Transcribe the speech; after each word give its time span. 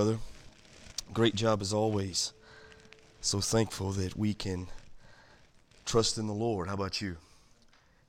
brother. 0.00 0.18
Great 1.12 1.34
job 1.34 1.60
as 1.60 1.74
always. 1.74 2.32
So 3.20 3.38
thankful 3.38 3.90
that 3.90 4.16
we 4.16 4.32
can 4.32 4.66
trust 5.84 6.16
in 6.16 6.26
the 6.26 6.32
Lord. 6.32 6.68
How 6.68 6.72
about 6.72 7.02
you? 7.02 7.18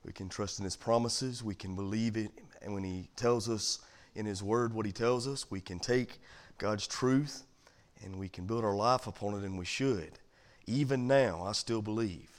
We 0.02 0.10
can 0.10 0.30
trust 0.30 0.58
in 0.58 0.64
His 0.64 0.74
promises. 0.74 1.44
We 1.44 1.54
can 1.54 1.76
believe 1.76 2.16
it. 2.16 2.30
And 2.62 2.72
when 2.72 2.82
He 2.82 3.08
tells 3.14 3.46
us 3.46 3.80
in 4.14 4.24
His 4.24 4.42
Word 4.42 4.72
what 4.72 4.86
He 4.86 4.92
tells 4.92 5.28
us, 5.28 5.50
we 5.50 5.60
can 5.60 5.78
take 5.78 6.18
God's 6.56 6.86
truth 6.86 7.42
and 8.02 8.16
we 8.16 8.30
can 8.30 8.46
build 8.46 8.64
our 8.64 8.74
life 8.74 9.06
upon 9.06 9.34
it, 9.34 9.44
and 9.44 9.58
we 9.58 9.66
should. 9.66 10.12
Even 10.66 11.06
now, 11.06 11.44
I 11.44 11.52
still 11.52 11.82
believe. 11.82 12.31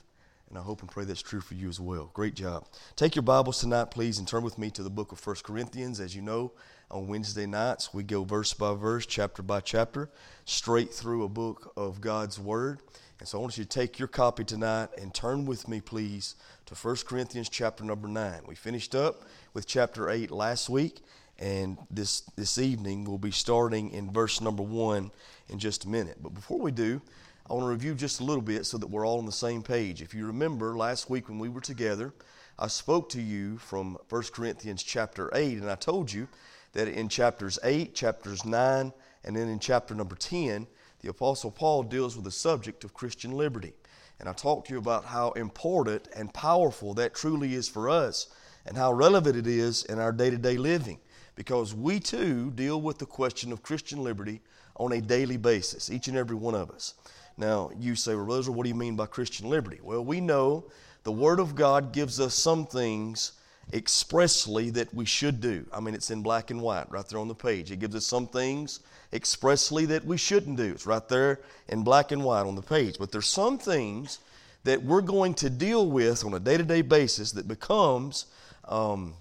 And 0.54 0.60
I 0.60 0.64
hope 0.64 0.82
and 0.82 0.90
pray 0.90 1.02
that's 1.02 1.20
true 1.20 1.40
for 1.40 1.54
you 1.54 1.68
as 1.68 1.80
well. 1.80 2.12
Great 2.14 2.34
job. 2.34 2.68
Take 2.94 3.16
your 3.16 3.24
Bibles 3.24 3.58
tonight, 3.58 3.90
please, 3.90 4.20
and 4.20 4.28
turn 4.28 4.44
with 4.44 4.56
me 4.56 4.70
to 4.70 4.84
the 4.84 4.90
book 4.90 5.10
of 5.10 5.26
1 5.26 5.38
Corinthians. 5.42 5.98
As 5.98 6.14
you 6.14 6.22
know, 6.22 6.52
on 6.92 7.08
Wednesday 7.08 7.44
nights, 7.44 7.92
we 7.92 8.04
go 8.04 8.22
verse 8.22 8.54
by 8.54 8.72
verse, 8.74 9.04
chapter 9.04 9.42
by 9.42 9.58
chapter, 9.58 10.10
straight 10.44 10.94
through 10.94 11.24
a 11.24 11.28
book 11.28 11.72
of 11.76 12.00
God's 12.00 12.38
Word. 12.38 12.78
And 13.18 13.26
so 13.26 13.38
I 13.38 13.40
want 13.40 13.58
you 13.58 13.64
to 13.64 13.68
take 13.68 13.98
your 13.98 14.06
copy 14.06 14.44
tonight 14.44 14.90
and 14.96 15.12
turn 15.12 15.44
with 15.44 15.66
me, 15.66 15.80
please, 15.80 16.36
to 16.66 16.76
1 16.76 16.98
Corinthians 17.04 17.48
chapter 17.48 17.82
number 17.82 18.06
9. 18.06 18.42
We 18.46 18.54
finished 18.54 18.94
up 18.94 19.22
with 19.54 19.66
chapter 19.66 20.08
8 20.08 20.30
last 20.30 20.70
week, 20.70 21.00
and 21.36 21.78
this, 21.90 22.20
this 22.36 22.58
evening 22.58 23.02
we'll 23.02 23.18
be 23.18 23.32
starting 23.32 23.90
in 23.90 24.12
verse 24.12 24.40
number 24.40 24.62
1 24.62 25.10
in 25.48 25.58
just 25.58 25.84
a 25.84 25.88
minute. 25.88 26.18
But 26.22 26.32
before 26.32 26.60
we 26.60 26.70
do, 26.70 27.02
I 27.46 27.52
want 27.52 27.64
to 27.64 27.70
review 27.70 27.94
just 27.94 28.20
a 28.20 28.24
little 28.24 28.42
bit 28.42 28.64
so 28.64 28.78
that 28.78 28.86
we're 28.86 29.06
all 29.06 29.18
on 29.18 29.26
the 29.26 29.32
same 29.32 29.62
page. 29.62 30.00
If 30.00 30.14
you 30.14 30.26
remember 30.26 30.78
last 30.78 31.10
week 31.10 31.28
when 31.28 31.38
we 31.38 31.50
were 31.50 31.60
together, 31.60 32.14
I 32.58 32.68
spoke 32.68 33.10
to 33.10 33.20
you 33.20 33.58
from 33.58 33.98
1 34.08 34.22
Corinthians 34.32 34.82
chapter 34.82 35.30
8, 35.34 35.58
and 35.58 35.70
I 35.70 35.74
told 35.74 36.10
you 36.10 36.26
that 36.72 36.88
in 36.88 37.10
chapters 37.10 37.58
8, 37.62 37.94
chapters 37.94 38.46
9, 38.46 38.92
and 39.24 39.36
then 39.36 39.48
in 39.48 39.58
chapter 39.58 39.94
number 39.94 40.14
10, 40.14 40.66
the 41.02 41.10
Apostle 41.10 41.50
Paul 41.50 41.82
deals 41.82 42.16
with 42.16 42.24
the 42.24 42.30
subject 42.30 42.82
of 42.82 42.94
Christian 42.94 43.32
liberty. 43.32 43.74
And 44.18 44.26
I 44.26 44.32
talked 44.32 44.68
to 44.68 44.72
you 44.72 44.78
about 44.78 45.04
how 45.04 45.32
important 45.32 46.08
and 46.16 46.32
powerful 46.32 46.94
that 46.94 47.14
truly 47.14 47.52
is 47.52 47.68
for 47.68 47.90
us 47.90 48.28
and 48.64 48.74
how 48.74 48.90
relevant 48.90 49.36
it 49.36 49.46
is 49.46 49.84
in 49.84 49.98
our 49.98 50.12
day 50.12 50.30
to 50.30 50.38
day 50.38 50.56
living 50.56 50.98
because 51.34 51.74
we 51.74 52.00
too 52.00 52.52
deal 52.52 52.80
with 52.80 52.96
the 52.96 53.06
question 53.06 53.52
of 53.52 53.62
Christian 53.62 54.02
liberty 54.02 54.40
on 54.76 54.92
a 54.92 55.00
daily 55.00 55.36
basis, 55.36 55.90
each 55.90 56.08
and 56.08 56.16
every 56.16 56.36
one 56.36 56.54
of 56.54 56.70
us. 56.70 56.94
Now, 57.36 57.70
you 57.78 57.96
say, 57.96 58.14
well, 58.14 58.24
Rosa, 58.24 58.52
what 58.52 58.62
do 58.62 58.68
you 58.68 58.74
mean 58.74 58.96
by 58.96 59.06
Christian 59.06 59.48
liberty? 59.48 59.80
Well, 59.82 60.04
we 60.04 60.20
know 60.20 60.64
the 61.02 61.12
Word 61.12 61.40
of 61.40 61.54
God 61.54 61.92
gives 61.92 62.20
us 62.20 62.34
some 62.34 62.66
things 62.66 63.32
expressly 63.72 64.70
that 64.70 64.92
we 64.94 65.04
should 65.04 65.40
do. 65.40 65.66
I 65.72 65.80
mean, 65.80 65.94
it's 65.94 66.10
in 66.10 66.22
black 66.22 66.50
and 66.50 66.60
white 66.60 66.90
right 66.90 67.06
there 67.08 67.18
on 67.18 67.28
the 67.28 67.34
page. 67.34 67.72
It 67.72 67.80
gives 67.80 67.96
us 67.96 68.06
some 68.06 68.26
things 68.26 68.80
expressly 69.12 69.86
that 69.86 70.04
we 70.04 70.16
shouldn't 70.16 70.56
do. 70.56 70.72
It's 70.72 70.86
right 70.86 71.08
there 71.08 71.40
in 71.68 71.82
black 71.82 72.12
and 72.12 72.22
white 72.22 72.46
on 72.46 72.54
the 72.54 72.62
page. 72.62 72.96
But 72.98 73.10
there's 73.10 73.26
some 73.26 73.58
things 73.58 74.18
that 74.64 74.82
we're 74.82 75.02
going 75.02 75.34
to 75.34 75.50
deal 75.50 75.90
with 75.90 76.24
on 76.24 76.34
a 76.34 76.40
day 76.40 76.56
to 76.56 76.64
day 76.64 76.82
basis 76.82 77.32
that 77.32 77.48
becomes 77.48 78.26
um, 78.66 79.14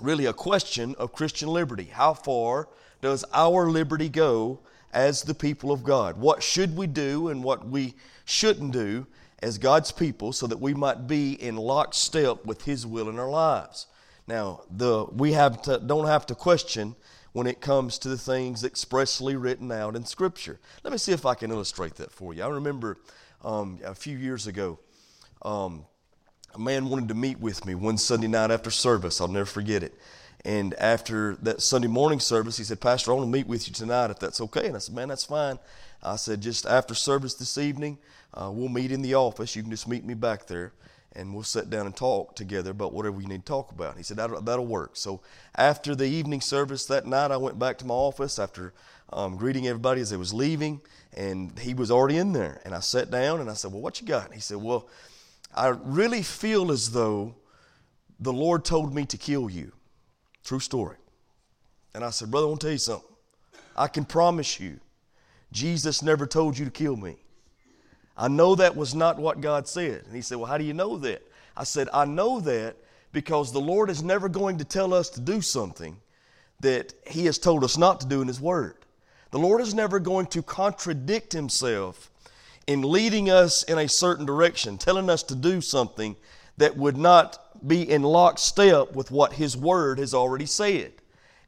really 0.00 0.26
a 0.26 0.32
question 0.32 0.94
of 0.98 1.12
Christian 1.12 1.48
liberty. 1.48 1.84
How 1.84 2.14
far 2.14 2.68
does 3.02 3.24
our 3.32 3.70
liberty 3.70 4.08
go 4.08 4.60
as 4.92 5.22
the 5.22 5.34
people 5.34 5.72
of 5.72 5.84
God? 5.84 6.18
What 6.18 6.42
should 6.42 6.76
we 6.76 6.86
do 6.86 7.28
and 7.28 7.42
what 7.42 7.66
we 7.66 7.94
shouldn't 8.24 8.72
do 8.72 9.06
as 9.42 9.58
God's 9.58 9.92
people 9.92 10.32
so 10.32 10.46
that 10.46 10.60
we 10.60 10.74
might 10.74 11.06
be 11.06 11.32
in 11.32 11.56
lockstep 11.56 12.44
with 12.44 12.64
His 12.64 12.86
will 12.86 13.08
in 13.08 13.18
our 13.18 13.30
lives. 13.30 13.86
Now, 14.26 14.62
the, 14.70 15.04
we 15.04 15.32
have 15.32 15.62
to, 15.62 15.78
don't 15.78 16.06
have 16.06 16.26
to 16.26 16.34
question 16.34 16.94
when 17.32 17.46
it 17.46 17.60
comes 17.60 17.98
to 17.98 18.08
the 18.08 18.18
things 18.18 18.64
expressly 18.64 19.36
written 19.36 19.72
out 19.72 19.96
in 19.96 20.04
Scripture. 20.04 20.58
Let 20.84 20.92
me 20.92 20.98
see 20.98 21.12
if 21.12 21.24
I 21.24 21.34
can 21.34 21.50
illustrate 21.50 21.94
that 21.96 22.12
for 22.12 22.34
you. 22.34 22.42
I 22.42 22.48
remember 22.48 22.98
um, 23.42 23.78
a 23.84 23.94
few 23.94 24.16
years 24.16 24.46
ago, 24.46 24.78
um, 25.42 25.86
a 26.54 26.58
man 26.58 26.88
wanted 26.88 27.08
to 27.08 27.14
meet 27.14 27.40
with 27.40 27.64
me 27.64 27.74
one 27.74 27.96
Sunday 27.96 28.26
night 28.26 28.50
after 28.50 28.70
service. 28.70 29.20
I'll 29.20 29.28
never 29.28 29.46
forget 29.46 29.82
it. 29.82 29.94
And 30.44 30.74
after 30.74 31.36
that 31.42 31.60
Sunday 31.60 31.88
morning 31.88 32.20
service, 32.20 32.56
he 32.56 32.64
said, 32.64 32.80
Pastor, 32.80 33.10
I 33.10 33.14
want 33.14 33.26
to 33.26 33.30
meet 33.30 33.46
with 33.46 33.68
you 33.68 33.74
tonight 33.74 34.10
if 34.10 34.18
that's 34.18 34.40
okay. 34.40 34.66
And 34.66 34.76
I 34.76 34.78
said, 34.78 34.94
Man, 34.94 35.08
that's 35.08 35.24
fine. 35.24 35.58
I 36.02 36.16
said, 36.16 36.40
Just 36.40 36.66
after 36.66 36.94
service 36.94 37.34
this 37.34 37.58
evening, 37.58 37.98
uh, 38.32 38.50
we'll 38.52 38.68
meet 38.68 38.92
in 38.92 39.02
the 39.02 39.14
office. 39.14 39.54
You 39.54 39.62
can 39.62 39.70
just 39.70 39.88
meet 39.88 40.04
me 40.04 40.14
back 40.14 40.46
there 40.46 40.72
and 41.16 41.34
we'll 41.34 41.42
sit 41.42 41.68
down 41.68 41.86
and 41.86 41.96
talk 41.96 42.36
together 42.36 42.70
about 42.70 42.92
whatever 42.92 43.20
you 43.20 43.26
need 43.26 43.44
to 43.44 43.52
talk 43.52 43.72
about. 43.72 43.96
He 43.96 44.02
said, 44.02 44.16
that'll, 44.16 44.40
that'll 44.40 44.66
work. 44.66 44.92
So 44.94 45.20
after 45.56 45.94
the 45.94 46.06
evening 46.06 46.40
service 46.40 46.86
that 46.86 47.06
night, 47.06 47.32
I 47.32 47.36
went 47.36 47.58
back 47.58 47.78
to 47.78 47.84
my 47.84 47.94
office 47.94 48.38
after 48.38 48.72
um, 49.12 49.36
greeting 49.36 49.66
everybody 49.66 50.00
as 50.00 50.10
they 50.10 50.16
was 50.16 50.32
leaving, 50.32 50.80
and 51.14 51.58
he 51.58 51.74
was 51.74 51.90
already 51.90 52.16
in 52.16 52.32
there. 52.32 52.60
And 52.64 52.74
I 52.74 52.80
sat 52.80 53.10
down 53.10 53.40
and 53.40 53.50
I 53.50 53.54
said, 53.54 53.72
Well, 53.72 53.80
what 53.80 54.00
you 54.00 54.06
got? 54.06 54.26
And 54.26 54.34
he 54.34 54.40
said, 54.40 54.58
Well, 54.58 54.88
I 55.54 55.68
really 55.68 56.22
feel 56.22 56.70
as 56.70 56.92
though 56.92 57.34
the 58.20 58.32
Lord 58.32 58.64
told 58.64 58.94
me 58.94 59.04
to 59.06 59.18
kill 59.18 59.50
you. 59.50 59.72
True 60.44 60.60
story. 60.60 60.96
And 61.94 62.04
I 62.04 62.10
said, 62.10 62.30
Brother, 62.30 62.46
I 62.46 62.48
want 62.48 62.60
to 62.60 62.66
tell 62.66 62.72
you 62.72 62.78
something. 62.78 63.08
I 63.76 63.88
can 63.88 64.04
promise 64.04 64.60
you, 64.60 64.78
Jesus 65.52 66.02
never 66.02 66.26
told 66.26 66.56
you 66.56 66.64
to 66.64 66.70
kill 66.70 66.96
me. 66.96 67.16
I 68.16 68.28
know 68.28 68.54
that 68.54 68.76
was 68.76 68.94
not 68.94 69.18
what 69.18 69.40
God 69.40 69.66
said. 69.66 70.04
And 70.06 70.14
he 70.14 70.22
said, 70.22 70.38
Well, 70.38 70.46
how 70.46 70.58
do 70.58 70.64
you 70.64 70.74
know 70.74 70.98
that? 70.98 71.22
I 71.56 71.64
said, 71.64 71.88
I 71.92 72.04
know 72.04 72.40
that 72.40 72.76
because 73.12 73.52
the 73.52 73.60
Lord 73.60 73.90
is 73.90 74.02
never 74.02 74.28
going 74.28 74.58
to 74.58 74.64
tell 74.64 74.94
us 74.94 75.10
to 75.10 75.20
do 75.20 75.40
something 75.40 75.96
that 76.60 76.92
He 77.06 77.26
has 77.26 77.38
told 77.38 77.64
us 77.64 77.76
not 77.76 78.00
to 78.00 78.06
do 78.06 78.20
in 78.20 78.28
His 78.28 78.40
Word. 78.40 78.76
The 79.30 79.38
Lord 79.38 79.60
is 79.60 79.74
never 79.74 79.98
going 79.98 80.26
to 80.26 80.42
contradict 80.42 81.32
Himself 81.32 82.10
in 82.66 82.82
leading 82.82 83.30
us 83.30 83.62
in 83.64 83.78
a 83.78 83.88
certain 83.88 84.26
direction, 84.26 84.78
telling 84.78 85.10
us 85.10 85.22
to 85.24 85.34
do 85.34 85.60
something 85.60 86.16
that 86.56 86.76
would 86.76 86.96
not 86.96 87.49
be 87.66 87.90
in 87.90 88.02
lockstep 88.02 88.94
with 88.94 89.10
what 89.10 89.32
His 89.32 89.56
Word 89.56 89.98
has 89.98 90.14
already 90.14 90.46
said. 90.46 90.92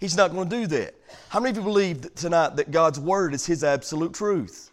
He's 0.00 0.16
not 0.16 0.32
going 0.32 0.48
to 0.48 0.56
do 0.60 0.66
that. 0.68 0.94
How 1.28 1.40
many 1.40 1.50
of 1.50 1.56
you 1.56 1.62
believe 1.62 2.14
tonight 2.14 2.56
that 2.56 2.70
God's 2.70 2.98
Word 2.98 3.34
is 3.34 3.46
His 3.46 3.62
absolute 3.62 4.14
truth? 4.14 4.72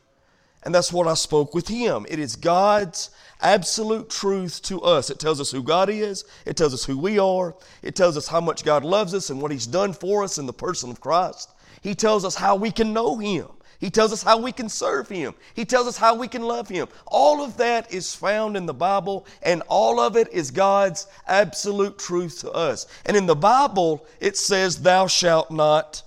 And 0.64 0.76
that's 0.76 0.92
what 0.92 1.08
I 1.08 1.14
spoke 1.14 1.54
with 1.54 1.68
him. 1.68 2.06
It 2.10 2.20
is 2.20 2.36
God's 2.36 3.12
absolute 3.42 4.10
truth 4.10 4.62
to 4.64 4.82
us. 4.82 5.10
It 5.10 5.20
tells 5.20 5.40
us 5.40 5.52
who 5.52 5.64
God 5.64 5.90
is, 5.90 6.26
it 6.46 6.58
tells 6.58 6.74
us 6.74 6.84
who 6.84 6.98
we 6.98 7.18
are, 7.18 7.56
it 7.82 7.96
tells 7.96 8.18
us 8.18 8.28
how 8.28 8.42
much 8.42 8.66
God 8.66 8.84
loves 8.84 9.14
us 9.14 9.30
and 9.30 9.42
what 9.42 9.52
He's 9.52 9.68
done 9.68 9.94
for 9.94 10.24
us 10.24 10.38
in 10.38 10.46
the 10.46 10.54
person 10.54 10.90
of 10.90 11.00
Christ. 11.00 11.52
He 11.82 11.96
tells 11.96 12.26
us 12.26 12.36
how 12.36 12.58
we 12.58 12.72
can 12.72 12.92
know 12.92 13.18
Him. 13.18 13.48
He 13.80 13.90
tells 13.90 14.12
us 14.12 14.22
how 14.22 14.38
we 14.38 14.52
can 14.52 14.68
serve 14.68 15.08
Him. 15.08 15.34
He 15.54 15.66
tells 15.66 15.88
us 15.88 15.98
how 15.98 16.16
we 16.16 16.28
can 16.28 16.44
love 16.44 16.68
Him. 16.68 16.88
All 17.08 17.44
of 17.44 17.58
that 17.58 17.94
is 17.94 18.14
found 18.14 18.58
in 18.58 18.66
the 18.66 18.74
Bible, 18.74 19.26
and 19.42 19.64
all 19.68 20.00
of 20.00 20.18
it 20.18 20.28
is 20.34 20.52
God's 20.52 21.08
absolute 21.28 21.98
truth 21.98 22.40
to 22.42 22.52
us. 22.52 22.88
And 23.06 23.16
in 23.16 23.26
the 23.26 23.36
Bible, 23.36 24.06
it 24.20 24.36
says, 24.36 24.82
Thou 24.82 25.08
shalt 25.08 25.50
not 25.50 26.04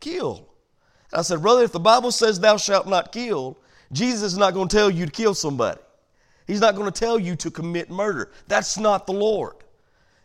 kill. 0.00 0.48
I 1.12 1.22
said, 1.22 1.42
Brother, 1.42 1.62
if 1.62 1.72
the 1.72 1.80
Bible 1.80 2.12
says 2.12 2.38
thou 2.38 2.56
shalt 2.56 2.86
not 2.86 3.12
kill, 3.12 3.58
Jesus 3.92 4.32
is 4.32 4.38
not 4.38 4.54
going 4.54 4.68
to 4.68 4.76
tell 4.76 4.90
you 4.90 5.06
to 5.06 5.12
kill 5.12 5.34
somebody. 5.34 5.80
He's 6.46 6.60
not 6.60 6.74
going 6.74 6.90
to 6.90 6.98
tell 6.98 7.18
you 7.18 7.36
to 7.36 7.50
commit 7.50 7.90
murder. 7.90 8.30
That's 8.46 8.78
not 8.78 9.06
the 9.06 9.12
Lord. 9.12 9.54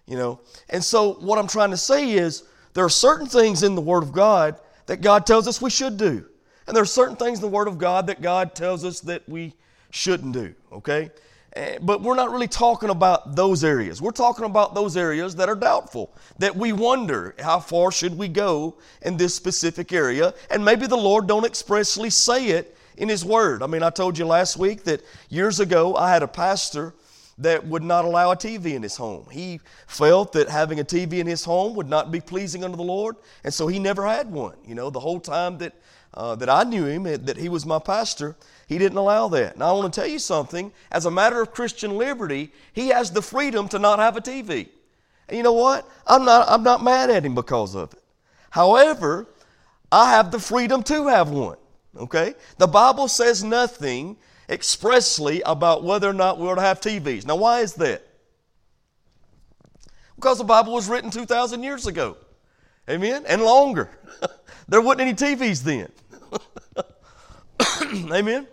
You 0.05 0.17
know? 0.17 0.41
And 0.69 0.83
so 0.83 1.13
what 1.13 1.39
I'm 1.39 1.47
trying 1.47 1.71
to 1.71 1.77
say 1.77 2.11
is 2.11 2.43
there 2.73 2.83
are 2.83 2.89
certain 2.89 3.27
things 3.27 3.63
in 3.63 3.75
the 3.75 3.81
Word 3.81 4.03
of 4.03 4.11
God 4.11 4.59
that 4.87 5.01
God 5.01 5.25
tells 5.25 5.47
us 5.47 5.61
we 5.61 5.69
should 5.69 5.97
do. 5.97 6.25
And 6.67 6.75
there 6.75 6.83
are 6.83 6.87
certain 6.87 7.15
things 7.15 7.39
in 7.39 7.41
the 7.41 7.55
Word 7.55 7.67
of 7.67 7.77
God 7.77 8.07
that 8.07 8.21
God 8.21 8.55
tells 8.55 8.85
us 8.85 8.99
that 9.01 9.27
we 9.27 9.53
shouldn't 9.91 10.33
do. 10.33 10.53
Okay? 10.71 11.11
Eh, 11.55 11.77
but 11.81 12.01
we're 12.01 12.15
not 12.15 12.31
really 12.31 12.47
talking 12.47 12.89
about 12.89 13.35
those 13.35 13.63
areas. 13.63 14.01
We're 14.01 14.11
talking 14.11 14.45
about 14.45 14.73
those 14.73 14.97
areas 14.97 15.35
that 15.35 15.49
are 15.49 15.55
doubtful, 15.55 16.11
that 16.39 16.55
we 16.55 16.73
wonder 16.73 17.35
how 17.39 17.59
far 17.59 17.91
should 17.91 18.17
we 18.17 18.27
go 18.27 18.75
in 19.03 19.17
this 19.17 19.35
specific 19.35 19.93
area, 19.93 20.33
and 20.49 20.65
maybe 20.65 20.87
the 20.87 20.97
Lord 20.97 21.27
don't 21.27 21.45
expressly 21.45 22.09
say 22.09 22.47
it 22.47 22.75
in 22.97 23.07
His 23.07 23.23
Word. 23.23 23.61
I 23.61 23.67
mean, 23.67 23.83
I 23.83 23.91
told 23.91 24.17
you 24.17 24.25
last 24.25 24.57
week 24.57 24.83
that 24.85 25.01
years 25.29 25.59
ago 25.59 25.95
I 25.95 26.11
had 26.11 26.23
a 26.23 26.27
pastor 26.27 26.93
that 27.37 27.65
would 27.65 27.83
not 27.83 28.05
allow 28.05 28.31
a 28.31 28.35
TV 28.35 28.73
in 28.73 28.83
his 28.83 28.95
home. 28.95 29.25
He 29.31 29.59
felt 29.87 30.33
that 30.33 30.49
having 30.49 30.79
a 30.79 30.83
TV 30.83 31.13
in 31.13 31.25
his 31.25 31.43
home 31.43 31.75
would 31.75 31.89
not 31.89 32.11
be 32.11 32.21
pleasing 32.21 32.63
unto 32.63 32.77
the 32.77 32.83
Lord, 32.83 33.15
and 33.43 33.53
so 33.53 33.67
he 33.67 33.79
never 33.79 34.05
had 34.07 34.31
one. 34.31 34.55
You 34.65 34.75
know, 34.75 34.89
the 34.89 34.99
whole 34.99 35.19
time 35.19 35.57
that 35.59 35.73
uh, 36.13 36.35
that 36.35 36.49
I 36.49 36.63
knew 36.63 36.85
him, 36.85 37.03
that 37.03 37.37
he 37.37 37.49
was 37.49 37.65
my 37.65 37.79
pastor, 37.79 38.35
he 38.67 38.77
didn't 38.77 38.97
allow 38.97 39.27
that. 39.29 39.57
Now, 39.57 39.69
I 39.69 39.71
want 39.73 39.93
to 39.93 39.99
tell 39.99 40.09
you 40.09 40.19
something. 40.19 40.71
As 40.91 41.05
a 41.05 41.11
matter 41.11 41.41
of 41.41 41.51
Christian 41.51 41.97
liberty, 41.97 42.51
he 42.71 42.89
has 42.89 43.11
the 43.11 43.21
freedom 43.21 43.67
to 43.69 43.79
not 43.79 43.99
have 43.99 44.17
a 44.17 44.21
TV. 44.21 44.69
And 45.27 45.37
you 45.37 45.43
know 45.43 45.53
what? 45.53 45.87
I'm 46.07 46.25
not, 46.25 46.47
I'm 46.49 46.63
not 46.63 46.83
mad 46.83 47.09
at 47.09 47.25
him 47.25 47.35
because 47.35 47.75
of 47.75 47.93
it. 47.93 48.01
However, 48.49 49.27
I 49.91 50.11
have 50.11 50.31
the 50.31 50.39
freedom 50.39 50.83
to 50.83 51.07
have 51.07 51.29
one. 51.29 51.57
Okay? 51.97 52.35
The 52.57 52.67
Bible 52.67 53.07
says 53.07 53.43
nothing 53.43 54.17
expressly 54.49 55.41
about 55.45 55.83
whether 55.83 56.09
or 56.09 56.13
not 56.13 56.39
we 56.39 56.47
ought 56.47 56.55
to 56.55 56.61
have 56.61 56.81
TVs. 56.81 57.25
Now, 57.25 57.35
why 57.35 57.61
is 57.61 57.73
that? 57.75 58.03
Because 60.15 60.37
the 60.37 60.43
Bible 60.43 60.73
was 60.73 60.87
written 60.87 61.09
2,000 61.09 61.63
years 61.63 61.87
ago. 61.87 62.17
Amen? 62.89 63.23
And 63.27 63.41
longer. 63.41 63.89
there 64.67 64.81
wasn't 64.81 65.01
any 65.01 65.13
TVs 65.13 65.63
then. 65.63 65.89
Amen? 68.11 68.47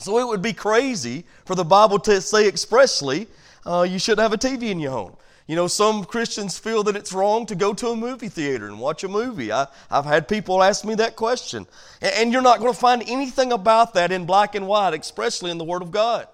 So 0.00 0.18
it 0.18 0.26
would 0.26 0.42
be 0.42 0.52
crazy 0.52 1.24
for 1.44 1.54
the 1.54 1.64
Bible 1.64 1.98
to 2.00 2.20
say 2.20 2.46
expressly 2.46 3.28
uh, 3.64 3.82
you 3.82 3.98
shouldn't 3.98 4.20
have 4.20 4.32
a 4.32 4.38
TV 4.38 4.70
in 4.70 4.78
your 4.78 4.92
home. 4.92 5.16
You 5.46 5.54
know, 5.54 5.68
some 5.68 6.04
Christians 6.04 6.58
feel 6.58 6.82
that 6.84 6.96
it's 6.96 7.12
wrong 7.12 7.46
to 7.46 7.54
go 7.54 7.72
to 7.72 7.88
a 7.88 7.96
movie 7.96 8.28
theater 8.28 8.66
and 8.66 8.80
watch 8.80 9.04
a 9.04 9.08
movie. 9.08 9.52
I, 9.52 9.68
have 9.90 10.04
had 10.04 10.26
people 10.26 10.60
ask 10.60 10.84
me 10.84 10.96
that 10.96 11.14
question. 11.14 11.66
And, 12.02 12.14
and 12.14 12.32
you're 12.32 12.42
not 12.42 12.58
going 12.58 12.72
to 12.72 12.78
find 12.78 13.02
anything 13.06 13.52
about 13.52 13.94
that 13.94 14.10
in 14.10 14.26
black 14.26 14.56
and 14.56 14.66
white, 14.66 14.92
expressly 14.92 15.50
in 15.50 15.58
the 15.58 15.64
Word 15.64 15.82
of 15.82 15.92
God. 15.92 16.26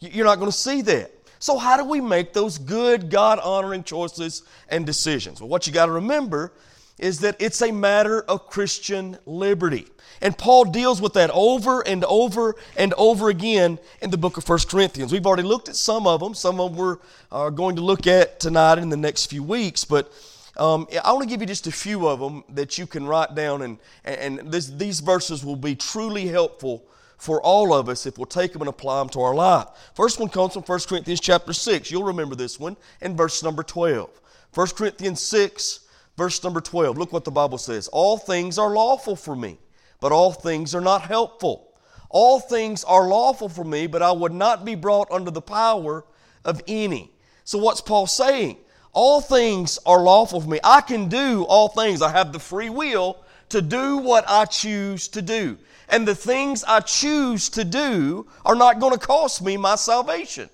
You're 0.00 0.24
not 0.24 0.38
going 0.38 0.50
to 0.50 0.56
see 0.56 0.80
that. 0.82 1.12
So, 1.38 1.58
how 1.58 1.76
do 1.76 1.84
we 1.84 2.00
make 2.00 2.32
those 2.32 2.56
good, 2.56 3.10
God 3.10 3.38
honoring 3.38 3.84
choices 3.84 4.42
and 4.70 4.86
decisions? 4.86 5.40
Well, 5.40 5.48
what 5.50 5.66
you 5.66 5.74
got 5.74 5.86
to 5.86 5.92
remember 5.92 6.52
is 6.98 7.20
that 7.20 7.36
it's 7.40 7.60
a 7.60 7.72
matter 7.72 8.22
of 8.22 8.46
Christian 8.46 9.18
liberty. 9.26 9.86
And 10.20 10.36
Paul 10.38 10.64
deals 10.64 11.02
with 11.02 11.14
that 11.14 11.30
over 11.32 11.80
and 11.80 12.04
over 12.04 12.54
and 12.76 12.94
over 12.94 13.28
again 13.28 13.78
in 14.00 14.10
the 14.10 14.16
book 14.16 14.36
of 14.36 14.48
1 14.48 14.60
Corinthians. 14.68 15.12
We've 15.12 15.26
already 15.26 15.42
looked 15.42 15.68
at 15.68 15.76
some 15.76 16.06
of 16.06 16.20
them. 16.20 16.34
Some 16.34 16.60
of 16.60 16.70
them 16.70 16.78
we're 16.78 16.98
uh, 17.32 17.50
going 17.50 17.76
to 17.76 17.82
look 17.82 18.06
at 18.06 18.38
tonight 18.38 18.78
in 18.78 18.90
the 18.90 18.96
next 18.96 19.26
few 19.26 19.42
weeks. 19.42 19.84
But 19.84 20.12
um, 20.56 20.86
I 21.04 21.12
want 21.12 21.24
to 21.24 21.28
give 21.28 21.40
you 21.40 21.46
just 21.46 21.66
a 21.66 21.72
few 21.72 22.06
of 22.06 22.20
them 22.20 22.44
that 22.50 22.78
you 22.78 22.86
can 22.86 23.06
write 23.06 23.34
down, 23.34 23.62
and, 23.62 23.78
and 24.04 24.38
this, 24.52 24.68
these 24.68 25.00
verses 25.00 25.44
will 25.44 25.56
be 25.56 25.74
truly 25.74 26.28
helpful 26.28 26.84
for 27.16 27.42
all 27.42 27.72
of 27.74 27.88
us 27.88 28.06
if 28.06 28.18
we'll 28.18 28.26
take 28.26 28.52
them 28.52 28.62
and 28.62 28.68
apply 28.68 29.00
them 29.00 29.08
to 29.08 29.20
our 29.20 29.34
life. 29.34 29.66
First 29.94 30.20
one 30.20 30.28
comes 30.28 30.52
from 30.52 30.62
1 30.62 30.80
Corinthians 30.88 31.20
chapter 31.20 31.52
6. 31.52 31.90
You'll 31.90 32.04
remember 32.04 32.34
this 32.34 32.60
one 32.60 32.76
in 33.00 33.16
verse 33.16 33.42
number 33.42 33.62
12. 33.62 34.10
1 34.52 34.66
Corinthians 34.68 35.20
6, 35.20 35.80
verse 36.16 36.42
number 36.42 36.60
12. 36.60 36.98
Look 36.98 37.12
what 37.12 37.24
the 37.24 37.30
Bible 37.30 37.58
says. 37.58 37.88
All 37.88 38.16
things 38.16 38.58
are 38.58 38.70
lawful 38.70 39.16
for 39.16 39.36
me, 39.36 39.58
but 40.00 40.12
all 40.12 40.32
things 40.32 40.74
are 40.74 40.80
not 40.80 41.02
helpful. 41.02 41.72
All 42.10 42.38
things 42.38 42.84
are 42.84 43.08
lawful 43.08 43.48
for 43.48 43.64
me, 43.64 43.86
but 43.86 44.02
I 44.02 44.12
would 44.12 44.32
not 44.32 44.64
be 44.64 44.74
brought 44.74 45.10
under 45.10 45.30
the 45.30 45.42
power 45.42 46.04
of 46.44 46.62
any. 46.68 47.12
So 47.44 47.58
what's 47.58 47.80
Paul 47.80 48.06
saying? 48.06 48.58
All 48.92 49.20
things 49.20 49.78
are 49.84 50.00
lawful 50.00 50.40
for 50.40 50.48
me. 50.48 50.60
I 50.62 50.80
can 50.80 51.08
do 51.08 51.44
all 51.48 51.68
things. 51.68 52.00
I 52.00 52.10
have 52.10 52.32
the 52.32 52.38
free 52.38 52.70
will 52.70 53.18
to 53.48 53.60
do 53.60 53.98
what 53.98 54.24
I 54.28 54.44
choose 54.44 55.08
to 55.08 55.22
do. 55.22 55.58
And 55.88 56.06
the 56.06 56.14
things 56.14 56.64
I 56.64 56.80
choose 56.80 57.48
to 57.50 57.64
do 57.64 58.26
are 58.44 58.54
not 58.54 58.78
going 58.78 58.92
to 58.92 58.98
cost 58.98 59.42
me 59.42 59.56
my 59.56 59.74
salvation. 59.74 60.48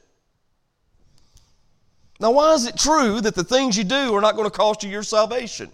Now, 2.20 2.32
why 2.32 2.52
is 2.52 2.67
it 2.67 2.76
true 2.76 3.20
that 3.22 3.34
the 3.34 3.43
things 3.43 3.78
you 3.78 3.84
do 3.84 4.14
are 4.14 4.20
not 4.20 4.37
going 4.37 4.49
to 4.49 4.55
cost 4.55 4.84
you 4.84 4.90
your 4.90 5.02
salvation? 5.02 5.70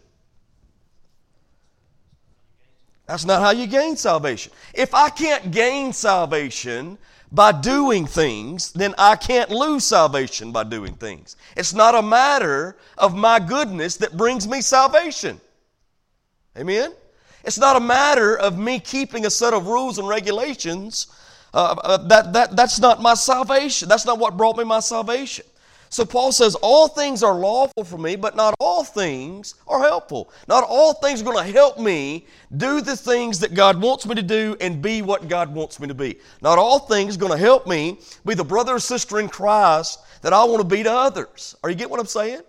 That's 3.06 3.24
not 3.24 3.42
how 3.42 3.50
you 3.50 3.66
gain 3.66 3.96
salvation. 3.96 4.52
If 4.72 4.94
I 4.94 5.10
can't 5.10 5.50
gain 5.50 5.92
salvation 5.92 6.98
by 7.32 7.50
doing 7.52 8.06
things, 8.06 8.72
then 8.72 8.94
I 8.96 9.16
can't 9.16 9.50
lose 9.50 9.84
salvation 9.84 10.52
by 10.52 10.64
doing 10.64 10.94
things. 10.94 11.36
It's 11.56 11.74
not 11.74 11.96
a 11.96 12.02
matter 12.02 12.76
of 12.96 13.16
my 13.16 13.40
goodness 13.40 13.96
that 13.98 14.16
brings 14.16 14.46
me 14.46 14.60
salvation. 14.60 15.40
Amen? 16.56 16.92
It's 17.44 17.58
not 17.58 17.76
a 17.76 17.80
matter 17.80 18.36
of 18.38 18.56
me 18.58 18.78
keeping 18.78 19.26
a 19.26 19.30
set 19.30 19.52
of 19.52 19.66
rules 19.66 19.98
and 19.98 20.08
regulations. 20.08 21.08
Uh, 21.52 21.74
uh, 21.82 21.96
that, 22.08 22.32
that, 22.32 22.56
that's 22.56 22.78
not 22.80 23.02
my 23.02 23.14
salvation. 23.14 23.88
That's 23.88 24.06
not 24.06 24.18
what 24.18 24.36
brought 24.36 24.56
me 24.56 24.64
my 24.64 24.80
salvation. 24.80 25.44
So 25.88 26.04
Paul 26.04 26.32
says, 26.32 26.54
All 26.56 26.88
things 26.88 27.22
are 27.22 27.34
lawful 27.34 27.84
for 27.84 27.98
me, 27.98 28.16
but 28.16 28.36
not 28.36 28.54
all 28.60 28.84
things 28.84 29.54
are 29.66 29.80
helpful. 29.80 30.30
Not 30.48 30.64
all 30.64 30.94
things 30.94 31.20
are 31.20 31.24
going 31.24 31.44
to 31.44 31.52
help 31.52 31.78
me 31.78 32.26
do 32.56 32.80
the 32.80 32.96
things 32.96 33.38
that 33.40 33.54
God 33.54 33.80
wants 33.80 34.06
me 34.06 34.14
to 34.14 34.22
do 34.22 34.56
and 34.60 34.82
be 34.82 35.02
what 35.02 35.28
God 35.28 35.54
wants 35.54 35.80
me 35.80 35.88
to 35.88 35.94
be. 35.94 36.18
Not 36.42 36.58
all 36.58 36.78
things 36.78 37.16
are 37.16 37.20
going 37.20 37.32
to 37.32 37.38
help 37.38 37.66
me 37.66 37.98
be 38.24 38.34
the 38.34 38.44
brother 38.44 38.74
or 38.74 38.78
sister 38.78 39.20
in 39.20 39.28
Christ 39.28 40.00
that 40.22 40.32
I 40.32 40.44
want 40.44 40.60
to 40.60 40.76
be 40.76 40.82
to 40.82 40.92
others. 40.92 41.56
Are 41.62 41.70
you 41.70 41.76
get 41.76 41.90
what 41.90 42.00
I'm 42.00 42.06
saying? 42.06 42.40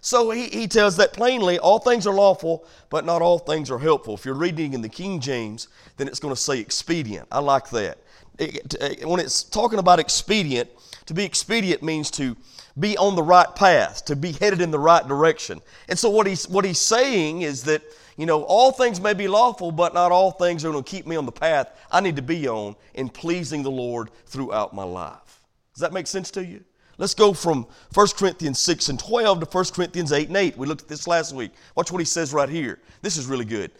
So 0.00 0.30
he, 0.30 0.46
he 0.46 0.66
tells 0.66 0.96
that 0.96 1.12
plainly 1.12 1.58
all 1.58 1.78
things 1.78 2.06
are 2.06 2.14
lawful, 2.14 2.64
but 2.88 3.04
not 3.04 3.20
all 3.20 3.38
things 3.38 3.70
are 3.70 3.78
helpful. 3.78 4.14
If 4.14 4.24
you're 4.24 4.34
reading 4.34 4.72
in 4.72 4.80
the 4.80 4.88
King 4.88 5.20
James, 5.20 5.68
then 5.98 6.08
it's 6.08 6.20
going 6.20 6.34
to 6.34 6.40
say 6.40 6.58
expedient. 6.58 7.28
I 7.30 7.40
like 7.40 7.68
that. 7.70 7.98
It, 8.38 9.04
when 9.06 9.20
it's 9.20 9.42
talking 9.42 9.78
about 9.78 9.98
expedient, 9.98 10.70
to 11.04 11.14
be 11.14 11.24
expedient 11.24 11.82
means 11.82 12.10
to 12.12 12.36
be 12.80 12.96
on 12.96 13.14
the 13.14 13.22
right 13.22 13.54
path, 13.54 14.04
to 14.06 14.16
be 14.16 14.32
headed 14.32 14.60
in 14.60 14.70
the 14.70 14.78
right 14.78 15.06
direction. 15.06 15.60
And 15.88 15.98
so 15.98 16.10
what 16.10 16.26
he's, 16.26 16.48
what 16.48 16.64
he's 16.64 16.80
saying 16.80 17.42
is 17.42 17.62
that, 17.64 17.82
you 18.16 18.26
know, 18.26 18.42
all 18.44 18.72
things 18.72 19.00
may 19.00 19.14
be 19.14 19.28
lawful, 19.28 19.70
but 19.70 19.94
not 19.94 20.10
all 20.10 20.32
things 20.32 20.64
are 20.64 20.72
going 20.72 20.82
to 20.82 20.90
keep 20.90 21.06
me 21.06 21.16
on 21.16 21.26
the 21.26 21.32
path 21.32 21.70
I 21.90 22.00
need 22.00 22.16
to 22.16 22.22
be 22.22 22.48
on 22.48 22.76
in 22.94 23.08
pleasing 23.08 23.62
the 23.62 23.70
Lord 23.70 24.10
throughout 24.26 24.74
my 24.74 24.84
life. 24.84 25.42
Does 25.74 25.80
that 25.80 25.92
make 25.92 26.06
sense 26.06 26.30
to 26.32 26.44
you? 26.44 26.64
Let's 26.98 27.14
go 27.14 27.32
from 27.32 27.66
1 27.94 28.06
Corinthians 28.16 28.58
6 28.58 28.90
and 28.90 28.98
12 28.98 29.40
to 29.40 29.46
1 29.46 29.64
Corinthians 29.72 30.12
8 30.12 30.28
and 30.28 30.36
8. 30.36 30.58
We 30.58 30.66
looked 30.66 30.82
at 30.82 30.88
this 30.88 31.06
last 31.06 31.34
week. 31.34 31.52
Watch 31.74 31.90
what 31.90 31.98
he 31.98 32.04
says 32.04 32.34
right 32.34 32.48
here. 32.48 32.78
This 33.00 33.16
is 33.16 33.26
really 33.26 33.46
good. 33.46 33.70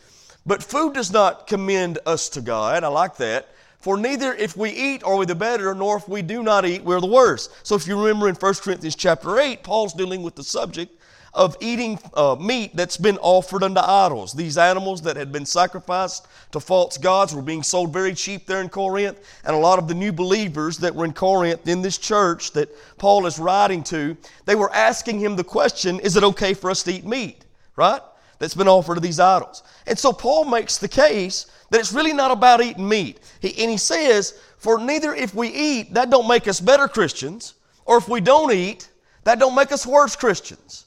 But 0.46 0.62
food 0.62 0.94
does 0.94 1.12
not 1.12 1.46
commend 1.46 1.98
us 2.06 2.30
to 2.30 2.40
God. 2.40 2.82
I 2.82 2.88
like 2.88 3.16
that. 3.18 3.50
For 3.80 3.96
neither 3.96 4.34
if 4.34 4.56
we 4.56 4.70
eat 4.70 5.02
are 5.04 5.16
we 5.16 5.24
the 5.26 5.34
better, 5.34 5.74
nor 5.74 5.96
if 5.96 6.08
we 6.08 6.20
do 6.20 6.42
not 6.42 6.66
eat, 6.66 6.84
we're 6.84 7.00
the 7.00 7.06
worse. 7.06 7.48
So 7.62 7.74
if 7.74 7.86
you 7.86 7.98
remember 7.98 8.28
in 8.28 8.34
1 8.34 8.54
Corinthians 8.54 8.94
chapter 8.94 9.38
8, 9.38 9.62
Paul's 9.62 9.94
dealing 9.94 10.22
with 10.22 10.34
the 10.34 10.44
subject 10.44 10.94
of 11.32 11.56
eating 11.60 11.98
uh, 12.14 12.36
meat 12.40 12.74
that's 12.74 12.96
been 12.96 13.16
offered 13.18 13.62
unto 13.62 13.80
idols. 13.80 14.32
These 14.32 14.58
animals 14.58 15.00
that 15.02 15.16
had 15.16 15.32
been 15.32 15.46
sacrificed 15.46 16.26
to 16.52 16.60
false 16.60 16.98
gods 16.98 17.34
were 17.34 17.42
being 17.42 17.62
sold 17.62 17.92
very 17.92 18.14
cheap 18.14 18.46
there 18.46 18.60
in 18.60 18.68
Corinth. 18.68 19.18
And 19.44 19.54
a 19.54 19.58
lot 19.58 19.78
of 19.78 19.88
the 19.88 19.94
new 19.94 20.12
believers 20.12 20.76
that 20.78 20.94
were 20.94 21.04
in 21.04 21.12
Corinth 21.12 21.66
in 21.68 21.82
this 21.82 21.98
church 21.98 22.50
that 22.52 22.68
Paul 22.98 23.26
is 23.26 23.38
writing 23.38 23.82
to, 23.84 24.16
they 24.44 24.56
were 24.56 24.72
asking 24.74 25.20
him 25.20 25.36
the 25.36 25.44
question 25.44 26.00
is 26.00 26.16
it 26.16 26.24
okay 26.24 26.52
for 26.52 26.70
us 26.70 26.82
to 26.82 26.92
eat 26.92 27.06
meat? 27.06 27.44
Right? 27.76 28.02
That's 28.40 28.54
been 28.54 28.68
offered 28.68 28.96
to 28.96 29.00
these 29.00 29.20
idols. 29.20 29.62
And 29.86 29.98
so 29.98 30.12
Paul 30.12 30.46
makes 30.46 30.78
the 30.78 30.88
case 30.88 31.46
that 31.70 31.80
it's 31.80 31.92
really 31.92 32.12
not 32.12 32.30
about 32.30 32.62
eating 32.62 32.88
meat. 32.88 33.20
He, 33.40 33.62
and 33.62 33.70
he 33.70 33.76
says, 33.76 34.38
for 34.58 34.78
neither 34.78 35.14
if 35.14 35.34
we 35.34 35.48
eat, 35.48 35.94
that 35.94 36.10
don't 36.10 36.28
make 36.28 36.46
us 36.46 36.60
better 36.60 36.86
Christians, 36.88 37.54
or 37.86 37.96
if 37.96 38.08
we 38.08 38.20
don't 38.20 38.52
eat, 38.52 38.88
that 39.24 39.38
don't 39.38 39.54
make 39.54 39.72
us 39.72 39.86
worse 39.86 40.16
Christians. 40.16 40.86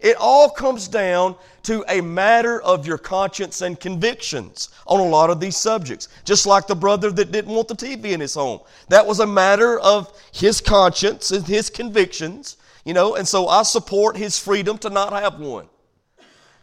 It 0.00 0.16
all 0.18 0.48
comes 0.48 0.88
down 0.88 1.36
to 1.64 1.84
a 1.88 2.00
matter 2.00 2.62
of 2.62 2.86
your 2.86 2.96
conscience 2.96 3.60
and 3.60 3.78
convictions 3.78 4.70
on 4.86 4.98
a 4.98 5.04
lot 5.04 5.28
of 5.28 5.40
these 5.40 5.56
subjects. 5.56 6.08
Just 6.24 6.46
like 6.46 6.66
the 6.66 6.74
brother 6.74 7.10
that 7.10 7.32
didn't 7.32 7.54
want 7.54 7.68
the 7.68 7.74
TV 7.74 8.12
in 8.12 8.20
his 8.20 8.34
home. 8.34 8.60
That 8.88 9.06
was 9.06 9.20
a 9.20 9.26
matter 9.26 9.78
of 9.80 10.18
his 10.32 10.60
conscience 10.60 11.30
and 11.32 11.46
his 11.46 11.68
convictions, 11.68 12.56
you 12.86 12.94
know, 12.94 13.16
and 13.16 13.28
so 13.28 13.48
I 13.48 13.62
support 13.62 14.16
his 14.16 14.38
freedom 14.38 14.78
to 14.78 14.88
not 14.88 15.12
have 15.12 15.38
one. 15.38 15.68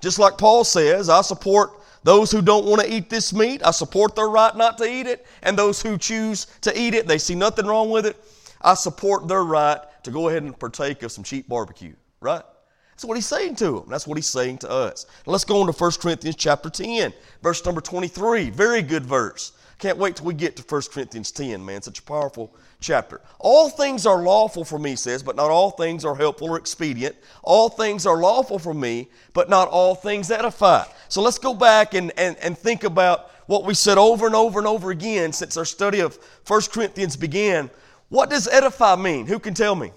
Just 0.02 0.18
like 0.18 0.38
Paul 0.38 0.64
says, 0.64 1.10
I 1.10 1.22
support 1.22 1.72
those 2.04 2.32
who 2.32 2.42
don't 2.42 2.66
want 2.66 2.82
to 2.82 2.94
eat 2.94 3.10
this 3.10 3.34
meat, 3.34 3.62
I 3.66 3.72
support 3.72 4.16
their 4.16 4.27
right 4.27 4.56
not 4.56 4.77
to 4.80 4.86
eat 4.86 5.08
it, 5.08 5.25
and 5.44 5.58
those 5.58 5.82
who 5.82 5.98
choose 5.98 6.48
to 6.62 6.80
eat 6.80 6.94
it, 6.94 7.08
they 7.08 7.18
see 7.18 7.36
nothing 7.36 7.66
wrong 7.66 7.89
with 7.89 8.06
it, 8.06 8.18
I 8.62 8.74
support 8.74 9.27
their 9.27 9.44
right 9.44 9.80
to 10.04 10.12
go 10.12 10.30
ahead 10.30 10.44
and 10.44 10.58
partake 10.58 11.04
of 11.04 11.12
some 11.12 11.24
cheap 11.24 11.48
barbecue, 11.48 11.94
right? 12.22 12.44
That's 12.92 13.06
what 13.06 13.16
he's 13.16 13.27
saying 13.27 13.58
to 13.58 13.66
them. 13.66 13.84
That's 13.89 14.08
what 14.08 14.18
he's 14.18 14.25
saying 14.25 14.58
to 14.60 14.72
us. 14.72 15.06
Let's 15.27 15.44
go 15.44 15.62
on 15.62 15.68
to 15.68 15.72
1 15.72 15.92
Corinthians 16.01 16.36
chapter 16.36 16.70
10, 16.70 17.13
verse 17.44 17.63
number 17.63 17.80
23. 17.80 18.50
Very 18.50 18.82
good 18.82 19.06
verse. 19.06 19.51
Can't 19.80 20.00
wait 20.00 20.16
till 20.16 20.26
we 20.26 20.34
get 20.34 20.56
to 20.56 20.64
1 20.64 20.82
Corinthians 20.92 21.32
10, 21.32 21.64
man. 21.64 21.84
Such 21.84 22.00
a 22.00 22.04
powerful 22.04 22.56
chapter. 22.80 23.22
All 23.38 23.70
things 23.70 24.08
are 24.08 24.24
lawful 24.24 24.66
for 24.66 24.80
me, 24.80 24.96
says, 24.96 25.22
but 25.22 25.36
not 25.36 25.52
all 25.52 25.70
things 25.70 26.04
are 26.04 26.16
helpful 26.16 26.50
or 26.50 26.58
expedient. 26.58 27.16
All 27.44 27.70
things 27.70 28.08
are 28.08 28.18
lawful 28.18 28.58
for 28.58 28.74
me, 28.74 29.10
but 29.34 29.50
not 29.50 29.68
all 29.68 29.94
things 29.94 30.32
edify. 30.32 30.84
So 31.10 31.22
let's 31.22 31.38
go 31.38 31.54
back 31.54 31.94
and, 31.94 32.12
and, 32.18 32.36
and 32.38 32.58
think 32.58 32.84
about 32.84 33.32
what 33.46 33.66
we 33.66 33.76
said 33.76 34.00
over 34.00 34.26
and 34.26 34.36
over 34.36 34.58
and 34.58 34.68
over 34.68 34.90
again 34.90 35.32
since 35.32 35.58
our 35.58 35.66
study 35.66 36.00
of 36.00 36.18
1 36.48 36.62
Corinthians 36.72 37.16
began. 37.16 37.70
What 38.10 38.32
does 38.32 38.48
edify 38.48 38.96
mean? 38.96 39.28
Who 39.28 39.38
can 39.38 39.54
tell 39.54 39.76
me? 39.76 39.92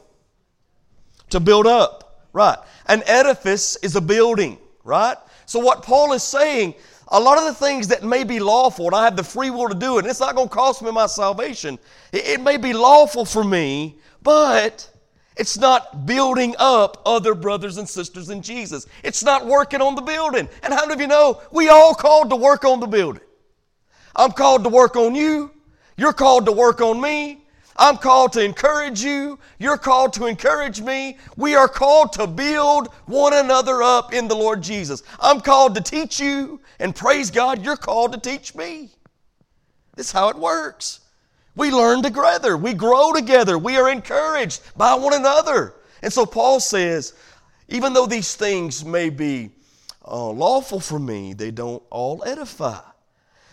To 1.30 1.40
build 1.40 1.66
up. 1.66 2.26
Right. 2.32 2.58
An 2.86 3.02
edifice 3.06 3.76
is 3.76 3.96
a 3.96 4.00
building, 4.00 4.58
right? 4.84 5.16
So 5.46 5.58
what 5.58 5.82
Paul 5.82 6.12
is 6.12 6.22
saying, 6.22 6.74
a 7.10 7.18
lot 7.18 7.38
of 7.38 7.44
the 7.44 7.54
things 7.54 7.88
that 7.88 8.04
may 8.04 8.24
be 8.24 8.38
lawful, 8.38 8.86
and 8.86 8.94
I 8.94 9.04
have 9.04 9.16
the 9.16 9.24
free 9.24 9.50
will 9.50 9.68
to 9.68 9.74
do 9.74 9.96
it, 9.96 10.00
and 10.00 10.08
it's 10.08 10.20
not 10.20 10.36
going 10.36 10.48
to 10.48 10.54
cost 10.54 10.82
me 10.82 10.90
my 10.92 11.06
salvation. 11.06 11.78
It, 12.12 12.26
it 12.26 12.40
may 12.40 12.56
be 12.56 12.72
lawful 12.72 13.24
for 13.24 13.42
me, 13.42 13.98
but 14.22 14.88
it's 15.36 15.58
not 15.58 16.06
building 16.06 16.54
up 16.58 17.02
other 17.06 17.34
brothers 17.34 17.78
and 17.78 17.88
sisters 17.88 18.30
in 18.30 18.42
Jesus. 18.42 18.86
It's 19.02 19.24
not 19.24 19.46
working 19.46 19.80
on 19.80 19.94
the 19.94 20.02
building. 20.02 20.48
And 20.62 20.72
how 20.72 20.82
many 20.82 20.94
of 20.94 21.00
you 21.00 21.06
know 21.06 21.40
we 21.50 21.68
all 21.68 21.94
called 21.94 22.30
to 22.30 22.36
work 22.36 22.64
on 22.64 22.78
the 22.78 22.86
building? 22.86 23.22
I'm 24.14 24.32
called 24.32 24.64
to 24.64 24.70
work 24.70 24.96
on 24.96 25.14
you. 25.14 25.50
You're 25.96 26.12
called 26.12 26.46
to 26.46 26.52
work 26.52 26.80
on 26.80 27.00
me. 27.00 27.44
I'm 27.76 27.96
called 27.96 28.32
to 28.34 28.44
encourage 28.44 29.02
you. 29.02 29.38
You're 29.58 29.78
called 29.78 30.12
to 30.14 30.26
encourage 30.26 30.80
me. 30.80 31.18
We 31.36 31.54
are 31.54 31.68
called 31.68 32.12
to 32.14 32.26
build 32.26 32.88
one 33.06 33.32
another 33.32 33.82
up 33.82 34.12
in 34.12 34.28
the 34.28 34.34
Lord 34.34 34.62
Jesus. 34.62 35.02
I'm 35.18 35.40
called 35.40 35.74
to 35.76 35.80
teach 35.80 36.20
you, 36.20 36.60
and 36.78 36.94
praise 36.94 37.30
God, 37.30 37.64
you're 37.64 37.76
called 37.76 38.12
to 38.12 38.20
teach 38.20 38.54
me. 38.54 38.90
This 39.96 40.06
is 40.06 40.12
how 40.12 40.28
it 40.28 40.36
works. 40.36 41.00
We 41.56 41.70
learn 41.70 42.02
together, 42.02 42.56
we 42.56 42.74
grow 42.74 43.12
together, 43.12 43.58
we 43.58 43.76
are 43.76 43.90
encouraged 43.90 44.62
by 44.76 44.94
one 44.94 45.14
another. 45.14 45.74
And 46.02 46.12
so 46.12 46.24
Paul 46.24 46.60
says, 46.60 47.14
even 47.68 47.92
though 47.92 48.06
these 48.06 48.34
things 48.34 48.84
may 48.84 49.10
be 49.10 49.50
uh, 50.06 50.28
lawful 50.30 50.80
for 50.80 50.98
me, 50.98 51.32
they 51.34 51.50
don't 51.50 51.82
all 51.90 52.22
edify. 52.24 52.80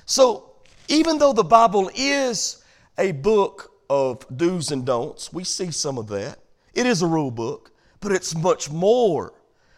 So, 0.06 0.52
even 0.88 1.18
though 1.18 1.34
the 1.34 1.44
Bible 1.44 1.92
is 1.94 2.64
a 2.98 3.12
book 3.12 3.74
of 3.90 4.26
do's 4.36 4.72
and 4.72 4.86
don'ts, 4.86 5.32
we 5.32 5.44
see 5.44 5.72
some 5.72 5.98
of 5.98 6.08
that. 6.08 6.40
It 6.74 6.86
is 6.86 7.02
a 7.02 7.08
rule 7.08 7.32
book, 7.32 7.72
but 8.00 8.12
it's 8.12 8.36
much 8.36 8.70
more 8.70 9.34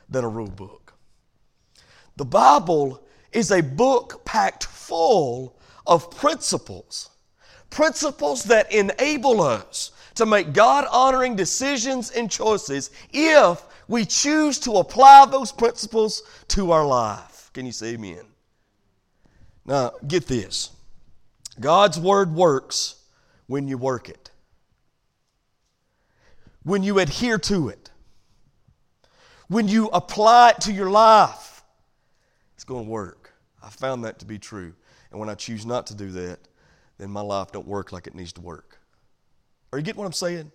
than 0.09 0.23
a 0.23 0.29
rule 0.29 0.49
book. 0.49 0.93
The 2.17 2.25
Bible 2.25 3.03
is 3.31 3.51
a 3.51 3.61
book 3.61 4.25
packed 4.25 4.65
full 4.65 5.57
of 5.87 6.11
principles, 6.11 7.09
principles 7.69 8.43
that 8.45 8.71
enable 8.71 9.41
us 9.41 9.91
to 10.15 10.25
make 10.25 10.51
God 10.51 10.85
honoring 10.91 11.35
decisions 11.35 12.11
and 12.11 12.29
choices 12.29 12.91
if 13.11 13.63
we 13.87 14.05
choose 14.05 14.59
to 14.59 14.73
apply 14.73 15.25
those 15.27 15.51
principles 15.51 16.23
to 16.49 16.71
our 16.71 16.85
life. 16.85 17.49
Can 17.53 17.65
you 17.65 17.71
say 17.71 17.93
amen? 17.93 18.25
Now, 19.65 19.93
get 20.07 20.27
this 20.27 20.71
God's 21.59 21.99
Word 21.99 22.33
works 22.33 22.95
when 23.50 23.68
you 23.68 23.79
work 23.79 24.10
it, 24.10 24.29
when 26.62 26.84
you 26.84 27.00
adhere 27.00 27.39
to 27.39 27.70
it, 27.70 27.89
when 29.48 29.68
you 29.68 29.88
apply 29.88 30.51
it 30.51 30.62
to 30.62 30.72
your 30.72 30.91
life. 30.91 31.63
It's 32.53 32.63
going 32.63 32.86
to 32.86 32.91
work. 32.91 33.34
I 33.63 33.70
found 33.70 34.06
that 34.06 34.20
to 34.20 34.25
be 34.25 34.38
true. 34.38 34.74
And 35.10 35.20
when 35.20 35.29
I 35.29 35.34
choose 35.34 35.65
not 35.65 35.88
to 35.88 35.96
do 35.96 36.12
that, 36.12 36.38
then 37.00 37.10
my 37.10 37.22
life 37.22 37.51
don't 37.51 37.68
work 37.68 37.91
like 37.91 38.06
it 38.06 38.13
needs 38.13 38.34
to 38.34 38.41
work. 38.41 38.77
Are 39.74 39.79
you 39.79 39.84
getting 39.84 40.00
what 40.00 40.06
I'm 40.06 40.13
saying? 40.13 40.51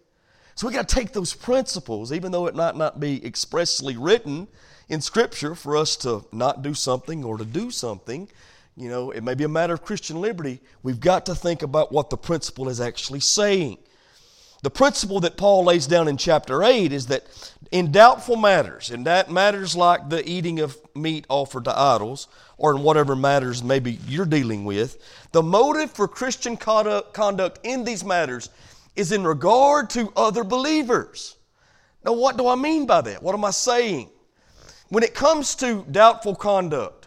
So 0.54 0.68
we 0.68 0.72
got 0.72 0.88
to 0.88 0.94
take 0.94 1.12
those 1.12 1.34
principles, 1.34 2.12
even 2.12 2.30
though 2.30 2.46
it 2.46 2.54
might 2.54 2.76
not 2.76 3.00
be 3.00 3.26
expressly 3.26 3.96
written 3.96 4.46
in 4.88 5.00
Scripture 5.00 5.56
for 5.56 5.76
us 5.76 5.96
to 5.96 6.26
not 6.30 6.62
do 6.62 6.74
something 6.74 7.24
or 7.24 7.38
to 7.38 7.44
do 7.44 7.72
something 7.72 8.28
you 8.76 8.88
know, 8.88 9.10
it 9.10 9.22
may 9.22 9.34
be 9.34 9.44
a 9.44 9.48
matter 9.48 9.74
of 9.74 9.82
Christian 9.82 10.20
liberty. 10.20 10.60
We've 10.82 11.00
got 11.00 11.26
to 11.26 11.34
think 11.34 11.62
about 11.62 11.92
what 11.92 12.10
the 12.10 12.16
principle 12.16 12.68
is 12.68 12.80
actually 12.80 13.20
saying. 13.20 13.78
The 14.62 14.70
principle 14.70 15.20
that 15.20 15.36
Paul 15.36 15.64
lays 15.64 15.86
down 15.86 16.08
in 16.08 16.16
chapter 16.16 16.64
8 16.64 16.90
is 16.90 17.06
that 17.06 17.26
in 17.70 17.92
doubtful 17.92 18.36
matters, 18.36 18.90
in 18.90 19.04
that 19.04 19.30
matters 19.30 19.76
like 19.76 20.08
the 20.08 20.26
eating 20.26 20.60
of 20.60 20.78
meat 20.94 21.26
offered 21.28 21.64
to 21.64 21.78
idols, 21.78 22.28
or 22.56 22.74
in 22.74 22.82
whatever 22.82 23.14
matters 23.14 23.62
maybe 23.62 23.98
you're 24.06 24.24
dealing 24.24 24.64
with, 24.64 24.96
the 25.32 25.42
motive 25.42 25.90
for 25.90 26.08
Christian 26.08 26.56
conduct 26.56 27.58
in 27.62 27.84
these 27.84 28.04
matters 28.04 28.48
is 28.96 29.12
in 29.12 29.24
regard 29.24 29.90
to 29.90 30.12
other 30.16 30.44
believers. 30.44 31.36
Now, 32.04 32.14
what 32.14 32.38
do 32.38 32.48
I 32.48 32.54
mean 32.54 32.86
by 32.86 33.02
that? 33.02 33.22
What 33.22 33.34
am 33.34 33.44
I 33.44 33.50
saying? 33.50 34.08
When 34.88 35.02
it 35.02 35.14
comes 35.14 35.54
to 35.56 35.84
doubtful 35.90 36.34
conduct, 36.36 37.03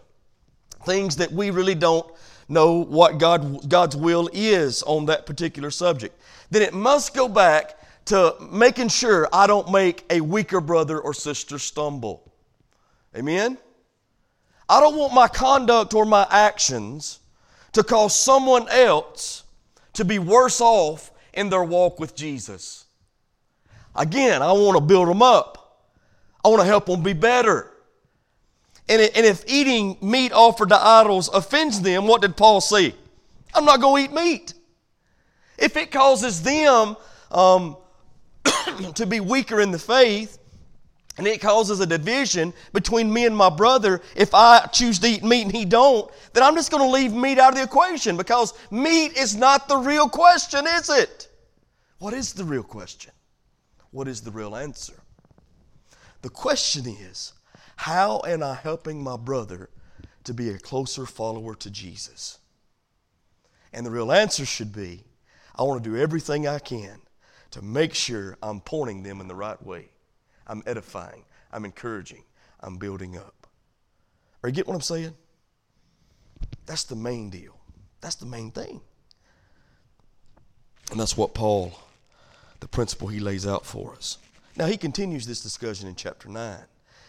things 0.88 1.18
that 1.18 1.32
we 1.32 1.52
really 1.52 1.76
don't 1.76 2.10
know 2.50 2.84
what 2.84 3.20
God, 3.20 3.70
God's 3.70 3.96
will 3.96 4.30
is 4.34 4.82
on 4.84 5.06
that 5.06 5.28
particular 5.28 5.70
subject, 5.70 6.20
then 6.50 6.64
it 6.64 6.74
must 6.74 7.14
go 7.14 7.28
back 7.28 7.78
to 8.06 8.36
making 8.52 8.88
sure 8.88 9.28
I 9.34 9.46
don't 9.48 9.70
make 9.72 10.06
a 10.10 10.22
weaker 10.22 10.62
brother 10.62 11.00
or 11.00 11.14
sister 11.14 11.60
stumble. 11.60 12.32
Amen? 13.16 13.58
I 14.70 14.80
don't 14.80 14.96
want 14.96 15.14
my 15.14 15.28
conduct 15.28 15.94
or 15.94 16.06
my 16.06 16.26
actions 16.30 17.20
to 17.74 17.84
cause 17.84 18.18
someone 18.18 18.68
else 18.70 19.44
to 19.94 20.06
be 20.06 20.20
worse 20.20 20.62
off 20.62 21.12
in 21.34 21.50
their 21.50 21.64
walk 21.64 22.00
with 22.00 22.16
Jesus. 22.16 22.86
Again, 23.96 24.42
I 24.42 24.52
want 24.54 24.78
to 24.78 24.82
build 24.82 25.08
them 25.08 25.22
up. 25.22 25.84
I 26.46 26.50
want 26.50 26.62
to 26.62 26.68
help 26.68 26.86
them 26.86 27.04
be 27.04 27.14
better. 27.14 27.72
And, 28.90 29.02
if 29.02 29.44
eating 29.48 29.98
meat 30.02 30.32
offered 30.32 30.70
to 30.70 30.78
idols 30.78 31.28
offends 31.30 31.82
them, 31.82 32.08
what 32.08 32.22
did 32.22 32.38
Paul 32.38 32.62
say? 32.62 32.96
I'm 33.54 33.66
not 33.66 33.82
going 33.82 34.08
to 34.08 34.12
eat 34.12 34.16
meat. 34.16 34.54
If 35.58 35.76
it 35.76 35.92
causes 35.92 36.42
them 36.42 36.96
um, 37.32 37.76
to 38.96 39.06
be 39.06 39.20
weaker 39.20 39.60
in 39.60 39.72
the 39.72 39.80
faith, 39.80 40.40
and 41.18 41.26
it 41.26 41.42
causes 41.42 41.80
a 41.80 41.86
division 41.86 42.54
between 42.74 43.12
me 43.12 43.26
and 43.26 43.36
my 43.36 43.50
brother, 43.50 44.02
if 44.16 44.34
I 44.34 44.68
choose 44.72 45.00
to 45.00 45.08
eat 45.08 45.24
meat 45.24 45.44
and 45.44 45.52
he 45.52 45.66
don't, 45.66 46.10
then 46.34 46.44
I'm 46.44 46.56
just 46.56 46.70
going 46.70 46.84
to 46.84 46.90
leave 46.90 47.12
meat 47.12 47.40
out 47.40 47.54
of 47.54 47.56
the 47.56 47.64
equation 47.64 48.18
because 48.18 48.54
meat 48.70 49.18
is 49.18 49.36
not 49.36 49.68
the 49.68 49.78
real 49.78 50.08
question, 50.08 50.66
is 50.68 50.90
it? 50.90 51.28
What 51.98 52.14
is 52.14 52.34
the 52.34 52.44
real 52.44 52.64
question? 52.64 53.12
What 53.90 54.08
is 54.08 54.22
the 54.22 54.32
real 54.32 54.56
answer? 54.56 54.94
The 56.22 56.30
question 56.30 56.86
is 56.88 57.34
how 57.78 58.22
am 58.28 58.44
I 58.44 58.56
helping 58.56 59.02
my 59.02 59.18
brother 59.18 59.70
to 60.26 60.34
be 60.34 60.50
a 60.50 60.60
closer 60.60 61.06
follower 61.06 61.56
to 61.56 61.72
Jesus? 61.72 62.40
And 63.72 63.86
the 63.86 63.92
real 63.92 64.12
answer 64.12 64.46
should 64.46 64.74
be 64.74 65.04
I 65.56 65.64
want 65.64 65.84
to 65.84 65.90
do 65.90 65.98
everything 65.98 66.48
I 66.48 66.60
can 66.60 67.00
to 67.52 67.62
make 67.64 67.94
sure 67.94 68.38
I'm 68.44 68.60
pointing 68.60 69.04
them 69.04 69.22
in 69.22 69.28
the 69.28 69.36
right 69.36 69.62
way. 69.66 69.90
I'm 70.46 70.62
edifying, 70.66 71.24
I'm 71.52 71.66
encouraging, 71.66 72.24
I'm 72.60 72.78
building 72.78 73.18
up. 73.18 73.48
Are 74.44 74.50
you 74.50 74.54
getting 74.54 74.72
what 74.72 74.76
I'm 74.76 74.82
saying? 74.82 75.14
That's 76.66 76.84
the 76.84 76.96
main 76.96 77.30
deal. 77.30 77.58
That's 78.02 78.16
the 78.16 78.26
main 78.26 78.52
thing. 78.52 78.82
And 80.92 81.00
that's 81.00 81.18
what 81.18 81.34
Paul, 81.34 81.74
the 82.60 82.68
principle 82.68 83.08
he 83.08 83.20
lays 83.20 83.48
out 83.48 83.66
for 83.66 83.94
us. 83.94 84.18
Now, 84.56 84.66
he 84.66 84.78
continues 84.78 85.26
this 85.26 85.42
discussion 85.42 85.88
in 85.88 85.96
chapter 85.96 86.30
9. 86.30 86.58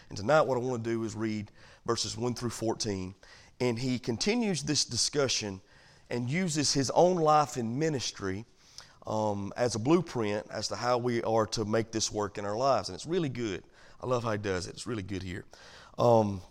And 0.09 0.17
tonight, 0.17 0.41
what 0.41 0.57
I 0.57 0.61
want 0.61 0.83
to 0.83 0.89
do 0.89 1.03
is 1.03 1.15
read 1.15 1.51
verses 1.85 2.17
1 2.17 2.33
through 2.33 2.49
14. 2.49 3.13
And 3.61 3.77
he 3.77 3.99
continues 3.99 4.63
this 4.63 4.85
discussion 4.85 5.61
and 6.09 6.29
uses 6.29 6.73
his 6.73 6.89
own 6.91 7.17
life 7.17 7.57
in 7.57 7.77
ministry 7.77 8.45
um, 9.05 9.53
as 9.55 9.75
a 9.75 9.79
blueprint 9.79 10.45
as 10.51 10.67
to 10.69 10.75
how 10.75 10.97
we 10.97 11.21
are 11.23 11.45
to 11.47 11.65
make 11.65 11.91
this 11.91 12.11
work 12.11 12.37
in 12.37 12.45
our 12.45 12.57
lives. 12.57 12.89
And 12.89 12.95
it's 12.95 13.05
really 13.05 13.29
good. 13.29 13.63
I 14.01 14.07
love 14.07 14.23
how 14.23 14.31
he 14.31 14.37
does 14.37 14.67
it. 14.67 14.71
It's 14.71 14.87
really 14.87 15.03
good 15.03 15.23
here. 15.23 15.45
Um, 15.97 16.41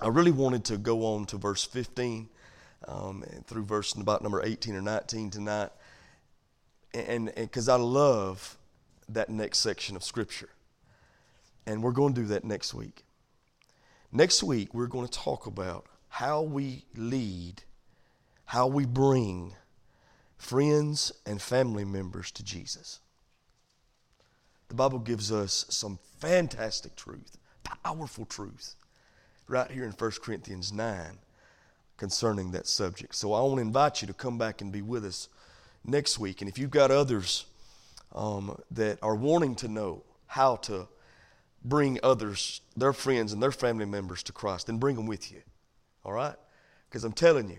I 0.00 0.08
really 0.08 0.32
wanted 0.32 0.64
to 0.66 0.76
go 0.76 1.06
on 1.14 1.26
to 1.26 1.36
verse 1.36 1.64
15 1.64 2.28
um, 2.88 3.24
through 3.46 3.64
verse 3.64 3.94
about 3.94 4.22
number 4.22 4.42
18 4.44 4.74
or 4.74 4.82
19 4.82 5.30
tonight. 5.30 5.70
And 6.92 7.32
because 7.34 7.68
I 7.68 7.76
love 7.76 8.56
that 9.08 9.28
next 9.28 9.58
section 9.58 9.96
of 9.96 10.04
Scripture. 10.04 10.48
And 11.66 11.82
we're 11.82 11.92
going 11.92 12.14
to 12.14 12.20
do 12.20 12.26
that 12.28 12.44
next 12.44 12.74
week. 12.74 13.04
Next 14.12 14.42
week, 14.42 14.74
we're 14.74 14.86
going 14.86 15.06
to 15.06 15.18
talk 15.18 15.46
about 15.46 15.86
how 16.08 16.42
we 16.42 16.84
lead, 16.94 17.62
how 18.44 18.66
we 18.66 18.84
bring 18.84 19.54
friends 20.36 21.10
and 21.26 21.40
family 21.40 21.84
members 21.84 22.30
to 22.32 22.44
Jesus. 22.44 23.00
The 24.68 24.74
Bible 24.74 24.98
gives 24.98 25.32
us 25.32 25.66
some 25.68 25.98
fantastic 26.18 26.96
truth, 26.96 27.36
powerful 27.64 28.24
truth, 28.24 28.76
right 29.48 29.70
here 29.70 29.84
in 29.84 29.92
1 29.92 30.10
Corinthians 30.22 30.72
9 30.72 31.18
concerning 31.96 32.52
that 32.52 32.66
subject. 32.66 33.14
So 33.14 33.32
I 33.32 33.40
want 33.40 33.56
to 33.56 33.62
invite 33.62 34.00
you 34.02 34.08
to 34.08 34.14
come 34.14 34.38
back 34.38 34.60
and 34.60 34.72
be 34.72 34.82
with 34.82 35.04
us 35.04 35.28
next 35.84 36.18
week. 36.18 36.40
And 36.40 36.48
if 36.48 36.58
you've 36.58 36.70
got 36.70 36.90
others 36.90 37.46
um, 38.14 38.60
that 38.70 38.98
are 39.02 39.14
wanting 39.14 39.54
to 39.56 39.68
know 39.68 40.02
how 40.26 40.56
to 40.56 40.88
bring 41.64 41.98
others, 42.02 42.60
their 42.76 42.92
friends 42.92 43.32
and 43.32 43.42
their 43.42 43.52
family 43.52 43.86
members 43.86 44.22
to 44.24 44.32
Christ, 44.32 44.68
and 44.68 44.78
bring 44.78 44.96
them 44.96 45.06
with 45.06 45.32
you. 45.32 45.42
All 46.04 46.12
right? 46.12 46.36
Because 46.88 47.04
I'm 47.04 47.12
telling 47.12 47.48
you, 47.48 47.58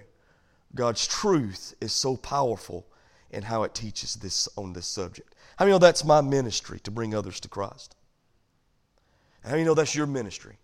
God's 0.76 1.08
truth 1.08 1.74
is 1.82 1.92
so 1.92 2.16
powerful 2.16 2.86
in 3.32 3.44
how 3.44 3.64
it 3.64 3.74
teaches 3.74 4.16
this 4.16 4.48
on 4.56 4.74
this 4.74 4.88
subject. 4.88 5.36
How 5.58 5.66
many 5.66 5.74
know 5.74 5.80
that's 5.80 6.06
my 6.06 6.22
ministry 6.22 6.80
to 6.82 6.92
bring 6.92 7.16
others 7.16 7.40
to 7.42 7.50
Christ? 7.50 7.96
How 9.44 9.52
many 9.52 9.64
know 9.64 9.74
that's 9.74 9.96
your 9.96 10.08
ministry? 10.08 10.58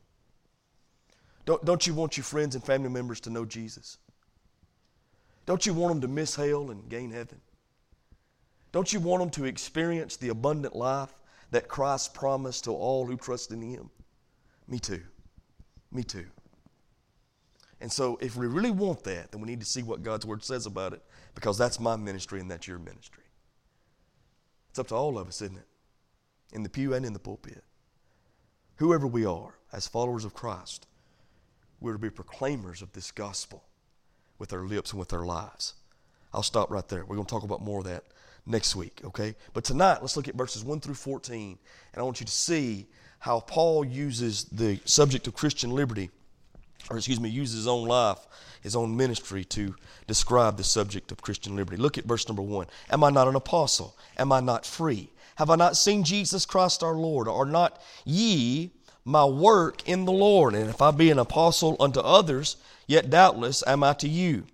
Don't, 1.45 1.63
don't 1.65 1.85
you 1.87 1.93
want 1.93 2.17
your 2.17 2.23
friends 2.23 2.55
and 2.55 2.63
family 2.63 2.89
members 2.89 3.19
to 3.21 3.29
know 3.29 3.45
Jesus? 3.45 3.97
Don't 5.45 5.65
you 5.65 5.73
want 5.73 5.93
them 5.93 6.01
to 6.01 6.07
miss 6.07 6.35
hell 6.35 6.69
and 6.69 6.87
gain 6.87 7.11
heaven? 7.11 7.41
Don't 8.71 8.93
you 8.93 8.99
want 8.99 9.21
them 9.21 9.29
to 9.31 9.45
experience 9.45 10.17
the 10.17 10.29
abundant 10.29 10.75
life 10.75 11.11
that 11.51 11.67
Christ 11.67 12.13
promised 12.13 12.63
to 12.63 12.71
all 12.71 13.05
who 13.05 13.17
trust 13.17 13.51
in 13.51 13.61
Him? 13.61 13.89
Me 14.67 14.79
too. 14.79 15.01
Me 15.91 16.03
too. 16.03 16.27
And 17.79 17.91
so, 17.91 18.17
if 18.21 18.35
we 18.35 18.47
really 18.47 18.71
want 18.71 19.03
that, 19.03 19.31
then 19.31 19.41
we 19.41 19.47
need 19.47 19.59
to 19.59 19.65
see 19.65 19.83
what 19.83 20.03
God's 20.03 20.25
Word 20.25 20.43
says 20.43 20.65
about 20.65 20.93
it 20.93 21.01
because 21.35 21.57
that's 21.57 21.79
my 21.79 21.95
ministry 21.95 22.39
and 22.39 22.49
that's 22.49 22.67
your 22.67 22.79
ministry. 22.79 23.23
It's 24.69 24.79
up 24.79 24.87
to 24.87 24.95
all 24.95 25.17
of 25.17 25.27
us, 25.27 25.41
isn't 25.41 25.57
it? 25.57 25.67
In 26.53 26.63
the 26.63 26.69
pew 26.69 26.93
and 26.93 27.05
in 27.05 27.13
the 27.13 27.19
pulpit. 27.19 27.63
Whoever 28.77 29.07
we 29.07 29.25
are, 29.25 29.55
as 29.73 29.87
followers 29.87 30.25
of 30.25 30.33
Christ, 30.33 30.87
we're 31.79 31.93
to 31.93 31.99
be 31.99 32.09
proclaimers 32.09 32.81
of 32.81 32.93
this 32.93 33.11
gospel 33.11 33.63
with 34.37 34.53
our 34.53 34.65
lips 34.65 34.91
and 34.91 34.99
with 34.99 35.13
our 35.13 35.25
lives. 35.25 35.73
I'll 36.33 36.43
stop 36.43 36.71
right 36.71 36.87
there. 36.87 37.03
We're 37.03 37.15
going 37.15 37.25
to 37.25 37.31
talk 37.31 37.43
about 37.43 37.61
more 37.61 37.79
of 37.79 37.85
that 37.85 38.05
next 38.51 38.75
week, 38.75 39.01
okay? 39.03 39.35
But 39.53 39.63
tonight, 39.63 39.99
let's 40.01 40.15
look 40.15 40.27
at 40.27 40.35
verses 40.35 40.63
1 40.63 40.81
through 40.81 40.95
14, 40.95 41.57
and 41.93 41.99
I 41.99 42.03
want 42.03 42.19
you 42.19 42.25
to 42.25 42.31
see 42.31 42.85
how 43.19 43.39
Paul 43.39 43.85
uses 43.85 44.43
the 44.45 44.79
subject 44.85 45.27
of 45.27 45.33
Christian 45.33 45.71
liberty, 45.71 46.09
or 46.89 46.97
excuse 46.97 47.19
me, 47.19 47.29
uses 47.29 47.55
his 47.55 47.67
own 47.67 47.87
life, 47.87 48.19
his 48.61 48.75
own 48.75 48.95
ministry 48.95 49.43
to 49.45 49.75
describe 50.07 50.57
the 50.57 50.63
subject 50.63 51.11
of 51.11 51.21
Christian 51.21 51.55
liberty. 51.55 51.77
Look 51.77 51.97
at 51.97 52.05
verse 52.05 52.27
number 52.27 52.41
1. 52.41 52.67
Am 52.89 53.03
I 53.03 53.09
not 53.09 53.27
an 53.27 53.35
apostle? 53.35 53.95
Am 54.17 54.31
I 54.31 54.39
not 54.39 54.65
free? 54.65 55.09
Have 55.35 55.49
I 55.49 55.55
not 55.55 55.77
seen 55.77 56.03
Jesus 56.03 56.45
Christ 56.45 56.83
our 56.83 56.93
Lord? 56.93 57.27
Are 57.27 57.45
not 57.45 57.81
ye 58.05 58.71
my 59.05 59.25
work 59.25 59.87
in 59.87 60.05
the 60.05 60.11
Lord? 60.11 60.53
And 60.53 60.69
if 60.69 60.81
I 60.81 60.91
be 60.91 61.09
an 61.09 61.19
apostle 61.19 61.75
unto 61.79 61.99
others, 61.99 62.57
yet 62.87 63.09
doubtless 63.09 63.63
am 63.65 63.83
I 63.83 63.93
to 63.93 64.07
you. 64.07 64.45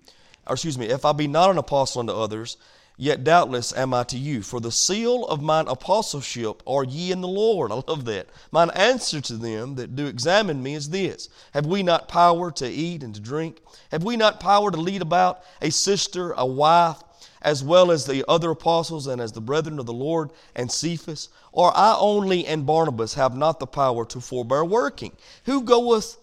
Or 0.46 0.54
excuse 0.54 0.78
me, 0.78 0.88
if 0.88 1.04
I 1.04 1.12
be 1.12 1.28
not 1.28 1.52
an 1.52 1.58
apostle 1.58 2.02
unto 2.02 2.14
others, 2.14 2.58
yet 2.98 3.24
doubtless 3.24 3.72
am 3.78 3.94
I 3.94 4.04
to 4.06 4.18
you. 4.18 4.42
For 4.42 4.60
the 4.60 4.72
seal 4.72 5.26
of 5.26 5.42
mine 5.42 5.68
apostleship 5.68 6.64
are 6.66 6.84
ye 6.84 7.12
in 7.12 7.22
the 7.22 7.28
Lord. 7.28 7.72
I 7.74 7.76
love 7.88 8.06
that. 8.06 8.28
Mine 8.52 8.72
answer 8.72 9.22
to 9.22 9.38
them 9.38 9.76
that 9.76 9.96
do 9.96 10.08
examine 10.08 10.62
me 10.62 10.74
is 10.74 10.90
this 10.90 11.30
Have 11.54 11.66
we 11.66 11.84
not 11.84 12.08
power 12.08 12.52
to 12.52 12.68
eat 12.68 13.04
and 13.04 13.14
to 13.16 13.22
drink? 13.22 13.62
Have 13.92 14.04
we 14.04 14.18
not 14.18 14.40
power 14.40 14.72
to 14.72 14.78
lead 14.78 15.02
about 15.02 15.42
a 15.62 15.70
sister, 15.70 16.32
a 16.32 16.46
wife, 16.46 16.98
as 17.42 17.64
well 17.64 17.92
as 17.92 18.06
the 18.06 18.26
other 18.28 18.52
apostles 18.52 19.08
and 19.08 19.22
as 19.22 19.32
the 19.32 19.42
brethren 19.42 19.80
of 19.80 19.86
the 19.86 19.94
Lord 19.94 20.32
and 20.56 20.72
Cephas? 20.72 21.30
Or 21.52 21.72
I 21.78 21.96
only 21.98 22.46
and 22.46 22.66
Barnabas 22.66 23.14
have 23.14 23.36
not 23.36 23.60
the 23.60 23.68
power 23.68 24.06
to 24.06 24.20
forbear 24.20 24.66
working? 24.66 25.16
Who 25.46 25.62
goeth 25.62 26.18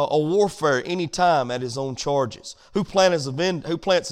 a 0.00 0.18
warfare 0.18 0.82
any 0.84 1.06
time 1.06 1.50
at 1.50 1.62
his 1.62 1.78
own 1.78 1.96
charges? 1.96 2.56
Who 2.72 2.84
plants, 2.84 3.26
a 3.26 3.32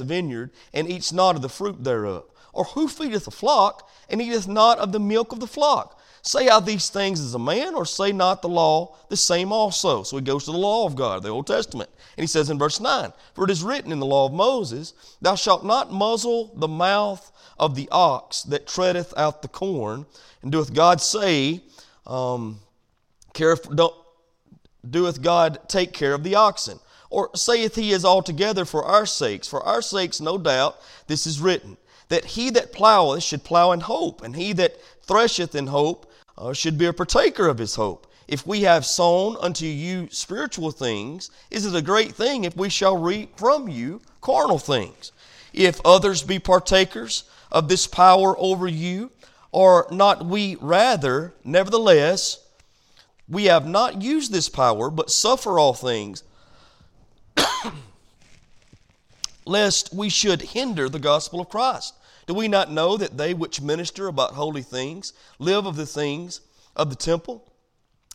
vineyard 0.04 0.50
and 0.72 0.88
eats 0.88 1.12
not 1.12 1.36
of 1.36 1.42
the 1.42 1.48
fruit 1.48 1.82
thereof? 1.82 2.24
Or 2.52 2.64
who 2.64 2.86
feedeth 2.88 3.26
a 3.26 3.30
flock 3.30 3.88
and 4.08 4.20
eateth 4.20 4.46
not 4.46 4.78
of 4.78 4.92
the 4.92 5.00
milk 5.00 5.32
of 5.32 5.40
the 5.40 5.46
flock? 5.46 5.98
Say 6.22 6.48
I 6.48 6.60
these 6.60 6.88
things 6.88 7.18
as 7.20 7.34
a 7.34 7.38
man, 7.38 7.74
or 7.74 7.84
say 7.84 8.12
not 8.12 8.42
the 8.42 8.48
law 8.48 8.94
the 9.08 9.16
same 9.16 9.50
also? 9.50 10.04
So 10.04 10.16
he 10.16 10.22
goes 10.22 10.44
to 10.44 10.52
the 10.52 10.58
law 10.58 10.86
of 10.86 10.94
God, 10.94 11.24
the 11.24 11.30
Old 11.30 11.48
Testament. 11.48 11.90
And 12.16 12.22
he 12.22 12.28
says 12.28 12.48
in 12.48 12.58
verse 12.58 12.78
9, 12.78 13.12
For 13.34 13.44
it 13.44 13.50
is 13.50 13.64
written 13.64 13.90
in 13.90 13.98
the 13.98 14.06
law 14.06 14.26
of 14.26 14.32
Moses, 14.32 14.94
Thou 15.20 15.34
shalt 15.34 15.64
not 15.64 15.92
muzzle 15.92 16.52
the 16.54 16.68
mouth 16.68 17.32
of 17.58 17.74
the 17.74 17.88
ox 17.90 18.42
that 18.44 18.68
treadeth 18.68 19.12
out 19.16 19.42
the 19.42 19.48
corn. 19.48 20.06
And 20.42 20.52
doeth 20.52 20.72
God 20.72 21.00
say, 21.00 21.62
um, 22.06 22.60
don't, 23.34 23.94
doeth 24.88 25.22
God 25.22 25.58
take 25.68 25.92
care 25.92 26.14
of 26.14 26.22
the 26.22 26.34
oxen? 26.34 26.80
Or 27.10 27.30
saith 27.34 27.74
he 27.74 27.92
is 27.92 28.04
altogether 28.04 28.64
for 28.64 28.84
our 28.84 29.04
sakes? 29.06 29.46
For 29.46 29.62
our 29.62 29.82
sakes, 29.82 30.20
no 30.20 30.38
doubt, 30.38 30.80
this 31.06 31.26
is 31.26 31.40
written, 31.40 31.76
that 32.08 32.24
he 32.24 32.50
that 32.50 32.72
ploweth 32.72 33.22
should 33.22 33.44
plow 33.44 33.72
in 33.72 33.80
hope, 33.80 34.22
and 34.22 34.34
he 34.34 34.52
that 34.54 34.78
thresheth 35.02 35.54
in 35.54 35.66
hope 35.66 36.10
uh, 36.38 36.52
should 36.52 36.78
be 36.78 36.86
a 36.86 36.92
partaker 36.92 37.48
of 37.48 37.58
his 37.58 37.74
hope. 37.74 38.06
If 38.28 38.46
we 38.46 38.62
have 38.62 38.86
sown 38.86 39.36
unto 39.40 39.66
you 39.66 40.08
spiritual 40.10 40.70
things, 40.70 41.30
is 41.50 41.66
it 41.66 41.74
a 41.74 41.82
great 41.82 42.14
thing 42.14 42.44
if 42.44 42.56
we 42.56 42.70
shall 42.70 42.96
reap 42.96 43.38
from 43.38 43.68
you 43.68 44.00
carnal 44.20 44.58
things? 44.58 45.12
If 45.52 45.80
others 45.84 46.22
be 46.22 46.38
partakers 46.38 47.24
of 47.50 47.68
this 47.68 47.86
power 47.86 48.34
over 48.38 48.66
you, 48.66 49.10
are 49.52 49.86
not 49.90 50.24
we 50.24 50.56
rather, 50.60 51.34
nevertheless, 51.44 52.38
we 53.32 53.46
have 53.46 53.66
not 53.66 54.02
used 54.02 54.30
this 54.30 54.50
power, 54.50 54.90
but 54.90 55.10
suffer 55.10 55.58
all 55.58 55.72
things, 55.72 56.22
lest 59.46 59.94
we 59.94 60.10
should 60.10 60.42
hinder 60.42 60.86
the 60.86 60.98
gospel 60.98 61.40
of 61.40 61.48
Christ. 61.48 61.94
Do 62.26 62.34
we 62.34 62.46
not 62.46 62.70
know 62.70 62.98
that 62.98 63.16
they 63.16 63.32
which 63.32 63.62
minister 63.62 64.06
about 64.06 64.34
holy 64.34 64.60
things 64.60 65.14
live 65.38 65.64
of 65.64 65.76
the 65.76 65.86
things 65.86 66.42
of 66.76 66.90
the 66.90 66.94
temple? 66.94 67.50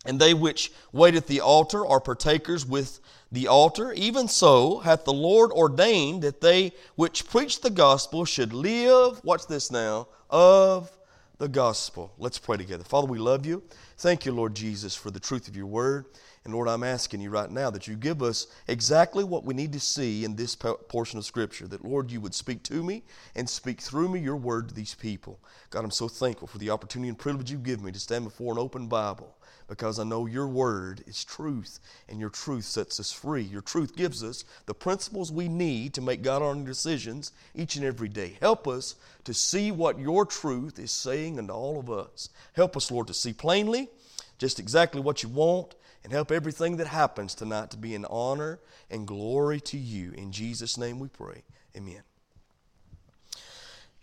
And 0.06 0.20
they 0.20 0.36
which 0.36 0.72
wait 0.92 1.16
at 1.16 1.26
the 1.26 1.42
altar 1.42 1.86
are 1.86 2.00
partakers 2.00 2.64
with 2.64 3.00
the 3.32 3.48
altar. 3.48 3.92
Even 3.94 4.28
so 4.28 4.78
hath 4.80 5.04
the 5.04 5.14
Lord 5.14 5.52
ordained 5.52 6.22
that 6.22 6.42
they 6.42 6.74
which 6.96 7.28
preach 7.28 7.62
the 7.62 7.72
gospel 7.72 8.24
should 8.24 8.54
live, 8.54 9.20
watch 9.26 9.48
this 9.48 9.72
now, 9.72 10.10
of 10.30 10.92
the 11.40 11.48
gospel. 11.48 12.14
Let's 12.20 12.38
pray 12.38 12.58
together. 12.58 12.84
Father, 12.84 13.08
we 13.08 13.18
love 13.18 13.48
you. 13.48 13.64
Thank 14.00 14.28
you, 14.28 14.32
Lord 14.32 14.56
Jesus, 14.56 14.96
for 14.96 15.10
the 15.10 15.20
truth 15.20 15.48
of 15.48 15.56
your 15.56 15.66
word. 15.66 16.06
And 16.46 16.54
Lord, 16.54 16.68
I'm 16.68 16.84
asking 16.84 17.20
you 17.20 17.32
right 17.32 17.50
now 17.50 17.72
that 17.72 17.88
you 17.88 17.96
give 17.96 18.22
us 18.22 18.46
exactly 18.68 19.24
what 19.24 19.44
we 19.44 19.56
need 19.56 19.74
to 19.74 19.80
see 19.80 20.24
in 20.24 20.36
this 20.36 20.56
portion 20.56 21.18
of 21.18 21.26
Scripture. 21.26 21.68
That, 21.68 21.84
Lord, 21.84 22.12
you 22.12 22.22
would 22.22 22.36
speak 22.36 22.62
to 22.64 22.84
me 22.84 23.04
and 23.36 23.50
speak 23.50 23.82
through 23.82 24.10
me 24.10 24.20
your 24.20 24.36
word 24.36 24.70
to 24.70 24.76
these 24.76 24.94
people. 24.94 25.40
God, 25.72 25.84
I'm 25.84 25.92
so 25.92 26.08
thankful 26.08 26.48
for 26.48 26.60
the 26.60 26.70
opportunity 26.70 27.10
and 27.10 27.18
privilege 27.18 27.52
you 27.52 27.58
give 27.58 27.82
me 27.82 27.92
to 27.92 28.00
stand 28.00 28.24
before 28.24 28.54
an 28.54 28.60
open 28.60 28.88
Bible 28.88 29.36
because 29.68 30.00
I 30.00 30.04
know 30.04 30.26
your 30.26 30.48
word 30.48 31.04
is 31.08 31.24
truth 31.24 31.80
and 32.08 32.20
your 32.20 32.30
truth 32.30 32.64
sets 32.64 33.00
us 33.00 33.12
free. 33.12 33.42
Your 33.42 33.62
truth 33.62 33.96
gives 33.96 34.24
us 34.24 34.44
the 34.66 34.74
principles 34.74 35.32
we 35.32 35.48
need 35.48 35.94
to 35.96 36.02
make 36.02 36.22
God 36.22 36.42
honoring 36.42 36.66
decisions 36.66 37.32
each 37.54 37.76
and 37.76 37.86
every 37.86 38.08
day. 38.08 38.38
Help 38.40 38.68
us 38.68 38.96
to 39.26 39.34
see 39.34 39.72
what 39.72 40.00
your 40.00 40.26
truth 40.26 40.80
is 40.80 40.92
saying 40.92 41.38
unto 41.38 41.54
all 41.54 41.80
of 41.80 41.90
us. 41.90 42.30
Help 42.54 42.78
us, 42.78 42.90
Lord, 42.92 43.08
to 43.08 43.14
see 43.14 43.34
plainly 43.34 43.90
just 44.38 44.60
exactly 44.60 45.02
what 45.02 45.24
you 45.24 45.30
want 45.30 45.76
and 46.04 46.14
help 46.14 46.32
everything 46.32 46.78
that 46.78 46.88
happens 46.88 47.36
tonight 47.36 47.72
to 47.72 47.78
be 47.78 47.94
in 47.94 48.06
honor 48.06 48.60
and 48.90 49.06
glory 49.06 49.60
to 49.60 49.78
you. 49.78 50.14
In 50.14 50.32
Jesus' 50.32 50.78
name 50.78 51.00
we 51.00 51.10
pray. 51.10 51.44
Amen. 51.76 52.02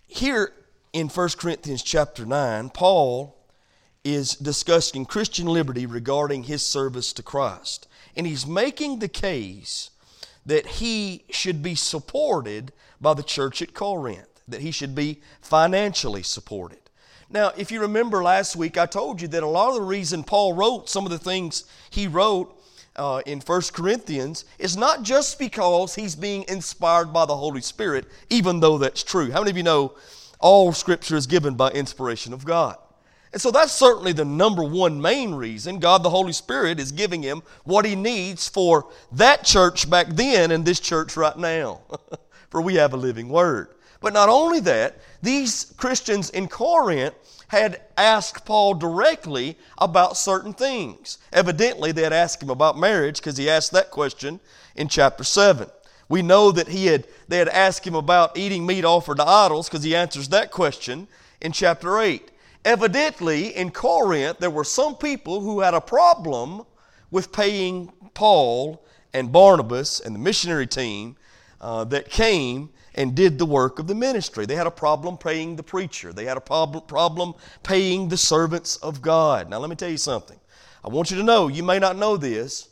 Here 0.07 0.53
in 0.92 1.09
1 1.09 1.29
Corinthians 1.38 1.83
chapter 1.83 2.27
9, 2.27 2.70
Paul 2.70 3.34
is 4.05 4.35
discussing 4.37 5.07
Christian 5.07 5.47
liberty 5.47 5.87
regarding 5.87 6.45
his 6.45 6.64
service 6.64 7.12
to 7.14 7.23
Christ. 7.23 7.88
And 8.17 8.27
he's 8.27 8.47
making 8.47 8.99
the 8.99 9.09
case 9.09 9.90
that 10.47 10.67
he 10.67 11.25
should 11.31 11.62
be 11.62 11.75
supported 11.75 12.73
by 13.01 13.14
the 13.14 13.23
church 13.23 13.62
at 13.62 13.75
Corinth 13.75 14.29
that 14.49 14.61
he 14.61 14.71
should 14.71 14.95
be 14.95 15.21
financially 15.40 16.23
supported. 16.23 16.79
Now, 17.31 17.53
if 17.57 17.73
you 17.73 17.81
remember 17.81 18.23
last 18.23 18.55
week, 18.55 18.77
I 18.77 18.87
told 18.87 19.21
you 19.21 19.29
that 19.29 19.43
a 19.43 19.47
lot 19.47 19.71
of 19.71 19.77
the 19.77 19.83
reason 19.83 20.23
Paul 20.23 20.53
wrote 20.53 20.88
some 20.88 21.05
of 21.05 21.11
the 21.11 21.19
things 21.19 21.64
he 21.90 22.07
wrote 22.07 22.61
uh, 22.97 23.23
in 23.27 23.40
1 23.40 23.62
Corinthians 23.73 24.45
is 24.59 24.77
not 24.77 25.03
just 25.03 25.38
because 25.38 25.95
he's 25.95 26.14
being 26.14 26.45
inspired 26.49 27.12
by 27.12 27.25
the 27.25 27.37
Holy 27.37 27.61
Spirit, 27.61 28.07
even 28.31 28.61
though 28.61 28.79
that's 28.79 29.03
true. 29.03 29.33
How 29.33 29.40
many 29.40 29.51
of 29.51 29.57
you 29.57 29.62
know 29.62 29.95
all 30.38 30.73
Scripture 30.73 31.17
is 31.17 31.27
given 31.27 31.55
by 31.55 31.71
inspiration 31.71 32.33
of 32.33 32.45
God? 32.45 32.77
And 33.35 33.42
so 33.42 33.51
that's 33.51 33.73
certainly 33.73 34.12
the 34.12 34.25
number 34.25 34.62
one 34.62 35.03
main 35.03 35.35
reason 35.35 35.81
God 35.81 36.05
the 36.05 36.11
Holy 36.11 36.33
Spirit 36.33 36.79
is 36.79 36.92
giving 36.92 37.20
him 37.20 37.42
what 37.64 37.85
he 37.85 37.97
needs 37.97 38.49
for 38.49 38.88
that 39.11 39.42
church 39.42 39.90
back 39.90 40.07
then 40.07 40.53
and 40.53 40.64
this 40.64 40.79
church 40.79 41.16
right 41.16 41.37
now. 41.37 41.81
for 42.49 42.61
we 42.61 42.77
have 42.77 42.94
a 42.94 42.97
living 42.97 43.29
word. 43.29 43.75
But 44.01 44.12
not 44.12 44.29
only 44.29 44.61
that, 44.61 44.99
these 45.20 45.75
Christians 45.77 46.31
in 46.31 46.47
Corinth 46.47 47.16
had 47.49 47.81
asked 47.99 48.44
Paul 48.44 48.75
directly 48.75 49.59
about 49.79 50.16
certain 50.16 50.55
things. 50.55 51.18
Evidently, 51.33 51.90
they 51.90 52.03
had 52.03 52.12
asked 52.12 52.40
him 52.40 52.51
about 52.51 52.79
marriage 52.79 53.16
because 53.16 53.37
he 53.37 53.51
asked 53.51 53.73
that 53.73 53.90
question 53.90 54.38
in 54.77 54.87
chapter 54.87 55.25
7. 55.25 55.68
We 56.09 56.23
know 56.23 56.53
that 56.53 56.68
he 56.68 56.87
had, 56.87 57.09
they 57.27 57.38
had 57.38 57.49
asked 57.49 57.85
him 57.85 57.97
about 57.97 58.38
eating 58.38 58.64
meat 58.64 58.85
offered 58.85 59.16
to 59.16 59.29
idols 59.29 59.68
because 59.68 59.83
he 59.83 59.97
answers 59.97 60.29
that 60.29 60.53
question 60.53 61.09
in 61.40 61.51
chapter 61.51 61.99
8. 61.99 62.31
Evidently, 62.64 63.55
in 63.57 63.70
Corinth, 63.70 64.38
there 64.38 64.50
were 64.50 64.64
some 64.64 64.96
people 64.96 65.40
who 65.40 65.61
had 65.61 65.74
a 65.74 65.81
problem 65.81 66.64
with 67.11 67.31
paying 67.31 67.92
Paul 68.14 68.85
and 69.12 69.31
Barnabas 69.31 70.00
and 70.00 70.14
the 70.14 70.18
missionary 70.18 70.66
team 70.66 71.16
uh, 71.61 71.85
that 71.85 72.09
came 72.09 72.70
and 72.94 73.14
did 73.14 73.38
the 73.38 73.46
work 73.46 73.79
of 73.79 73.87
the 73.87 73.94
ministry. 73.94 74.46
They 74.46 74.55
had 74.55 74.66
a 74.66 74.70
problem 74.70 75.18
paying 75.18 75.57
the 75.57 75.62
preacher, 75.62 76.12
they 76.12 76.24
had 76.24 76.37
a 76.37 76.40
problem, 76.40 76.85
problem 76.87 77.35
paying 77.62 78.09
the 78.09 78.16
servants 78.16 78.77
of 78.77 79.03
God. 79.03 79.50
Now, 79.50 79.59
let 79.59 79.68
me 79.68 79.77
tell 79.77 79.90
you 79.90 79.98
something. 79.98 80.38
I 80.85 80.88
want 80.88 81.11
you 81.11 81.16
to 81.18 81.22
know, 81.22 81.48
you 81.48 81.62
may 81.62 81.79
not 81.79 81.96
know 81.96 82.16
this, 82.16 82.68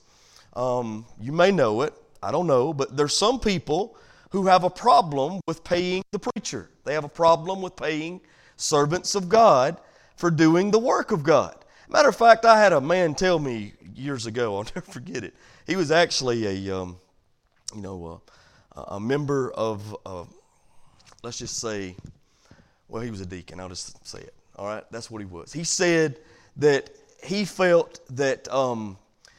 um, 0.54 1.06
you 1.20 1.32
may 1.32 1.50
know 1.50 1.82
it, 1.82 1.94
I 2.22 2.30
don't 2.30 2.46
know, 2.46 2.72
but 2.72 2.96
there's 2.96 3.16
some 3.16 3.40
people 3.40 3.96
who 4.30 4.46
have 4.46 4.64
a 4.64 4.70
problem 4.70 5.40
with 5.46 5.64
paying 5.64 6.02
the 6.12 6.18
preacher. 6.18 6.70
They 6.84 6.94
have 6.94 7.04
a 7.04 7.08
problem 7.08 7.60
with 7.60 7.76
paying 7.76 8.20
servants 8.56 9.14
of 9.14 9.28
God 9.28 9.78
for 10.16 10.30
doing 10.30 10.70
the 10.70 10.78
work 10.78 11.10
of 11.10 11.22
God. 11.22 11.56
Matter 11.88 12.08
of 12.08 12.16
fact, 12.16 12.44
I 12.44 12.60
had 12.60 12.72
a 12.72 12.80
man 12.80 13.14
tell 13.14 13.38
me 13.38 13.74
years 13.94 14.26
ago, 14.26 14.56
I'll 14.58 14.64
never 14.64 14.80
forget 14.80 15.24
it. 15.24 15.34
He 15.66 15.76
was 15.76 15.90
actually 15.90 16.68
a, 16.68 16.76
um, 16.76 16.96
you 17.74 17.82
know, 17.82 18.22
a 18.74 18.98
member 18.98 19.50
of, 19.52 19.96
uh, 20.06 20.24
let's 21.22 21.38
just 21.38 21.58
say, 21.58 21.96
well, 22.88 23.02
he 23.02 23.10
was 23.10 23.20
a 23.20 23.26
deacon. 23.26 23.60
I'll 23.60 23.68
just 23.68 24.06
say 24.06 24.20
it. 24.20 24.34
All 24.56 24.66
right, 24.66 24.84
that's 24.90 25.10
what 25.10 25.20
he 25.20 25.26
was. 25.26 25.52
He 25.52 25.64
said 25.64 26.18
that 26.56 26.90
he 27.22 27.44
felt 27.44 28.00
that 28.10 28.52
um, 28.52 28.98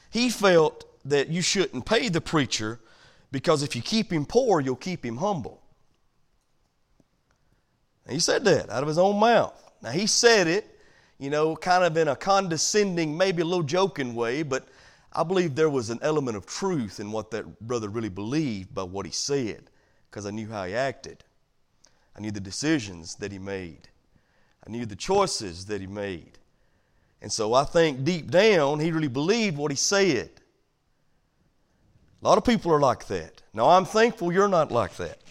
he 0.10 0.30
felt 0.30 0.86
that 1.06 1.30
you 1.30 1.42
shouldn't 1.42 1.86
pay 1.86 2.10
the 2.10 2.22
preacher 2.22 2.80
because 3.32 3.64
if 3.64 3.76
you 3.76 3.82
keep 3.82 4.12
him 4.12 4.26
poor, 4.26 4.60
you'll 4.60 4.76
keep 4.76 5.06
him 5.06 5.18
humble. 5.18 5.63
He 8.10 8.20
said 8.20 8.44
that 8.46 8.70
out 8.70 8.84
of 8.84 8.88
his 8.88 8.98
own 8.98 9.20
mouth. 9.20 9.60
Now, 9.82 9.92
he 9.92 10.08
said 10.08 10.48
it, 10.48 10.80
you 11.20 11.30
know, 11.30 11.56
kind 11.56 11.84
of 11.84 11.96
in 11.96 12.08
a 12.08 12.16
condescending, 12.16 13.18
maybe 13.18 13.42
a 13.42 13.46
little 13.46 13.64
joking 13.64 14.14
way, 14.14 14.44
but 14.44 14.68
I 15.14 15.24
believe 15.24 15.56
there 15.56 15.70
was 15.70 15.90
an 15.90 16.00
element 16.02 16.36
of 16.36 16.46
truth 16.46 17.00
in 17.00 17.12
what 17.12 17.32
that 17.32 17.60
brother 17.62 17.88
really 17.88 18.10
believed 18.10 18.74
by 18.74 18.84
what 18.84 19.06
he 19.06 19.12
said 19.12 19.70
because 20.10 20.26
I 20.26 20.32
knew 20.32 20.50
how 20.50 20.66
he 20.66 20.74
acted. 20.74 21.24
I 22.16 22.20
knew 22.20 22.32
the 22.32 22.40
decisions 22.40 23.16
that 23.16 23.32
he 23.32 23.40
made. 23.40 23.90
I 24.66 24.70
knew 24.70 24.86
the 24.86 24.96
choices 24.96 25.66
that 25.68 25.82
he 25.82 25.88
made. 25.88 26.38
And 27.22 27.32
so 27.32 27.54
I 27.54 27.64
think 27.64 28.04
deep 28.04 28.30
down, 28.30 28.80
he 28.80 28.92
really 28.92 29.08
believed 29.08 29.58
what 29.58 29.72
he 29.72 29.78
said. 29.78 30.30
A 32.22 32.28
lot 32.28 32.38
of 32.38 32.44
people 32.44 32.72
are 32.72 32.80
like 32.80 33.08
that. 33.08 33.42
Now, 33.54 33.70
I'm 33.70 33.86
thankful 33.86 34.32
you're 34.32 34.48
not 34.48 34.72
like 34.72 34.96
that. 34.98 35.23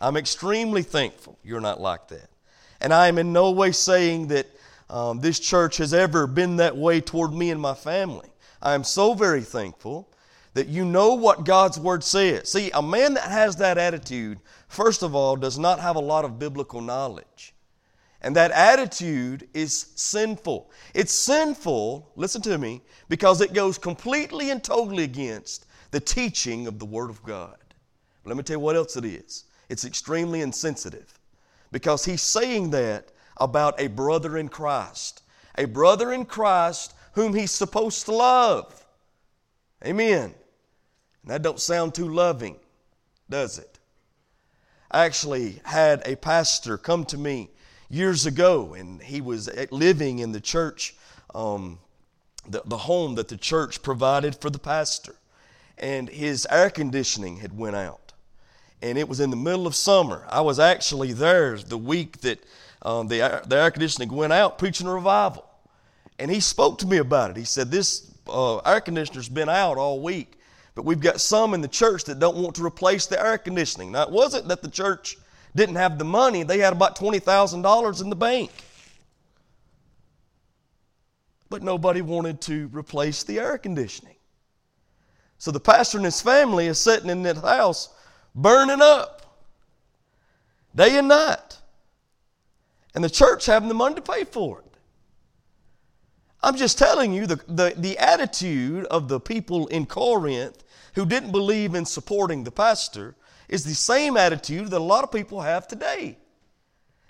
I'm 0.00 0.16
extremely 0.16 0.82
thankful 0.82 1.38
you're 1.42 1.60
not 1.60 1.80
like 1.80 2.08
that. 2.08 2.28
And 2.80 2.92
I 2.92 3.08
am 3.08 3.18
in 3.18 3.32
no 3.32 3.50
way 3.50 3.72
saying 3.72 4.28
that 4.28 4.46
um, 4.90 5.20
this 5.20 5.40
church 5.40 5.78
has 5.78 5.94
ever 5.94 6.26
been 6.26 6.56
that 6.56 6.76
way 6.76 7.00
toward 7.00 7.32
me 7.32 7.50
and 7.50 7.60
my 7.60 7.74
family. 7.74 8.28
I 8.60 8.74
am 8.74 8.84
so 8.84 9.14
very 9.14 9.42
thankful 9.42 10.08
that 10.54 10.68
you 10.68 10.84
know 10.84 11.14
what 11.14 11.44
God's 11.44 11.78
Word 11.78 12.04
says. 12.04 12.50
See, 12.52 12.70
a 12.72 12.82
man 12.82 13.14
that 13.14 13.24
has 13.30 13.56
that 13.56 13.78
attitude, 13.78 14.38
first 14.68 15.02
of 15.02 15.14
all, 15.14 15.36
does 15.36 15.58
not 15.58 15.80
have 15.80 15.96
a 15.96 16.00
lot 16.00 16.24
of 16.24 16.38
biblical 16.38 16.80
knowledge. 16.80 17.54
And 18.22 18.34
that 18.36 18.50
attitude 18.52 19.48
is 19.52 19.92
sinful. 19.96 20.70
It's 20.94 21.12
sinful, 21.12 22.10
listen 22.16 22.42
to 22.42 22.58
me, 22.58 22.82
because 23.08 23.40
it 23.40 23.52
goes 23.52 23.76
completely 23.76 24.50
and 24.50 24.62
totally 24.62 25.04
against 25.04 25.66
the 25.90 26.00
teaching 26.00 26.66
of 26.66 26.78
the 26.78 26.86
Word 26.86 27.10
of 27.10 27.22
God. 27.22 27.58
Let 28.24 28.36
me 28.36 28.42
tell 28.42 28.56
you 28.56 28.60
what 28.60 28.76
else 28.76 28.96
it 28.96 29.04
is 29.04 29.44
it's 29.68 29.84
extremely 29.84 30.40
insensitive 30.40 31.18
because 31.72 32.04
he's 32.04 32.22
saying 32.22 32.70
that 32.70 33.12
about 33.38 33.80
a 33.80 33.88
brother 33.88 34.36
in 34.38 34.48
Christ, 34.48 35.22
a 35.56 35.66
brother 35.66 36.12
in 36.12 36.24
Christ 36.24 36.94
whom 37.12 37.34
he's 37.34 37.50
supposed 37.50 38.04
to 38.06 38.12
love. 38.12 38.84
Amen. 39.84 40.34
And 41.22 41.30
that 41.30 41.42
don't 41.42 41.60
sound 41.60 41.94
too 41.94 42.08
loving, 42.08 42.56
does 43.28 43.58
it? 43.58 43.78
I 44.90 45.04
actually 45.04 45.60
had 45.64 46.02
a 46.06 46.16
pastor 46.16 46.78
come 46.78 47.04
to 47.06 47.18
me 47.18 47.50
years 47.88 48.26
ago, 48.26 48.74
and 48.74 49.02
he 49.02 49.20
was 49.20 49.50
living 49.70 50.20
in 50.20 50.32
the 50.32 50.40
church, 50.40 50.94
um, 51.34 51.78
the, 52.48 52.62
the 52.64 52.78
home 52.78 53.16
that 53.16 53.28
the 53.28 53.36
church 53.36 53.82
provided 53.82 54.36
for 54.36 54.50
the 54.50 54.58
pastor. 54.58 55.14
And 55.78 56.08
his 56.08 56.46
air 56.50 56.70
conditioning 56.70 57.38
had 57.38 57.56
went 57.56 57.76
out. 57.76 58.05
And 58.82 58.98
it 58.98 59.08
was 59.08 59.20
in 59.20 59.30
the 59.30 59.36
middle 59.36 59.66
of 59.66 59.74
summer. 59.74 60.24
I 60.28 60.42
was 60.42 60.58
actually 60.58 61.12
there 61.12 61.56
the 61.56 61.78
week 61.78 62.18
that 62.20 62.44
um, 62.82 63.08
the, 63.08 63.42
the 63.46 63.56
air 63.56 63.70
conditioning 63.70 64.10
went 64.10 64.32
out 64.32 64.58
preaching 64.58 64.86
a 64.86 64.94
revival. 64.94 65.44
And 66.18 66.30
he 66.30 66.40
spoke 66.40 66.78
to 66.78 66.86
me 66.86 66.98
about 66.98 67.30
it. 67.30 67.36
He 67.36 67.44
said, 67.44 67.70
This 67.70 68.12
uh, 68.28 68.58
air 68.58 68.80
conditioner's 68.80 69.28
been 69.28 69.48
out 69.48 69.76
all 69.76 70.00
week, 70.00 70.38
but 70.74 70.84
we've 70.84 71.00
got 71.00 71.20
some 71.20 71.54
in 71.54 71.60
the 71.60 71.68
church 71.68 72.04
that 72.04 72.18
don't 72.18 72.36
want 72.36 72.54
to 72.56 72.64
replace 72.64 73.06
the 73.06 73.20
air 73.20 73.38
conditioning. 73.38 73.92
Now, 73.92 74.02
it 74.02 74.10
wasn't 74.10 74.48
that 74.48 74.62
the 74.62 74.70
church 74.70 75.16
didn't 75.54 75.76
have 75.76 75.98
the 75.98 76.04
money, 76.04 76.42
they 76.42 76.58
had 76.58 76.72
about 76.72 76.98
$20,000 76.98 78.02
in 78.02 78.10
the 78.10 78.16
bank. 78.16 78.50
But 81.48 81.62
nobody 81.62 82.02
wanted 82.02 82.40
to 82.42 82.68
replace 82.72 83.22
the 83.22 83.38
air 83.38 83.56
conditioning. 83.56 84.16
So 85.38 85.50
the 85.50 85.60
pastor 85.60 85.98
and 85.98 86.04
his 86.04 86.20
family 86.20 86.66
is 86.66 86.78
sitting 86.78 87.08
in 87.08 87.22
that 87.22 87.38
house 87.38 87.90
burning 88.36 88.82
up 88.82 89.42
day 90.74 90.98
and 90.98 91.08
night. 91.08 91.58
And 92.94 93.02
the 93.02 93.10
church 93.10 93.46
having 93.46 93.68
the 93.68 93.74
money 93.74 93.96
to 93.96 94.02
pay 94.02 94.24
for 94.24 94.60
it. 94.60 94.64
I'm 96.42 96.56
just 96.56 96.78
telling 96.78 97.12
you 97.12 97.26
the, 97.26 97.40
the, 97.48 97.74
the 97.76 97.98
attitude 97.98 98.84
of 98.86 99.08
the 99.08 99.18
people 99.18 99.66
in 99.66 99.86
Corinth 99.86 100.62
who 100.94 101.04
didn't 101.04 101.32
believe 101.32 101.74
in 101.74 101.84
supporting 101.84 102.44
the 102.44 102.52
pastor 102.52 103.16
is 103.48 103.64
the 103.64 103.74
same 103.74 104.16
attitude 104.16 104.68
that 104.70 104.78
a 104.78 104.84
lot 104.84 105.02
of 105.02 105.10
people 105.10 105.40
have 105.40 105.66
today. 105.66 106.16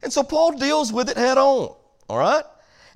And 0.03 0.13
so 0.13 0.23
Paul 0.23 0.53
deals 0.53 0.93
with 0.93 1.09
it 1.09 1.17
head 1.17 1.39
on, 1.39 1.75
all 2.09 2.19
right? 2.19 2.45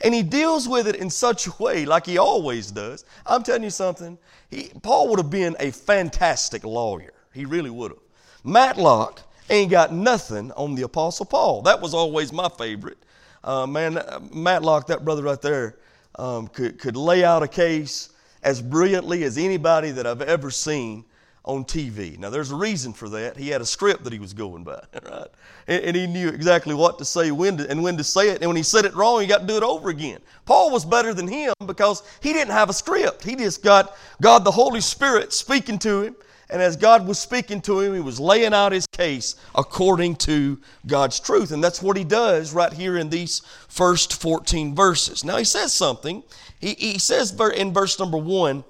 And 0.03 0.15
he 0.15 0.23
deals 0.23 0.69
with 0.69 0.87
it 0.87 0.97
in 0.97 1.11
such 1.11 1.47
a 1.47 1.53
way, 1.59 1.85
like 1.85 2.07
he 2.07 2.19
always 2.19 2.71
does. 2.71 3.05
I'm 3.27 3.43
telling 3.43 3.63
you 3.63 3.71
something, 3.71 4.19
he, 4.51 4.71
Paul 4.83 5.09
would 5.09 5.19
have 5.19 5.31
been 5.31 5.57
a 5.61 5.71
fantastic 5.71 6.65
lawyer. 6.65 7.13
He 7.33 7.45
really 7.45 7.71
would 7.71 7.93
have. 7.93 8.01
Matlock 8.45 9.23
ain't 9.49 9.71
got 9.71 9.93
nothing 9.93 10.53
on 10.53 10.75
the 10.75 10.83
Apostle 10.83 11.27
Paul. 11.27 11.63
That 11.63 11.81
was 11.81 11.95
always 11.95 12.33
my 12.33 12.49
favorite. 12.49 12.99
Uh, 13.43 13.67
man, 13.67 14.03
Matlock, 14.33 14.87
that 14.89 15.05
brother 15.05 15.23
right 15.23 15.41
there, 15.41 15.77
um, 16.17 16.49
could, 16.49 16.79
could 16.79 16.97
lay 16.97 17.25
out 17.25 17.43
a 17.43 17.49
case 17.49 18.11
as 18.43 18.61
brilliantly 18.61 19.25
as 19.25 19.39
anybody 19.39 19.91
that 19.91 20.07
I've 20.07 20.23
ever 20.23 20.51
seen 20.51 21.05
on 21.45 21.65
TV. 21.65 22.19
Now, 22.19 22.31
there's 22.31 22.51
a 22.51 22.57
reason 22.57 22.93
for 22.93 23.09
that. 23.11 23.37
He 23.37 23.49
had 23.49 23.61
a 23.61 23.67
script 23.67 24.05
that 24.05 24.13
he 24.13 24.19
was 24.19 24.35
going 24.35 24.63
by, 24.63 24.83
right? 25.05 25.27
And, 25.67 25.85
and, 25.85 25.97
he 25.97 26.07
knew 26.07 26.29
exactly 26.29 26.75
what 26.75 26.99
to 26.99 27.05
say 27.05 27.31
when 27.31 27.57
to, 27.57 27.71
and 27.71 27.83
when 27.83 27.97
to 27.97 28.05
say 28.05 28.29
it. 28.31 28.41
And 28.41 28.49
when 28.49 28.57
he 28.57 28.63
said 28.63 28.85
it 28.85 28.95
wrong, 28.95 29.21
he 29.21 29.27
got 29.27 29.41
to 29.41 29.47
do 29.47 29.57
it 29.57 29.63
over 29.63 29.89
again. 29.89 30.21
Paul 30.45 30.71
was 30.71 30.85
better 30.85 31.15
than 31.15 31.27
him 31.27 31.55
because 31.67 32.03
he 32.21 32.33
didn't 32.33 32.53
have 32.53 32.69
a 32.69 32.75
script. 32.75 33.25
He 33.25 33.37
just 33.37 33.63
got 33.63 33.97
God 34.21 34.45
the 34.45 34.51
Holy 34.51 34.81
Spirit 34.81 35.33
speaking 35.33 35.79
to 35.81 36.03
him. 36.03 36.17
And 36.51 36.61
as 36.61 36.77
God 36.77 37.07
was 37.07 37.19
speaking 37.19 37.61
to 37.63 37.81
him, 37.81 37.95
he 37.95 38.01
was 38.01 38.19
laying 38.19 38.53
out 38.53 38.73
his 38.73 38.87
case 38.89 39.37
according 39.55 40.17
to 40.17 40.59
God's 40.87 41.21
truth. 41.21 41.53
And 41.53 41.63
that's 41.63 41.81
what 41.81 41.97
he 41.97 42.05
does 42.05 42.53
right 42.53 42.73
here 42.73 42.97
in 42.97 43.09
these 43.09 43.41
first 43.69 44.21
14 44.21 44.75
verses. 44.75 45.25
Now, 45.25 45.37
he 45.37 45.45
says 45.45 45.73
something. 45.73 46.25
He, 46.61 46.75
he 46.75 46.99
says 46.99 47.39
in 47.55 47.73
verse 47.73 47.99
number 47.99 48.19
one, 48.19 48.65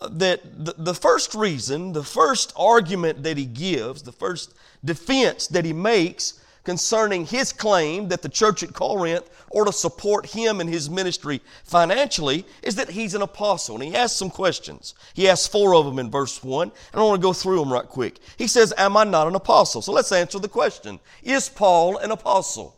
uh, 0.00 0.08
that 0.12 0.64
the, 0.64 0.74
the 0.76 0.94
first 0.94 1.34
reason, 1.34 1.92
the 1.92 2.04
first 2.04 2.52
argument 2.56 3.22
that 3.22 3.36
he 3.36 3.46
gives, 3.46 4.02
the 4.02 4.12
first 4.12 4.54
defense 4.84 5.46
that 5.48 5.64
he 5.64 5.72
makes 5.72 6.40
concerning 6.66 7.24
his 7.24 7.52
claim 7.52 8.08
that 8.08 8.22
the 8.22 8.28
church 8.28 8.64
at 8.64 8.74
Corinth 8.74 9.30
ought 9.52 9.66
to 9.66 9.72
support 9.72 10.26
him 10.26 10.60
and 10.60 10.68
his 10.68 10.90
ministry 10.90 11.40
financially 11.62 12.44
is 12.60 12.74
that 12.74 12.90
he's 12.90 13.14
an 13.14 13.22
apostle. 13.22 13.76
And 13.76 13.84
he 13.84 13.94
asks 13.94 14.18
some 14.18 14.30
questions. 14.30 14.94
He 15.14 15.28
asks 15.28 15.46
four 15.46 15.76
of 15.76 15.86
them 15.86 16.00
in 16.00 16.10
verse 16.10 16.42
1, 16.42 16.72
and 16.92 17.00
I 17.00 17.04
want 17.04 17.20
to 17.20 17.26
go 17.26 17.32
through 17.32 17.60
them 17.60 17.72
right 17.72 17.86
quick. 17.86 18.18
He 18.36 18.48
says, 18.48 18.74
Am 18.76 18.96
I 18.96 19.04
not 19.04 19.28
an 19.28 19.36
apostle? 19.36 19.80
So 19.80 19.92
let's 19.92 20.10
answer 20.10 20.40
the 20.40 20.48
question 20.48 20.98
Is 21.22 21.48
Paul 21.48 21.98
an 21.98 22.10
apostle? 22.10 22.74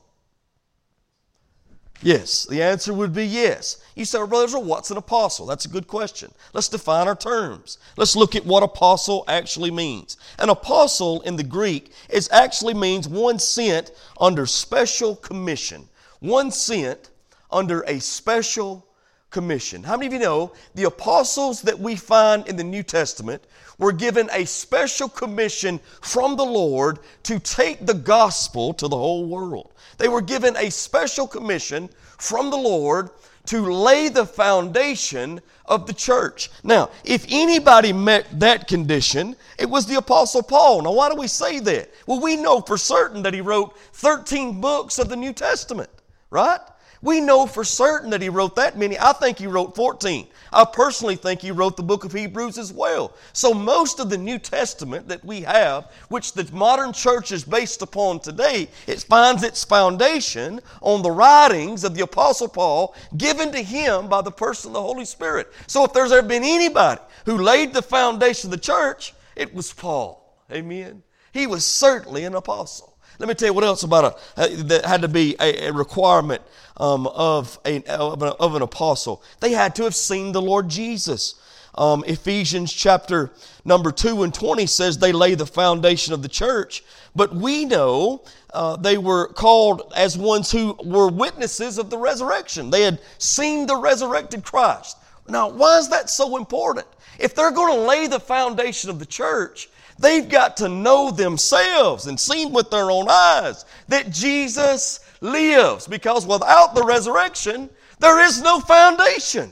Yes, 2.00 2.44
the 2.44 2.62
answer 2.62 2.94
would 2.94 3.12
be 3.12 3.26
yes. 3.26 3.78
You 3.96 4.04
say, 4.04 4.18
well, 4.18 4.28
brothers, 4.28 4.52
well, 4.52 4.62
what's 4.62 4.92
an 4.92 4.96
apostle? 4.96 5.46
That's 5.46 5.64
a 5.64 5.68
good 5.70 5.88
question. 5.88 6.30
Let's 6.52 6.68
define 6.68 7.08
our 7.08 7.16
terms. 7.16 7.78
Let's 7.96 8.14
look 8.14 8.36
at 8.36 8.46
what 8.46 8.62
apostle 8.62 9.24
actually 9.26 9.72
means. 9.72 10.16
An 10.38 10.48
apostle 10.48 11.20
in 11.22 11.34
the 11.34 11.42
Greek 11.42 11.90
is 12.08 12.28
actually 12.30 12.74
means 12.74 13.08
one 13.08 13.40
sent 13.40 13.90
under 14.20 14.46
special 14.46 15.16
commission. 15.16 15.88
One 16.20 16.52
sent 16.52 17.10
under 17.50 17.82
a 17.88 17.98
special 17.98 18.86
commission. 19.30 19.82
How 19.82 19.96
many 19.96 20.06
of 20.06 20.12
you 20.12 20.20
know 20.20 20.52
the 20.76 20.84
apostles 20.84 21.62
that 21.62 21.78
we 21.78 21.96
find 21.96 22.46
in 22.46 22.56
the 22.56 22.64
New 22.64 22.84
Testament 22.84 23.42
were 23.78 23.92
given 23.92 24.28
a 24.32 24.44
special 24.44 25.08
commission 25.08 25.80
from 26.00 26.36
the 26.36 26.44
Lord 26.44 26.98
to 27.24 27.38
take 27.38 27.86
the 27.86 27.94
gospel 27.94 28.74
to 28.74 28.88
the 28.88 28.96
whole 28.96 29.26
world? 29.26 29.72
They 29.98 30.08
were 30.08 30.20
given 30.20 30.56
a 30.56 30.70
special 30.70 31.26
commission 31.26 31.88
from 32.18 32.50
the 32.50 32.56
Lord 32.56 33.10
to 33.46 33.62
lay 33.72 34.08
the 34.08 34.26
foundation 34.26 35.40
of 35.64 35.86
the 35.86 35.92
church. 35.94 36.50
Now, 36.62 36.90
if 37.04 37.24
anybody 37.30 37.92
met 37.92 38.40
that 38.40 38.68
condition, 38.68 39.36
it 39.58 39.70
was 39.70 39.86
the 39.86 39.96
Apostle 39.96 40.42
Paul. 40.42 40.82
Now, 40.82 40.92
why 40.92 41.08
do 41.08 41.16
we 41.16 41.28
say 41.28 41.58
that? 41.60 41.90
Well, 42.06 42.20
we 42.20 42.36
know 42.36 42.60
for 42.60 42.76
certain 42.76 43.22
that 43.22 43.32
he 43.32 43.40
wrote 43.40 43.78
13 43.94 44.60
books 44.60 44.98
of 44.98 45.08
the 45.08 45.16
New 45.16 45.32
Testament, 45.32 45.88
right? 46.30 46.60
We 47.00 47.20
know 47.20 47.46
for 47.46 47.62
certain 47.64 48.10
that 48.10 48.22
he 48.22 48.28
wrote 48.28 48.56
that 48.56 48.76
many. 48.76 48.98
I 48.98 49.12
think 49.12 49.38
he 49.38 49.46
wrote 49.46 49.76
14. 49.76 50.26
I 50.52 50.64
personally 50.64 51.16
think 51.16 51.40
he 51.40 51.50
wrote 51.50 51.76
the 51.76 51.82
book 51.82 52.04
of 52.04 52.12
Hebrews 52.12 52.58
as 52.58 52.72
well. 52.72 53.14
So 53.32 53.54
most 53.54 54.00
of 54.00 54.10
the 54.10 54.18
New 54.18 54.38
Testament 54.38 55.08
that 55.08 55.24
we 55.24 55.42
have, 55.42 55.92
which 56.08 56.32
the 56.32 56.48
modern 56.52 56.92
church 56.92 57.30
is 57.30 57.44
based 57.44 57.82
upon 57.82 58.20
today, 58.20 58.68
it 58.86 59.00
finds 59.02 59.42
its 59.42 59.64
foundation 59.64 60.60
on 60.82 61.02
the 61.02 61.10
writings 61.10 61.84
of 61.84 61.94
the 61.94 62.02
Apostle 62.02 62.48
Paul 62.48 62.94
given 63.16 63.52
to 63.52 63.62
him 63.62 64.08
by 64.08 64.22
the 64.22 64.32
person 64.32 64.70
of 64.70 64.74
the 64.74 64.82
Holy 64.82 65.04
Spirit. 65.04 65.52
So 65.66 65.84
if 65.84 65.92
there's 65.92 66.12
ever 66.12 66.26
been 66.26 66.44
anybody 66.44 67.00
who 67.26 67.38
laid 67.38 67.72
the 67.72 67.82
foundation 67.82 68.48
of 68.48 68.52
the 68.52 68.64
church, 68.64 69.14
it 69.36 69.54
was 69.54 69.72
Paul. 69.72 70.42
Amen. 70.50 71.02
He 71.32 71.46
was 71.46 71.64
certainly 71.64 72.24
an 72.24 72.34
apostle. 72.34 72.97
Let 73.18 73.28
me 73.28 73.34
tell 73.34 73.48
you 73.48 73.52
what 73.52 73.64
else 73.64 73.82
about 73.82 74.20
a, 74.36 74.48
that 74.64 74.84
had 74.84 75.02
to 75.02 75.08
be 75.08 75.34
a, 75.40 75.68
a 75.68 75.72
requirement 75.72 76.40
um, 76.76 77.08
of, 77.08 77.58
a, 77.64 77.82
of, 77.86 78.22
an, 78.22 78.32
of, 78.38 78.54
an, 78.54 78.62
apostle. 78.62 79.22
They 79.40 79.52
had 79.52 79.74
to 79.76 79.84
have 79.84 79.94
seen 79.94 80.30
the 80.30 80.42
Lord 80.42 80.68
Jesus. 80.68 81.34
Um, 81.74 82.04
Ephesians 82.06 82.72
chapter 82.72 83.32
number 83.64 83.90
2 83.90 84.22
and 84.22 84.32
20 84.32 84.66
says 84.66 84.98
they 84.98 85.12
lay 85.12 85.34
the 85.34 85.46
foundation 85.46 86.14
of 86.14 86.22
the 86.22 86.28
church. 86.28 86.84
But 87.16 87.34
we 87.34 87.64
know 87.64 88.22
uh, 88.52 88.76
they 88.76 88.98
were 88.98 89.28
called 89.28 89.92
as 89.96 90.16
ones 90.16 90.52
who 90.52 90.76
were 90.84 91.08
witnesses 91.08 91.78
of 91.78 91.90
the 91.90 91.98
resurrection. 91.98 92.70
They 92.70 92.82
had 92.82 93.00
seen 93.18 93.66
the 93.66 93.76
resurrected 93.76 94.44
Christ. 94.44 94.96
Now, 95.28 95.48
why 95.48 95.78
is 95.78 95.88
that 95.90 96.08
so 96.08 96.36
important? 96.36 96.86
If 97.18 97.34
they're 97.34 97.50
going 97.50 97.74
to 97.74 97.86
lay 97.86 98.06
the 98.06 98.20
foundation 98.20 98.90
of 98.90 99.00
the 99.00 99.06
church, 99.06 99.68
they've 99.98 100.28
got 100.28 100.56
to 100.58 100.68
know 100.68 101.10
themselves 101.10 102.06
and 102.06 102.18
seen 102.18 102.52
with 102.52 102.70
their 102.70 102.90
own 102.90 103.06
eyes 103.08 103.64
that 103.88 104.10
Jesus 104.10 105.00
lives. 105.20 105.86
Because 105.86 106.26
without 106.26 106.74
the 106.74 106.84
resurrection, 106.84 107.68
there 107.98 108.24
is 108.24 108.40
no 108.42 108.60
foundation. 108.60 109.50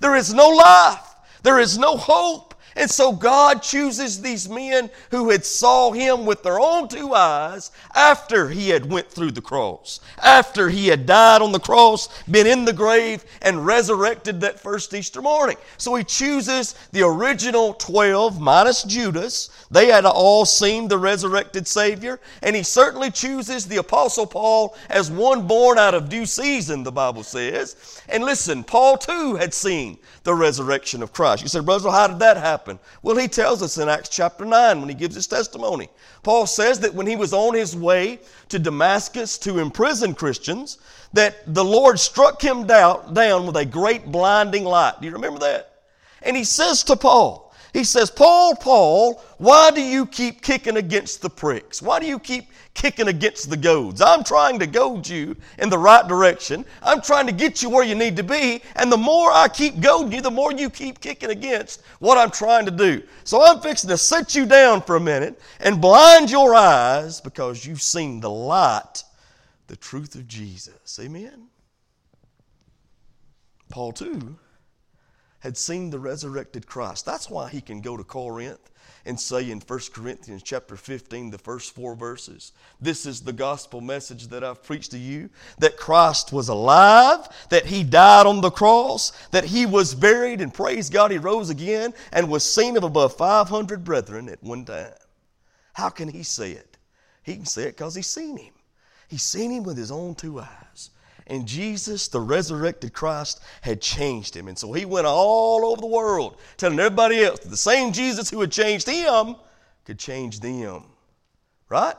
There 0.00 0.16
is 0.16 0.34
no 0.34 0.48
life. 0.48 1.14
There 1.42 1.60
is 1.60 1.78
no 1.78 1.96
hope. 1.96 2.51
And 2.76 2.90
so 2.90 3.12
God 3.12 3.62
chooses 3.62 4.20
these 4.20 4.48
men 4.48 4.90
who 5.10 5.30
had 5.30 5.44
saw 5.44 5.92
him 5.92 6.24
with 6.24 6.42
their 6.42 6.58
own 6.58 6.88
two 6.88 7.14
eyes 7.14 7.70
after 7.94 8.48
he 8.48 8.70
had 8.70 8.90
went 8.90 9.10
through 9.10 9.32
the 9.32 9.40
cross, 9.40 10.00
after 10.22 10.68
he 10.68 10.88
had 10.88 11.06
died 11.06 11.42
on 11.42 11.52
the 11.52 11.60
cross, 11.60 12.08
been 12.24 12.46
in 12.46 12.64
the 12.64 12.72
grave, 12.72 13.24
and 13.42 13.66
resurrected 13.66 14.40
that 14.40 14.60
first 14.60 14.94
Easter 14.94 15.20
morning. 15.20 15.56
So 15.76 15.94
he 15.94 16.04
chooses 16.04 16.74
the 16.92 17.02
original 17.02 17.74
12 17.74 18.40
minus 18.40 18.82
Judas. 18.84 19.50
They 19.70 19.86
had 19.86 20.04
all 20.04 20.44
seen 20.44 20.88
the 20.88 20.98
resurrected 20.98 21.66
Savior. 21.66 22.20
And 22.42 22.56
he 22.56 22.62
certainly 22.62 23.10
chooses 23.10 23.66
the 23.66 23.78
Apostle 23.78 24.26
Paul 24.26 24.76
as 24.88 25.10
one 25.10 25.46
born 25.46 25.78
out 25.78 25.94
of 25.94 26.08
due 26.08 26.26
season, 26.26 26.82
the 26.82 26.92
Bible 26.92 27.22
says. 27.22 28.02
And 28.08 28.24
listen, 28.24 28.64
Paul 28.64 28.98
too 28.98 29.36
had 29.36 29.52
seen 29.52 29.98
the 30.24 30.34
resurrection 30.34 31.02
of 31.02 31.12
Christ. 31.12 31.42
You 31.42 31.48
said, 31.48 31.64
Brother, 31.64 31.90
how 31.90 32.06
did 32.06 32.18
that 32.20 32.36
happen? 32.36 32.61
Well, 33.02 33.16
he 33.16 33.28
tells 33.28 33.62
us 33.62 33.78
in 33.78 33.88
Acts 33.88 34.08
chapter 34.08 34.44
9 34.44 34.80
when 34.80 34.88
he 34.88 34.94
gives 34.94 35.14
his 35.14 35.26
testimony. 35.26 35.88
Paul 36.22 36.46
says 36.46 36.80
that 36.80 36.94
when 36.94 37.06
he 37.06 37.16
was 37.16 37.32
on 37.32 37.54
his 37.54 37.76
way 37.76 38.20
to 38.48 38.58
Damascus 38.58 39.38
to 39.38 39.58
imprison 39.58 40.14
Christians, 40.14 40.78
that 41.12 41.54
the 41.54 41.64
Lord 41.64 41.98
struck 41.98 42.42
him 42.42 42.66
down, 42.66 43.14
down 43.14 43.46
with 43.46 43.56
a 43.56 43.64
great 43.64 44.10
blinding 44.10 44.64
light. 44.64 44.94
Do 45.00 45.06
you 45.06 45.12
remember 45.12 45.40
that? 45.40 45.82
And 46.22 46.36
he 46.36 46.44
says 46.44 46.84
to 46.84 46.96
Paul, 46.96 47.51
he 47.72 47.84
says, 47.84 48.10
Paul, 48.10 48.54
Paul, 48.54 49.22
why 49.38 49.70
do 49.70 49.80
you 49.80 50.04
keep 50.04 50.42
kicking 50.42 50.76
against 50.76 51.22
the 51.22 51.30
pricks? 51.30 51.80
Why 51.80 52.00
do 52.00 52.06
you 52.06 52.18
keep 52.18 52.50
kicking 52.74 53.08
against 53.08 53.48
the 53.48 53.56
goads? 53.56 54.02
I'm 54.02 54.22
trying 54.22 54.58
to 54.58 54.66
goad 54.66 55.08
you 55.08 55.34
in 55.58 55.70
the 55.70 55.78
right 55.78 56.06
direction. 56.06 56.66
I'm 56.82 57.00
trying 57.00 57.26
to 57.28 57.32
get 57.32 57.62
you 57.62 57.70
where 57.70 57.84
you 57.84 57.94
need 57.94 58.14
to 58.16 58.22
be. 58.22 58.62
And 58.76 58.92
the 58.92 58.98
more 58.98 59.32
I 59.32 59.48
keep 59.48 59.80
goading 59.80 60.12
you, 60.12 60.20
the 60.20 60.30
more 60.30 60.52
you 60.52 60.68
keep 60.68 61.00
kicking 61.00 61.30
against 61.30 61.80
what 61.98 62.18
I'm 62.18 62.30
trying 62.30 62.66
to 62.66 62.70
do. 62.70 63.02
So 63.24 63.42
I'm 63.42 63.60
fixing 63.60 63.88
to 63.88 63.96
set 63.96 64.34
you 64.34 64.44
down 64.44 64.82
for 64.82 64.96
a 64.96 65.00
minute 65.00 65.40
and 65.60 65.80
blind 65.80 66.30
your 66.30 66.54
eyes 66.54 67.22
because 67.22 67.64
you've 67.64 67.80
seen 67.80 68.20
the 68.20 68.30
light, 68.30 69.02
the 69.68 69.76
truth 69.76 70.14
of 70.14 70.28
Jesus. 70.28 70.98
Amen? 71.00 71.48
Paul, 73.70 73.92
too 73.92 74.36
had 75.42 75.56
seen 75.56 75.90
the 75.90 75.98
resurrected 75.98 76.66
Christ. 76.66 77.04
That's 77.04 77.28
why 77.28 77.48
he 77.48 77.60
can 77.60 77.80
go 77.80 77.96
to 77.96 78.04
Corinth 78.04 78.70
and 79.04 79.18
say 79.18 79.50
in 79.50 79.58
1 79.58 79.80
Corinthians 79.92 80.44
chapter 80.44 80.76
15, 80.76 81.30
the 81.30 81.38
first 81.38 81.74
four 81.74 81.96
verses, 81.96 82.52
This 82.80 83.06
is 83.06 83.20
the 83.20 83.32
gospel 83.32 83.80
message 83.80 84.28
that 84.28 84.44
I've 84.44 84.62
preached 84.62 84.92
to 84.92 84.98
you 84.98 85.30
that 85.58 85.76
Christ 85.76 86.32
was 86.32 86.48
alive, 86.48 87.26
that 87.48 87.66
he 87.66 87.82
died 87.82 88.26
on 88.26 88.40
the 88.40 88.52
cross, 88.52 89.10
that 89.32 89.46
he 89.46 89.66
was 89.66 89.96
buried, 89.96 90.40
and 90.40 90.54
praise 90.54 90.88
God, 90.88 91.10
he 91.10 91.18
rose 91.18 91.50
again 91.50 91.92
and 92.12 92.30
was 92.30 92.44
seen 92.48 92.76
of 92.76 92.84
above 92.84 93.16
500 93.16 93.82
brethren 93.82 94.28
at 94.28 94.40
one 94.44 94.64
time. 94.64 94.92
How 95.72 95.88
can 95.88 96.06
he 96.06 96.22
say 96.22 96.52
it? 96.52 96.76
He 97.24 97.34
can 97.34 97.46
say 97.46 97.64
it 97.64 97.76
because 97.76 97.96
he's 97.96 98.06
seen 98.06 98.36
him. 98.36 98.54
He's 99.08 99.24
seen 99.24 99.50
him 99.50 99.64
with 99.64 99.76
his 99.76 99.90
own 99.90 100.14
two 100.14 100.38
eyes. 100.38 100.90
And 101.26 101.46
Jesus, 101.46 102.08
the 102.08 102.20
resurrected 102.20 102.92
Christ, 102.92 103.40
had 103.60 103.80
changed 103.80 104.36
him. 104.36 104.48
And 104.48 104.58
so 104.58 104.72
he 104.72 104.84
went 104.84 105.06
all 105.06 105.64
over 105.64 105.80
the 105.80 105.86
world 105.86 106.38
telling 106.56 106.80
everybody 106.80 107.22
else 107.22 107.40
that 107.40 107.48
the 107.48 107.56
same 107.56 107.92
Jesus 107.92 108.30
who 108.30 108.40
had 108.40 108.52
changed 108.52 108.88
him 108.88 109.36
could 109.84 109.98
change 109.98 110.40
them. 110.40 110.84
Right? 111.68 111.96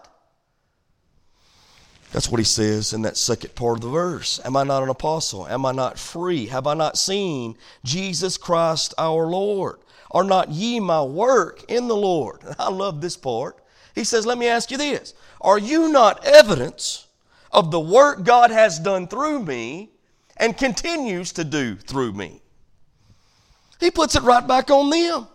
That's 2.11 2.29
what 2.29 2.39
he 2.39 2.45
says 2.45 2.93
in 2.93 3.01
that 3.01 3.17
second 3.17 3.55
part 3.55 3.77
of 3.77 3.81
the 3.81 3.89
verse. 3.89 4.39
Am 4.45 4.55
I 4.55 4.63
not 4.63 4.83
an 4.83 4.89
apostle? 4.89 5.47
Am 5.47 5.65
I 5.65 5.71
not 5.71 5.97
free? 5.97 6.45
Have 6.45 6.67
I 6.67 6.75
not 6.75 6.95
seen 6.95 7.57
Jesus 7.83 8.37
Christ 8.37 8.93
our 8.99 9.25
Lord? 9.25 9.79
Are 10.11 10.23
not 10.23 10.49
ye 10.49 10.79
my 10.79 11.01
work 11.01 11.65
in 11.67 11.87
the 11.87 11.95
Lord? 11.95 12.41
I 12.59 12.69
love 12.69 13.01
this 13.01 13.17
part. 13.17 13.57
He 13.95 14.03
says, 14.03 14.27
Let 14.27 14.37
me 14.37 14.47
ask 14.47 14.69
you 14.69 14.77
this 14.77 15.15
Are 15.41 15.57
you 15.57 15.89
not 15.91 16.23
evidence 16.23 17.02
of 17.53 17.71
the 17.71 17.79
work 17.79 18.23
God 18.23 18.51
has 18.51 18.79
done 18.79 19.07
through 19.07 19.43
me 19.43 19.91
and 20.37 20.57
continues 20.57 21.31
to 21.33 21.43
do 21.43 21.75
through 21.75 22.13
me. 22.13 22.41
He 23.79 23.91
puts 23.91 24.15
it 24.15 24.23
right 24.23 24.45
back 24.45 24.71
on 24.71 24.89
them. 24.89 25.27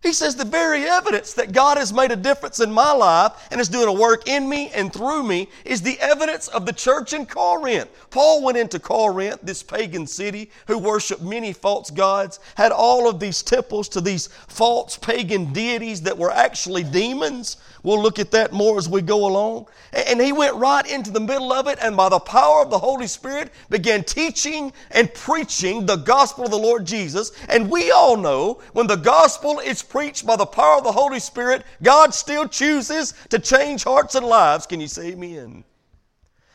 He 0.00 0.12
says 0.12 0.36
the 0.36 0.44
very 0.44 0.84
evidence 0.84 1.32
that 1.34 1.50
God 1.50 1.76
has 1.76 1.92
made 1.92 2.12
a 2.12 2.16
difference 2.16 2.60
in 2.60 2.70
my 2.70 2.92
life 2.92 3.32
and 3.50 3.60
is 3.60 3.68
doing 3.68 3.88
a 3.88 3.92
work 3.92 4.28
in 4.28 4.48
me 4.48 4.70
and 4.70 4.92
through 4.92 5.24
me 5.24 5.48
is 5.64 5.82
the 5.82 5.98
evidence 5.98 6.46
of 6.48 6.66
the 6.66 6.72
church 6.72 7.12
in 7.12 7.26
Corinth. 7.26 7.90
Paul 8.10 8.44
went 8.44 8.56
into 8.56 8.78
Corinth, 8.78 9.40
this 9.42 9.60
pagan 9.64 10.06
city 10.06 10.52
who 10.68 10.78
worshiped 10.78 11.22
many 11.22 11.52
false 11.52 11.90
gods, 11.90 12.38
had 12.54 12.70
all 12.70 13.08
of 13.08 13.18
these 13.18 13.42
temples 13.42 13.88
to 13.88 14.00
these 14.00 14.28
false 14.46 14.96
pagan 14.96 15.52
deities 15.52 16.00
that 16.02 16.16
were 16.16 16.30
actually 16.30 16.84
demons. 16.84 17.56
We'll 17.82 18.00
look 18.00 18.20
at 18.20 18.30
that 18.30 18.52
more 18.52 18.78
as 18.78 18.88
we 18.88 19.02
go 19.02 19.26
along. 19.26 19.66
And 19.92 20.20
he 20.20 20.32
went 20.32 20.54
right 20.54 20.88
into 20.88 21.10
the 21.10 21.20
middle 21.20 21.52
of 21.52 21.66
it 21.66 21.78
and 21.82 21.96
by 21.96 22.08
the 22.08 22.20
power 22.20 22.62
of 22.62 22.70
the 22.70 22.78
Holy 22.78 23.08
Spirit 23.08 23.52
began 23.68 24.04
teaching 24.04 24.72
and 24.92 25.12
preaching 25.12 25.86
the 25.86 25.96
gospel 25.96 26.44
of 26.44 26.50
the 26.52 26.58
Lord 26.58 26.86
Jesus. 26.86 27.32
And 27.48 27.68
we 27.68 27.90
all 27.90 28.16
know 28.16 28.60
when 28.74 28.86
the 28.86 28.96
gospel 28.96 29.58
is 29.58 29.82
preached 29.88 30.26
by 30.26 30.36
the 30.36 30.46
power 30.46 30.78
of 30.78 30.84
the 30.84 30.92
Holy 30.92 31.20
Spirit, 31.20 31.64
God 31.82 32.14
still 32.14 32.46
chooses 32.48 33.14
to 33.30 33.38
change 33.38 33.84
hearts 33.84 34.14
and 34.14 34.26
lives. 34.26 34.66
Can 34.66 34.80
you 34.80 34.88
say 34.88 35.08
amen? 35.08 35.64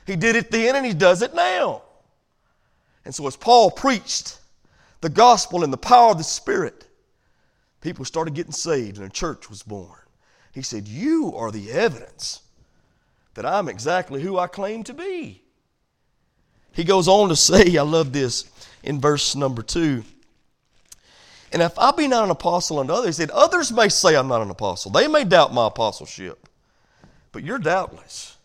He 0.06 0.16
did 0.16 0.36
it 0.36 0.52
then 0.52 0.76
and 0.76 0.86
he 0.86 0.94
does 0.94 1.22
it 1.22 1.34
now. 1.34 1.84
And 3.06 3.14
so 3.14 3.28
as 3.28 3.36
Paul 3.36 3.72
preached 3.72 4.40
the 5.02 5.10
gospel 5.10 5.64
and 5.64 5.74
the 5.74 5.78
power 5.78 6.12
of 6.12 6.18
the 6.18 6.24
Spirit, 6.24 6.88
people 7.82 8.06
started 8.06 8.34
getting 8.34 8.54
saved 8.54 8.98
and 8.98 9.06
a 9.06 9.10
church 9.10 9.50
was 9.50 9.64
born. 9.64 10.00
He 10.54 10.62
said, 10.62 10.88
You 10.88 11.34
are 11.36 11.52
the 11.52 11.72
evidence 11.72 12.42
that 13.34 13.46
I'm 13.46 13.68
exactly 13.68 14.22
who 14.22 14.38
I 14.38 14.48
claim 14.48 14.84
to 14.84 14.94
be. 14.94 15.42
He 16.72 16.84
goes 16.84 17.08
on 17.08 17.30
to 17.30 17.36
say, 17.36 17.78
I 17.78 17.82
love 17.84 18.14
this 18.14 18.46
in 18.84 19.00
verse 19.00 19.36
number 19.36 19.62
two. 19.62 20.04
And 21.54 21.62
if 21.62 21.78
I 21.78 21.92
be 21.92 22.08
not 22.08 22.24
an 22.24 22.32
apostle 22.32 22.80
unto 22.80 22.92
others, 22.94 23.18
he 23.18 23.22
said, 23.22 23.30
others 23.30 23.72
may 23.72 23.88
say 23.88 24.16
I'm 24.16 24.28
not 24.28 24.42
an 24.42 24.50
apostle. 24.50 24.92
They 24.92 25.08
may 25.08 25.24
doubt 25.24 25.54
my 25.54 25.68
apostleship. 25.68 26.50
But 27.32 27.44
you're 27.44 27.60
doubtless. 27.60 28.38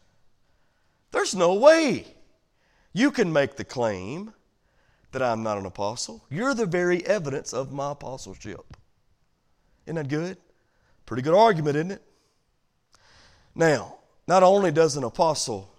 There's 1.10 1.34
no 1.34 1.54
way 1.54 2.06
you 2.92 3.10
can 3.10 3.32
make 3.32 3.56
the 3.56 3.64
claim 3.64 4.34
that 5.12 5.22
I'm 5.22 5.42
not 5.42 5.56
an 5.56 5.64
apostle. 5.64 6.22
You're 6.28 6.52
the 6.52 6.66
very 6.66 7.04
evidence 7.06 7.54
of 7.54 7.72
my 7.72 7.92
apostleship. 7.92 8.76
Isn't 9.86 9.96
that 9.96 10.08
good? 10.08 10.36
Pretty 11.06 11.22
good 11.22 11.34
argument, 11.34 11.76
isn't 11.76 11.92
it? 11.92 12.02
Now, 13.54 13.96
not 14.26 14.42
only 14.42 14.70
does 14.70 14.98
an 14.98 15.04
apostle 15.04 15.72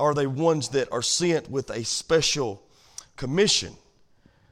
are 0.00 0.12
they 0.12 0.26
ones 0.26 0.70
that 0.70 0.90
are 0.92 1.02
sent 1.02 1.48
with 1.48 1.70
a 1.70 1.84
special 1.84 2.62
commission 3.16 3.76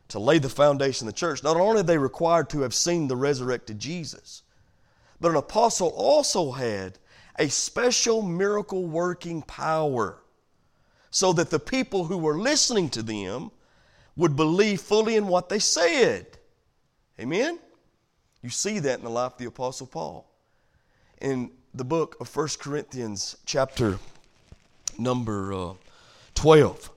to 0.09 0.19
lay 0.19 0.39
the 0.39 0.49
foundation 0.49 1.09
of 1.09 1.15
the 1.15 1.19
church, 1.19 1.43
not 1.43 1.57
only 1.57 1.81
are 1.81 1.85
they 1.85 1.99
required 1.99 2.51
to 2.51 2.61
have 2.61 2.75
seen 2.75 3.09
the 3.09 3.17
resurrected 3.17 3.79
Jesus, 3.79 4.43
but 5.21 5.31
an 5.31 5.37
apostle 5.37 5.89
also 5.89 6.53
had 6.53 6.99
a 7.39 7.49
special 7.49 8.23
miracle 8.23 8.85
working 8.85 9.43
power 9.43 10.19
so 11.11 11.33
that 11.33 11.51
the 11.51 11.59
people 11.59 12.05
who 12.05 12.19
were 12.19 12.39
listening 12.39 12.89
to 12.91 13.03
them 13.03 13.51
would 14.17 14.37
believe 14.37 14.81
fully 14.81 15.17
in 15.17 15.27
what 15.27 15.49
they 15.49 15.59
said. 15.59 16.27
Amen? 17.19 17.59
You 18.43 18.51
see 18.51 18.79
that 18.81 18.99
in 18.99 19.05
the 19.05 19.11
life 19.11 19.33
of 19.33 19.39
the 19.39 19.47
Apostle 19.47 19.87
Paul. 19.87 20.31
In 21.21 21.51
the 21.73 21.85
book 21.85 22.17
of 22.21 22.35
1 22.35 22.49
Corinthians, 22.59 23.37
chapter 23.47 23.99
number 24.99 25.53
uh, 25.53 25.73
12, 26.35 26.91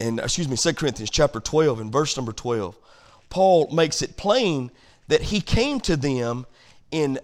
and 0.00 0.20
excuse 0.20 0.48
me, 0.48 0.56
2 0.56 0.74
Corinthians 0.74 1.10
chapter 1.10 1.40
12 1.40 1.80
and 1.80 1.92
verse 1.92 2.16
number 2.16 2.32
12, 2.32 2.76
Paul 3.30 3.68
makes 3.72 4.02
it 4.02 4.16
plain 4.16 4.70
that 5.08 5.22
he 5.22 5.40
came 5.40 5.80
to 5.80 5.96
them 5.96 6.46
in 6.90 7.18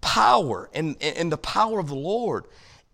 power 0.00 0.68
and, 0.74 0.96
and 1.00 1.30
the 1.30 1.38
power 1.38 1.78
of 1.78 1.88
the 1.88 1.94
Lord. 1.94 2.44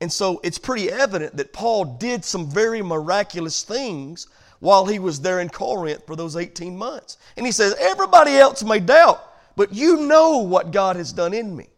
And 0.00 0.12
so 0.12 0.40
it's 0.44 0.58
pretty 0.58 0.90
evident 0.90 1.36
that 1.36 1.52
Paul 1.52 1.84
did 1.84 2.24
some 2.24 2.50
very 2.50 2.82
miraculous 2.82 3.62
things 3.62 4.28
while 4.60 4.86
he 4.86 4.98
was 4.98 5.20
there 5.20 5.40
in 5.40 5.48
Corinth 5.48 6.06
for 6.06 6.16
those 6.16 6.36
18 6.36 6.76
months. 6.76 7.18
And 7.36 7.44
he 7.46 7.52
says, 7.52 7.74
Everybody 7.78 8.32
else 8.32 8.62
may 8.62 8.80
doubt, 8.80 9.22
but 9.56 9.74
you 9.74 10.06
know 10.06 10.38
what 10.38 10.70
God 10.70 10.96
has 10.96 11.12
done 11.12 11.34
in 11.34 11.54
me. 11.56 11.68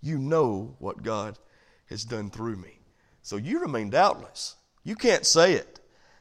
You 0.00 0.18
know 0.18 0.76
what 0.78 1.02
God 1.02 1.38
has 1.86 2.04
done 2.04 2.30
through 2.30 2.56
me. 2.56 2.78
So 3.22 3.36
you 3.36 3.60
remain 3.60 3.90
doubtless. 3.90 4.56
You 4.84 4.94
can't 4.94 5.26
say 5.26 5.54
it 5.54 5.77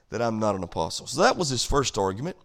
that 0.09 0.21
I'm 0.21 0.39
not 0.39 0.55
an 0.55 0.63
apostle. 0.63 1.07
So 1.07 1.21
that 1.21 1.37
was 1.37 1.49
his 1.49 1.65
first 1.65 1.97
argument. 1.97 2.37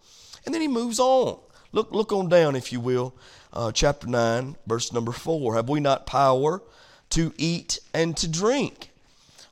And 0.45 0.55
then 0.55 0.61
he 0.61 0.69
moves 0.69 0.99
on. 0.99 1.39
Look, 1.73 1.93
look 1.93 2.13
on 2.13 2.29
down, 2.29 2.57
if 2.57 2.73
you 2.73 2.81
will, 2.81 3.15
uh, 3.53 3.73
chapter 3.73 4.07
9, 4.07 4.57
verse 4.67 4.93
number 4.93 5.13
4. 5.13 5.55
Have 5.55 5.69
we 5.69 5.81
not 5.81 6.07
power 6.07 6.63
to 7.11 7.33
eat 7.39 7.79
and 7.95 8.17
to 8.19 8.29
drink? 8.29 8.91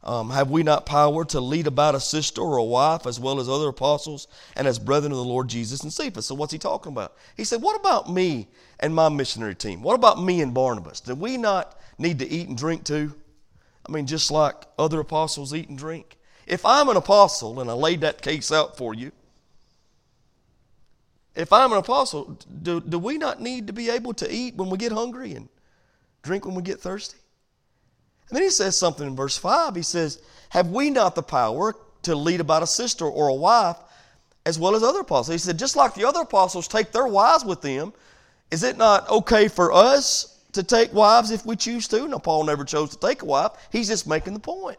Um, 0.02 0.30
have 0.30 0.50
we 0.50 0.62
not 0.62 0.86
power 0.86 1.24
to 1.26 1.40
lead 1.40 1.66
about 1.66 1.94
a 1.94 2.00
sister 2.00 2.40
or 2.40 2.56
a 2.56 2.64
wife 2.64 3.06
as 3.06 3.20
well 3.20 3.38
as 3.38 3.48
other 3.48 3.68
apostles 3.68 4.28
and 4.56 4.66
as 4.66 4.78
brethren 4.78 5.12
of 5.12 5.18
the 5.18 5.24
Lord 5.24 5.48
Jesus 5.48 5.82
and 5.82 5.92
Cephas? 5.92 6.24
So, 6.26 6.34
what's 6.34 6.52
he 6.52 6.58
talking 6.58 6.92
about? 6.92 7.14
He 7.36 7.44
said, 7.44 7.60
What 7.60 7.78
about 7.78 8.10
me 8.10 8.48
and 8.78 8.94
my 8.94 9.10
missionary 9.10 9.54
team? 9.54 9.82
What 9.82 9.94
about 9.94 10.22
me 10.22 10.40
and 10.40 10.54
Barnabas? 10.54 11.00
Do 11.00 11.14
we 11.14 11.36
not 11.36 11.78
need 11.98 12.18
to 12.20 12.28
eat 12.28 12.48
and 12.48 12.56
drink 12.56 12.84
too? 12.84 13.14
I 13.86 13.92
mean, 13.92 14.06
just 14.06 14.30
like 14.30 14.54
other 14.78 15.00
apostles 15.00 15.54
eat 15.54 15.68
and 15.68 15.76
drink. 15.76 16.16
If 16.46 16.64
I'm 16.64 16.88
an 16.88 16.96
apostle, 16.96 17.60
and 17.60 17.70
I 17.70 17.74
laid 17.74 18.00
that 18.00 18.22
case 18.22 18.50
out 18.50 18.76
for 18.76 18.94
you, 18.94 19.12
if 21.34 21.52
I'm 21.52 21.72
an 21.72 21.78
apostle, 21.78 22.38
do, 22.62 22.80
do 22.80 22.98
we 22.98 23.16
not 23.16 23.40
need 23.40 23.68
to 23.68 23.72
be 23.72 23.88
able 23.88 24.12
to 24.14 24.32
eat 24.32 24.56
when 24.56 24.68
we 24.68 24.78
get 24.78 24.92
hungry 24.92 25.34
and 25.34 25.48
drink 26.22 26.44
when 26.44 26.54
we 26.54 26.62
get 26.62 26.80
thirsty? 26.80 27.18
And 28.28 28.36
then 28.36 28.42
he 28.42 28.50
says 28.50 28.76
something 28.76 29.06
in 29.06 29.16
verse 29.16 29.36
5. 29.36 29.74
He 29.74 29.82
says, 29.82 30.20
Have 30.50 30.68
we 30.68 30.90
not 30.90 31.14
the 31.14 31.22
power 31.22 31.74
to 32.02 32.14
lead 32.14 32.40
about 32.40 32.62
a 32.62 32.66
sister 32.66 33.04
or 33.04 33.28
a 33.28 33.34
wife 33.34 33.76
as 34.44 34.58
well 34.58 34.74
as 34.74 34.82
other 34.82 35.00
apostles? 35.00 35.34
He 35.34 35.38
said, 35.38 35.58
Just 35.58 35.76
like 35.76 35.94
the 35.94 36.06
other 36.06 36.20
apostles 36.20 36.68
take 36.68 36.92
their 36.92 37.06
wives 37.06 37.44
with 37.44 37.62
them, 37.62 37.92
is 38.50 38.62
it 38.64 38.76
not 38.76 39.08
okay 39.08 39.48
for 39.48 39.72
us 39.72 40.38
to 40.52 40.62
take 40.62 40.92
wives 40.92 41.30
if 41.30 41.46
we 41.46 41.56
choose 41.56 41.86
to? 41.88 42.08
Now, 42.08 42.18
Paul 42.18 42.44
never 42.44 42.64
chose 42.64 42.90
to 42.90 42.98
take 42.98 43.22
a 43.22 43.24
wife. 43.24 43.52
He's 43.70 43.88
just 43.88 44.06
making 44.06 44.34
the 44.34 44.40
point. 44.40 44.78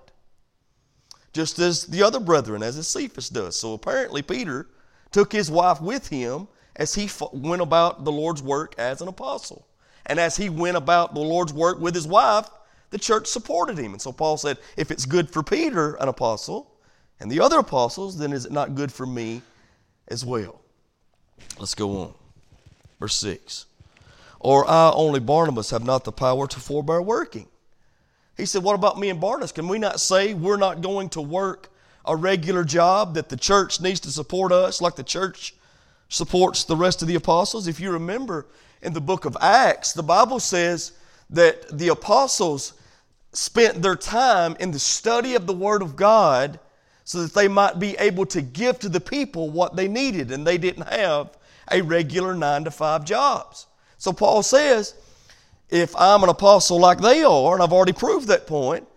Just 1.34 1.60
as 1.60 1.86
the 1.86 2.04
other 2.04 2.20
brethren, 2.20 2.62
as 2.62 2.86
Cephas 2.88 3.30
does. 3.30 3.56
So 3.56 3.74
apparently, 3.74 4.22
Peter 4.22 4.68
took 5.12 5.32
his 5.32 5.50
wife 5.50 5.82
with 5.82 6.08
him 6.08 6.48
as 6.76 6.96
he 6.96 7.10
went 7.32 7.62
about 7.62 8.04
the 8.04 8.12
Lord's 8.12 8.42
work 8.44 8.76
as 8.78 9.02
an 9.02 9.08
apostle. 9.08 9.68
And 10.06 10.20
as 10.20 10.36
he 10.36 10.50
went 10.50 10.78
about 10.78 11.14
the 11.14 11.22
Lord's 11.22 11.54
work 11.54 11.80
with 11.80 11.96
his 11.96 12.08
wife, 12.08 12.48
the 12.90 12.98
church 12.98 13.28
supported 13.28 13.78
him. 13.78 13.94
And 13.94 14.02
so 14.02 14.12
Paul 14.12 14.38
said, 14.38 14.58
if 14.76 14.92
it's 14.92 15.06
good 15.06 15.32
for 15.32 15.44
Peter, 15.44 15.96
an 15.96 16.08
apostle, 16.08 16.72
and 17.20 17.32
the 17.32 17.40
other 17.40 17.60
apostles, 17.60 18.18
then 18.18 18.34
is 18.34 18.46
it 18.46 18.52
not 18.52 18.76
good 18.76 18.92
for 18.92 19.06
me 19.06 19.42
as 20.08 20.26
well? 20.26 20.62
Let's 21.60 21.76
go 21.76 22.02
on. 22.02 22.14
Verse 23.00 23.16
6. 23.16 23.66
Or 24.40 24.68
I 24.68 24.92
only 24.92 25.20
Barnabas 25.20 25.70
have 25.70 25.86
not 25.86 26.04
the 26.04 26.12
power 26.12 26.48
to 26.48 26.60
forbear 26.60 27.02
working. 27.02 27.48
He 28.38 28.46
said, 28.46 28.64
What 28.64 28.76
about 28.76 29.00
me 29.00 29.10
and 29.10 29.20
Barnabas? 29.20 29.52
Can 29.52 29.68
we 29.68 29.80
not 29.80 30.00
say 30.00 30.34
we're 30.34 30.58
not 30.58 30.82
going 30.82 31.10
to 31.10 31.22
work 31.22 31.72
a 32.06 32.16
regular 32.16 32.64
job, 32.64 33.14
that 33.16 33.30
the 33.30 33.38
church 33.38 33.80
needs 33.80 34.00
to 34.02 34.12
support 34.12 34.52
us 34.52 34.82
like 34.82 34.96
the 34.96 35.04
church 35.04 35.54
supports 36.10 36.64
the 36.64 36.76
rest 36.76 37.02
of 37.02 37.08
the 37.08 37.16
apostles. 37.16 37.68
If 37.68 37.80
you 37.80 37.92
remember 37.92 38.48
in 38.82 38.94
the 38.94 39.02
book 39.02 39.26
of 39.26 39.38
Acts, 39.40 39.94
the 39.94 40.04
Bible 40.04 40.40
says 40.40 40.94
that 41.30 41.78
the 41.78 41.90
apostles 41.90 42.74
spent 43.34 43.82
their 43.82 43.96
time 43.96 44.58
in 44.60 44.72
the 44.72 44.80
study 44.80 45.36
of 45.36 45.48
the 45.48 45.54
Word 45.54 45.82
of 45.82 45.96
God 45.96 46.60
so 47.04 47.22
that 47.22 47.34
they 47.34 47.48
might 47.48 47.80
be 47.80 47.96
able 47.98 48.26
to 48.28 48.42
give 48.42 48.80
to 48.80 48.90
the 48.90 49.00
people 49.00 49.50
what 49.50 49.76
they 49.76 49.88
needed, 49.88 50.32
and 50.32 50.46
they 50.46 50.58
didn't 50.58 50.88
have 50.88 51.38
a 51.72 51.82
regular 51.82 52.36
nine 52.36 52.64
to 52.64 52.72
five 52.72 53.06
jobs. 53.06 53.68
So 53.98 54.12
Paul 54.12 54.44
says, 54.44 54.96
if 55.72 55.96
I'm 55.96 56.22
an 56.24 56.30
apostle 56.30 56.80
like 56.80 57.00
they 57.00 57.24
are, 57.24 57.54
and 57.54 57.64
I've 57.64 57.74
already 57.74 57.94
proved 57.94 58.28
that 58.28 58.46
point, 58.46 58.88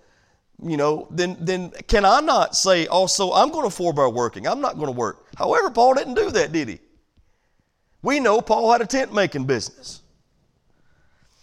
you 0.63 0.77
know, 0.77 1.07
then, 1.11 1.37
then 1.41 1.71
can 1.89 2.05
I 2.05 2.21
not 2.21 2.57
say 2.57 2.87
also, 2.87 3.33
I'm 3.33 3.51
going 3.51 3.65
to 3.65 3.75
forbear 3.75 4.09
working? 4.09 4.47
I'm 4.47 4.61
not 4.61 4.75
going 4.75 4.87
to 4.87 4.93
work. 4.93 5.25
However, 5.37 5.71
Paul 5.71 5.95
didn't 5.95 6.15
do 6.15 6.31
that, 6.31 6.53
did 6.53 6.69
he? 6.69 6.81
We 8.03 8.21
know 8.21 8.41
Paul 8.41 8.71
had 8.73 8.81
a 8.81 8.87
tent 8.87 9.15
making 9.15 9.45
business. 9.47 10.03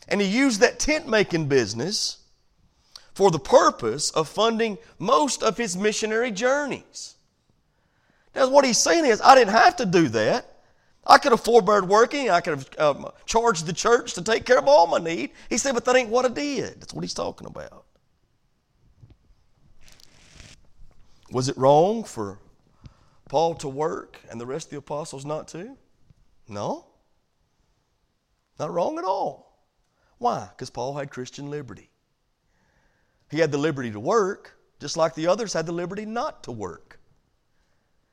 And 0.07 0.19
he 0.19 0.27
used 0.27 0.59
that 0.59 0.79
tent 0.79 1.07
making 1.07 1.47
business 1.47 2.17
for 3.13 3.31
the 3.31 3.39
purpose 3.39 4.11
of 4.11 4.27
funding 4.27 4.77
most 4.99 5.43
of 5.43 5.57
his 5.57 5.77
missionary 5.77 6.31
journeys. 6.31 7.15
Now, 8.35 8.49
what 8.49 8.65
he's 8.65 8.77
saying 8.77 9.05
is, 9.05 9.21
I 9.21 9.35
didn't 9.35 9.53
have 9.53 9.77
to 9.77 9.85
do 9.85 10.07
that. 10.09 10.50
I 11.05 11.17
could 11.17 11.31
have 11.31 11.41
forbeared 11.41 11.87
working. 11.87 12.29
I 12.29 12.41
could 12.41 12.59
have 12.59 12.79
um, 12.79 13.07
charged 13.25 13.65
the 13.65 13.73
church 13.73 14.13
to 14.13 14.21
take 14.21 14.45
care 14.45 14.59
of 14.59 14.67
all 14.67 14.85
my 14.87 14.99
need. 14.99 15.31
He 15.49 15.57
said, 15.57 15.73
but 15.73 15.85
that 15.85 15.95
ain't 15.95 16.09
what 16.09 16.25
I 16.25 16.29
did. 16.29 16.79
That's 16.79 16.93
what 16.93 17.03
he's 17.03 17.13
talking 17.13 17.47
about. 17.47 17.85
Was 21.31 21.49
it 21.49 21.57
wrong 21.57 22.03
for 22.03 22.39
Paul 23.29 23.55
to 23.55 23.69
work 23.69 24.19
and 24.29 24.39
the 24.39 24.45
rest 24.45 24.67
of 24.67 24.71
the 24.71 24.77
apostles 24.77 25.25
not 25.25 25.47
to? 25.49 25.75
No. 26.47 26.85
Not 28.59 28.71
wrong 28.71 28.99
at 28.99 29.05
all. 29.05 29.65
Why? 30.17 30.49
Because 30.51 30.69
Paul 30.69 30.95
had 30.95 31.09
Christian 31.09 31.49
liberty. 31.49 31.89
He 33.31 33.39
had 33.39 33.51
the 33.51 33.57
liberty 33.57 33.89
to 33.91 33.99
work, 33.99 34.59
just 34.79 34.97
like 34.97 35.15
the 35.15 35.27
others 35.27 35.53
had 35.53 35.65
the 35.65 35.71
liberty 35.71 36.05
not 36.05 36.43
to 36.43 36.51
work. 36.51 36.99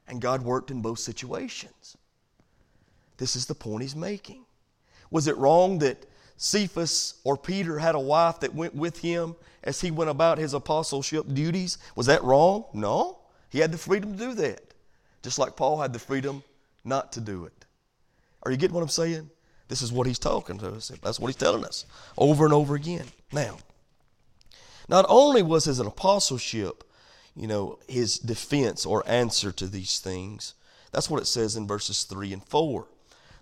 And 0.06 0.22
God 0.22 0.42
worked 0.42 0.70
in 0.70 0.80
both 0.80 1.00
situations. 1.00 1.96
This 3.18 3.36
is 3.36 3.46
the 3.46 3.54
point 3.54 3.82
he's 3.82 3.96
making. 3.96 4.44
Was 5.10 5.26
it 5.26 5.36
wrong 5.36 5.78
that 5.80 6.06
Cephas 6.38 7.14
or 7.24 7.36
Peter 7.36 7.78
had 7.78 7.96
a 7.96 8.00
wife 8.00 8.40
that 8.40 8.54
went 8.54 8.74
with 8.74 9.00
him 9.00 9.34
as 9.64 9.80
he 9.80 9.90
went 9.90 10.08
about 10.08 10.38
his 10.38 10.54
apostleship 10.54 11.26
duties. 11.34 11.78
Was 11.96 12.06
that 12.06 12.22
wrong? 12.22 12.64
No. 12.72 13.18
He 13.50 13.58
had 13.58 13.72
the 13.72 13.78
freedom 13.78 14.16
to 14.16 14.18
do 14.18 14.34
that, 14.34 14.62
just 15.22 15.38
like 15.38 15.56
Paul 15.56 15.80
had 15.80 15.92
the 15.92 15.98
freedom 15.98 16.42
not 16.84 17.12
to 17.12 17.20
do 17.20 17.44
it. 17.44 17.64
Are 18.44 18.50
you 18.50 18.56
getting 18.56 18.74
what 18.74 18.82
I'm 18.82 18.88
saying? 18.88 19.30
This 19.66 19.82
is 19.82 19.92
what 19.92 20.06
he's 20.06 20.18
talking 20.18 20.58
to 20.58 20.68
us. 20.68 20.92
That's 21.02 21.18
what 21.18 21.26
he's 21.26 21.36
telling 21.36 21.64
us 21.64 21.84
over 22.16 22.44
and 22.44 22.54
over 22.54 22.74
again. 22.74 23.04
Now, 23.32 23.58
not 24.88 25.04
only 25.08 25.42
was 25.42 25.64
his 25.64 25.80
apostleship, 25.80 26.84
you 27.34 27.46
know, 27.46 27.78
his 27.88 28.18
defense 28.18 28.86
or 28.86 29.02
answer 29.06 29.50
to 29.52 29.66
these 29.66 29.98
things, 29.98 30.54
that's 30.92 31.10
what 31.10 31.20
it 31.20 31.26
says 31.26 31.56
in 31.56 31.66
verses 31.66 32.04
3 32.04 32.32
and 32.32 32.44
4. 32.44 32.86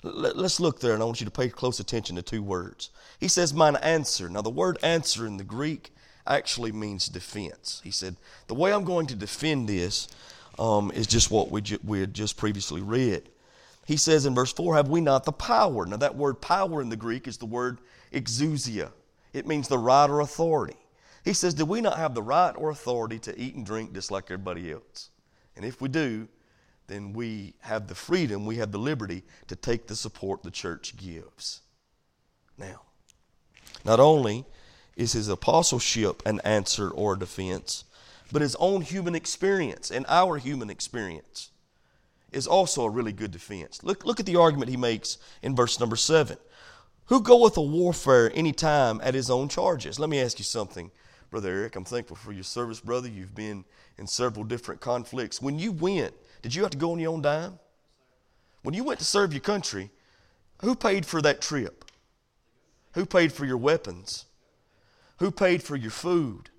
Let's 0.02 0.60
look 0.60 0.80
there, 0.80 0.94
and 0.94 1.02
I 1.02 1.06
want 1.06 1.20
you 1.20 1.24
to 1.24 1.30
pay 1.30 1.48
close 1.48 1.80
attention 1.80 2.16
to 2.16 2.22
two 2.22 2.42
words. 2.42 2.90
He 3.18 3.28
says, 3.28 3.54
Mine 3.54 3.76
answer. 3.76 4.28
Now, 4.28 4.42
the 4.42 4.50
word 4.50 4.78
answer 4.82 5.26
in 5.26 5.36
the 5.36 5.44
Greek 5.44 5.92
actually 6.26 6.72
means 6.72 7.08
defense. 7.08 7.80
He 7.82 7.90
said, 7.90 8.16
The 8.46 8.54
way 8.54 8.72
I'm 8.72 8.84
going 8.84 9.06
to 9.08 9.14
defend 9.14 9.68
this 9.68 10.08
um, 10.58 10.90
is 10.94 11.06
just 11.06 11.30
what 11.30 11.50
we, 11.50 11.60
ju- 11.62 11.78
we 11.84 12.00
had 12.00 12.14
just 12.14 12.36
previously 12.36 12.82
read. 12.82 13.28
He 13.86 13.96
says 13.96 14.26
in 14.26 14.34
verse 14.34 14.52
4, 14.52 14.76
Have 14.76 14.88
we 14.88 15.00
not 15.00 15.24
the 15.24 15.32
power? 15.32 15.86
Now, 15.86 15.96
that 15.96 16.16
word 16.16 16.40
power 16.40 16.82
in 16.82 16.88
the 16.88 16.96
Greek 16.96 17.26
is 17.26 17.38
the 17.38 17.46
word 17.46 17.78
exousia, 18.12 18.90
it 19.32 19.46
means 19.46 19.68
the 19.68 19.78
right 19.78 20.08
or 20.08 20.20
authority. 20.20 20.76
He 21.24 21.32
says, 21.32 21.54
Do 21.54 21.64
we 21.64 21.80
not 21.80 21.98
have 21.98 22.14
the 22.14 22.22
right 22.22 22.54
or 22.56 22.70
authority 22.70 23.18
to 23.20 23.38
eat 23.38 23.54
and 23.54 23.66
drink 23.66 23.92
just 23.92 24.10
like 24.10 24.24
everybody 24.24 24.70
else? 24.70 25.10
And 25.56 25.64
if 25.64 25.80
we 25.80 25.88
do, 25.88 26.28
then 26.88 27.12
we 27.12 27.54
have 27.60 27.88
the 27.88 27.94
freedom, 27.94 28.46
we 28.46 28.56
have 28.56 28.72
the 28.72 28.78
liberty 28.78 29.22
to 29.48 29.56
take 29.56 29.86
the 29.86 29.96
support 29.96 30.42
the 30.42 30.50
church 30.50 30.96
gives. 30.96 31.60
Now, 32.58 32.82
not 33.84 34.00
only 34.00 34.44
is 34.96 35.12
his 35.12 35.28
apostleship 35.28 36.22
an 36.24 36.40
answer 36.40 36.90
or 36.90 37.14
a 37.14 37.18
defense, 37.18 37.84
but 38.32 38.42
his 38.42 38.56
own 38.56 38.82
human 38.82 39.14
experience 39.14 39.90
and 39.90 40.06
our 40.08 40.38
human 40.38 40.70
experience 40.70 41.50
is 42.32 42.46
also 42.46 42.84
a 42.84 42.90
really 42.90 43.12
good 43.12 43.30
defense. 43.30 43.82
Look, 43.82 44.04
look 44.04 44.20
at 44.20 44.26
the 44.26 44.36
argument 44.36 44.70
he 44.70 44.76
makes 44.76 45.18
in 45.42 45.54
verse 45.54 45.78
number 45.78 45.96
seven. 45.96 46.36
Who 47.06 47.20
goeth 47.20 47.56
a 47.56 47.62
warfare 47.62 48.32
any 48.34 48.52
time 48.52 49.00
at 49.02 49.14
his 49.14 49.30
own 49.30 49.48
charges? 49.48 49.98
Let 49.98 50.10
me 50.10 50.20
ask 50.20 50.38
you 50.38 50.44
something, 50.44 50.90
Brother 51.30 51.50
Eric. 51.50 51.76
I'm 51.76 51.84
thankful 51.84 52.16
for 52.16 52.32
your 52.32 52.42
service, 52.42 52.80
brother. 52.80 53.08
You've 53.08 53.34
been 53.34 53.64
in 53.96 54.08
several 54.08 54.44
different 54.44 54.80
conflicts. 54.80 55.40
When 55.40 55.58
you 55.58 55.70
went 55.70 56.14
did 56.46 56.54
you 56.54 56.62
have 56.62 56.70
to 56.70 56.78
go 56.78 56.92
on 56.92 57.00
your 57.00 57.12
own 57.12 57.22
dime? 57.22 57.58
When 58.62 58.72
you 58.72 58.84
went 58.84 59.00
to 59.00 59.04
serve 59.04 59.32
your 59.32 59.40
country, 59.40 59.90
who 60.60 60.76
paid 60.76 61.04
for 61.04 61.20
that 61.22 61.40
trip? 61.40 61.84
Who 62.92 63.04
paid 63.04 63.32
for 63.32 63.44
your 63.44 63.56
weapons? 63.56 64.26
Who 65.18 65.32
paid 65.32 65.60
for 65.60 65.74
your 65.74 65.90
food? 65.90 66.50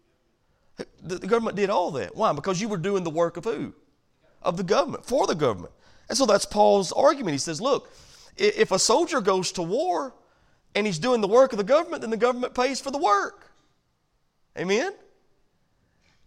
The, 1.02 1.20
government 1.20 1.56
did 1.56 1.70
all 1.70 1.92
that. 1.92 2.18
Why? 2.18 2.34
Because 2.34 2.60
you 2.60 2.68
were 2.68 2.76
doing 2.76 3.06
the 3.06 3.10
work 3.10 3.38
of 3.38 3.46
who? 3.46 3.74
Of 4.42 4.58
the 4.58 4.64
government, 4.64 5.06
for 5.06 5.26
the 5.26 5.36
government. 5.36 5.72
And 6.10 6.18
so 6.18 6.26
that's 6.26 6.44
Paul's 6.44 6.92
argument. 6.92 7.32
He 7.32 7.38
says, 7.38 7.62
look, 7.62 7.90
if 8.36 8.74
a 8.74 8.80
soldier 8.80 9.22
goes 9.22 9.54
to 9.54 9.62
war 9.62 10.14
and 10.76 10.86
he's 10.86 11.00
doing 11.00 11.22
the 11.22 11.30
work 11.30 11.54
of 11.54 11.60
the 11.60 11.64
government, 11.64 12.02
then 12.02 12.12
the 12.12 12.18
government 12.18 12.54
pays 12.54 12.82
for 12.82 12.92
the 12.92 12.98
work. 12.98 13.50
Amen? 14.60 14.92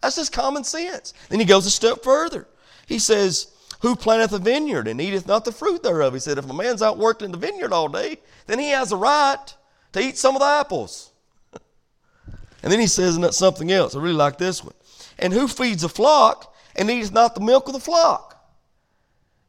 That's 0.01 0.15
just 0.15 0.33
common 0.33 0.63
sense. 0.63 1.13
Then 1.29 1.39
he 1.39 1.45
goes 1.45 1.67
a 1.67 1.69
step 1.69 2.01
further. 2.03 2.47
He 2.87 2.99
says, 2.99 3.50
Who 3.81 3.95
planteth 3.95 4.31
a 4.31 4.39
vineyard 4.39 4.87
and 4.87 5.01
eateth 5.01 5.27
not 5.27 5.43
the 5.43 5.51
fruit 5.51 5.81
thereof? 5.81 6.13
He 6.13 6.19
said, 6.19 6.37
If 6.37 6.49
a 6.49 6.53
man's 6.53 6.83
out 6.83 6.99
working 6.99 7.25
in 7.25 7.31
the 7.31 7.37
vineyard 7.37 7.73
all 7.73 7.87
day, 7.87 8.17
then 8.45 8.59
he 8.59 8.69
has 8.69 8.91
a 8.91 8.97
right 8.97 9.55
to 9.93 9.99
eat 9.99 10.17
some 10.17 10.35
of 10.35 10.41
the 10.41 10.47
apples. 10.47 11.11
and 12.63 12.71
then 12.71 12.79
he 12.79 12.87
says 12.87 13.15
and 13.15 13.23
that's 13.23 13.37
something 13.37 13.71
else. 13.71 13.95
I 13.95 13.99
really 13.99 14.13
like 14.13 14.37
this 14.37 14.63
one. 14.63 14.75
And 15.17 15.33
who 15.33 15.47
feeds 15.47 15.83
a 15.83 15.89
flock 15.89 16.55
and 16.75 16.91
eateth 16.91 17.11
not 17.11 17.33
the 17.33 17.41
milk 17.41 17.67
of 17.67 17.73
the 17.73 17.79
flock? 17.79 18.31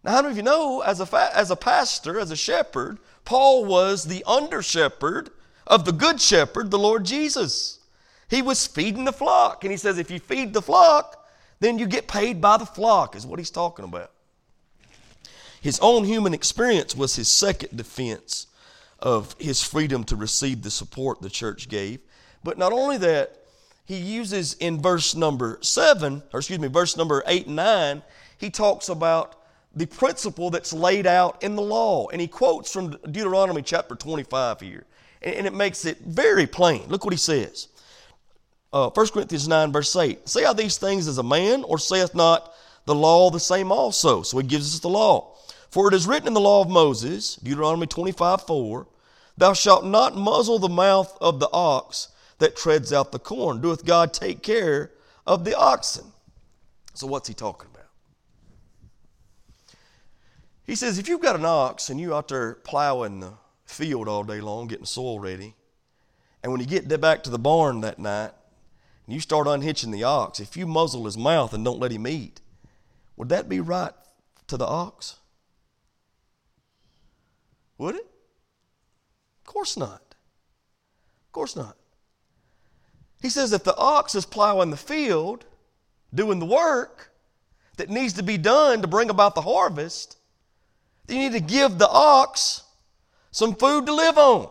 Now, 0.02 0.12
how 0.12 0.22
many 0.22 0.32
of 0.32 0.36
you 0.38 0.42
know, 0.42 0.80
as 0.80 0.98
a, 0.98 1.06
fa- 1.06 1.30
as 1.34 1.50
a 1.50 1.56
pastor, 1.56 2.18
as 2.18 2.30
a 2.30 2.36
shepherd, 2.36 2.98
Paul 3.26 3.66
was 3.66 4.04
the 4.04 4.24
under 4.24 4.62
shepherd 4.62 5.30
of 5.66 5.84
the 5.84 5.92
good 5.92 6.22
shepherd, 6.22 6.70
the 6.70 6.78
Lord 6.78 7.04
Jesus. 7.04 7.80
He 8.28 8.40
was 8.40 8.66
feeding 8.66 9.04
the 9.04 9.12
flock. 9.12 9.62
And 9.62 9.70
he 9.70 9.76
says, 9.76 9.98
if 9.98 10.10
you 10.10 10.18
feed 10.18 10.54
the 10.54 10.62
flock, 10.62 11.28
then 11.60 11.78
you 11.78 11.86
get 11.86 12.08
paid 12.08 12.40
by 12.40 12.56
the 12.56 12.66
flock, 12.66 13.14
is 13.14 13.26
what 13.26 13.38
he's 13.38 13.50
talking 13.50 13.84
about. 13.84 14.10
His 15.62 15.78
own 15.78 16.04
human 16.04 16.34
experience 16.34 16.96
was 16.96 17.14
his 17.14 17.28
second 17.28 17.76
defense 17.76 18.48
of 18.98 19.36
his 19.38 19.62
freedom 19.62 20.02
to 20.04 20.16
receive 20.16 20.62
the 20.62 20.72
support 20.72 21.22
the 21.22 21.30
church 21.30 21.68
gave. 21.68 22.00
But 22.42 22.58
not 22.58 22.72
only 22.72 22.98
that, 22.98 23.38
he 23.84 23.96
uses 23.96 24.54
in 24.54 24.82
verse 24.82 25.14
number 25.14 25.58
seven, 25.60 26.24
or 26.32 26.40
excuse 26.40 26.58
me, 26.58 26.66
verse 26.66 26.96
number 26.96 27.22
eight 27.28 27.46
and 27.46 27.56
nine, 27.56 28.02
he 28.38 28.50
talks 28.50 28.88
about 28.88 29.36
the 29.72 29.86
principle 29.86 30.50
that's 30.50 30.72
laid 30.72 31.06
out 31.06 31.40
in 31.44 31.54
the 31.54 31.62
law. 31.62 32.08
And 32.08 32.20
he 32.20 32.26
quotes 32.26 32.72
from 32.72 32.90
Deuteronomy 33.10 33.62
chapter 33.62 33.94
25 33.94 34.60
here. 34.60 34.84
And 35.22 35.46
it 35.46 35.54
makes 35.54 35.84
it 35.84 35.98
very 36.00 36.48
plain. 36.48 36.82
Look 36.88 37.04
what 37.04 37.14
he 37.14 37.18
says. 37.18 37.68
Uh, 38.72 38.90
1 38.90 39.08
Corinthians 39.08 39.46
9, 39.46 39.70
verse 39.70 39.94
8. 39.94 40.28
Say 40.28 40.42
how 40.42 40.54
these 40.54 40.76
things 40.76 41.06
as 41.06 41.18
a 41.18 41.22
man, 41.22 41.62
or 41.62 41.78
saith 41.78 42.16
not 42.16 42.52
the 42.84 42.94
law 42.96 43.30
the 43.30 43.38
same 43.38 43.70
also? 43.70 44.22
So 44.22 44.38
he 44.38 44.46
gives 44.46 44.74
us 44.74 44.80
the 44.80 44.88
law. 44.88 45.36
For 45.72 45.88
it 45.88 45.94
is 45.94 46.06
written 46.06 46.28
in 46.28 46.34
the 46.34 46.40
law 46.40 46.60
of 46.60 46.68
Moses, 46.68 47.36
Deuteronomy 47.36 47.86
25, 47.86 48.42
4, 48.42 48.86
Thou 49.38 49.54
shalt 49.54 49.86
not 49.86 50.14
muzzle 50.14 50.58
the 50.58 50.68
mouth 50.68 51.16
of 51.18 51.40
the 51.40 51.48
ox 51.50 52.08
that 52.40 52.54
treads 52.54 52.92
out 52.92 53.10
the 53.10 53.18
corn. 53.18 53.62
Doeth 53.62 53.86
God 53.86 54.12
take 54.12 54.42
care 54.42 54.90
of 55.26 55.46
the 55.46 55.56
oxen? 55.56 56.12
So 56.92 57.06
what's 57.06 57.26
he 57.26 57.32
talking 57.32 57.70
about? 57.72 57.86
He 60.62 60.74
says, 60.74 60.98
if 60.98 61.08
you've 61.08 61.22
got 61.22 61.36
an 61.36 61.46
ox 61.46 61.88
and 61.88 61.98
you're 61.98 62.12
out 62.12 62.28
there 62.28 62.56
plowing 62.56 63.20
the 63.20 63.32
field 63.64 64.08
all 64.08 64.24
day 64.24 64.42
long, 64.42 64.66
getting 64.66 64.84
soil 64.84 65.20
ready, 65.20 65.54
and 66.42 66.52
when 66.52 66.60
you 66.60 66.66
get 66.66 67.00
back 67.00 67.22
to 67.22 67.30
the 67.30 67.38
barn 67.38 67.80
that 67.80 67.98
night, 67.98 68.32
and 69.06 69.14
you 69.14 69.20
start 69.20 69.46
unhitching 69.46 69.90
the 69.90 70.04
ox, 70.04 70.38
if 70.38 70.54
you 70.54 70.66
muzzle 70.66 71.06
his 71.06 71.16
mouth 71.16 71.54
and 71.54 71.64
don't 71.64 71.80
let 71.80 71.92
him 71.92 72.06
eat, 72.06 72.42
would 73.16 73.30
that 73.30 73.48
be 73.48 73.58
right 73.58 73.94
to 74.48 74.58
the 74.58 74.66
ox? 74.66 75.16
Would 77.78 77.96
it? 77.96 78.06
Of 79.40 79.46
course 79.46 79.76
not. 79.76 80.14
Of 81.26 81.32
course 81.32 81.56
not. 81.56 81.76
He 83.20 83.28
says 83.28 83.52
if 83.52 83.64
the 83.64 83.76
ox 83.76 84.14
is 84.14 84.26
plowing 84.26 84.70
the 84.70 84.76
field, 84.76 85.44
doing 86.14 86.38
the 86.38 86.46
work 86.46 87.12
that 87.76 87.88
needs 87.88 88.14
to 88.14 88.22
be 88.22 88.36
done 88.36 88.82
to 88.82 88.88
bring 88.88 89.10
about 89.10 89.34
the 89.34 89.42
harvest, 89.42 90.18
you 91.08 91.16
need 91.16 91.32
to 91.32 91.40
give 91.40 91.78
the 91.78 91.88
ox 91.88 92.62
some 93.30 93.54
food 93.54 93.86
to 93.86 93.94
live 93.94 94.18
on. 94.18 94.50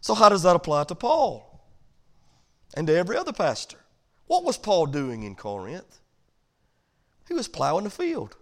So, 0.00 0.14
how 0.14 0.28
does 0.28 0.42
that 0.42 0.56
apply 0.56 0.84
to 0.84 0.94
Paul 0.94 1.64
and 2.74 2.86
to 2.88 2.94
every 2.94 3.16
other 3.16 3.32
pastor? 3.32 3.78
What 4.26 4.44
was 4.44 4.58
Paul 4.58 4.86
doing 4.86 5.22
in 5.22 5.36
Corinth? 5.36 6.00
He 7.28 7.34
was 7.34 7.46
plowing 7.46 7.84
the 7.84 7.90
field. 7.90 8.36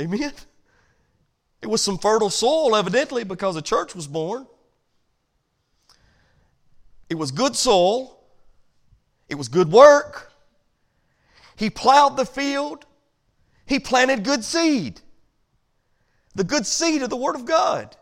Amen? 0.00 0.32
It 1.60 1.66
was 1.66 1.82
some 1.82 1.98
fertile 1.98 2.30
soil, 2.30 2.74
evidently, 2.74 3.22
because 3.22 3.54
a 3.54 3.62
church 3.62 3.94
was 3.94 4.06
born. 4.06 4.46
It 7.10 7.16
was 7.16 7.30
good 7.30 7.54
soil. 7.54 8.18
It 9.28 9.34
was 9.34 9.48
good 9.48 9.70
work. 9.70 10.32
He 11.54 11.68
plowed 11.68 12.16
the 12.16 12.24
field. 12.24 12.86
He 13.66 13.78
planted 13.78 14.24
good 14.24 14.42
seed. 14.42 15.02
The 16.34 16.44
good 16.44 16.66
seed 16.66 17.02
of 17.02 17.10
the 17.10 17.16
Word 17.16 17.34
of 17.34 17.44
God. 17.44 17.94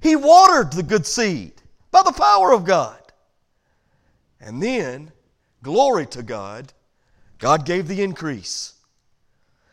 He 0.00 0.14
watered 0.14 0.72
the 0.72 0.82
good 0.82 1.06
seed 1.06 1.54
by 1.90 2.02
the 2.02 2.12
power 2.12 2.52
of 2.52 2.64
God. 2.64 2.98
And 4.40 4.62
then, 4.62 5.12
glory 5.62 6.04
to 6.06 6.22
God, 6.22 6.74
God 7.38 7.64
gave 7.64 7.88
the 7.88 8.02
increase. 8.02 8.74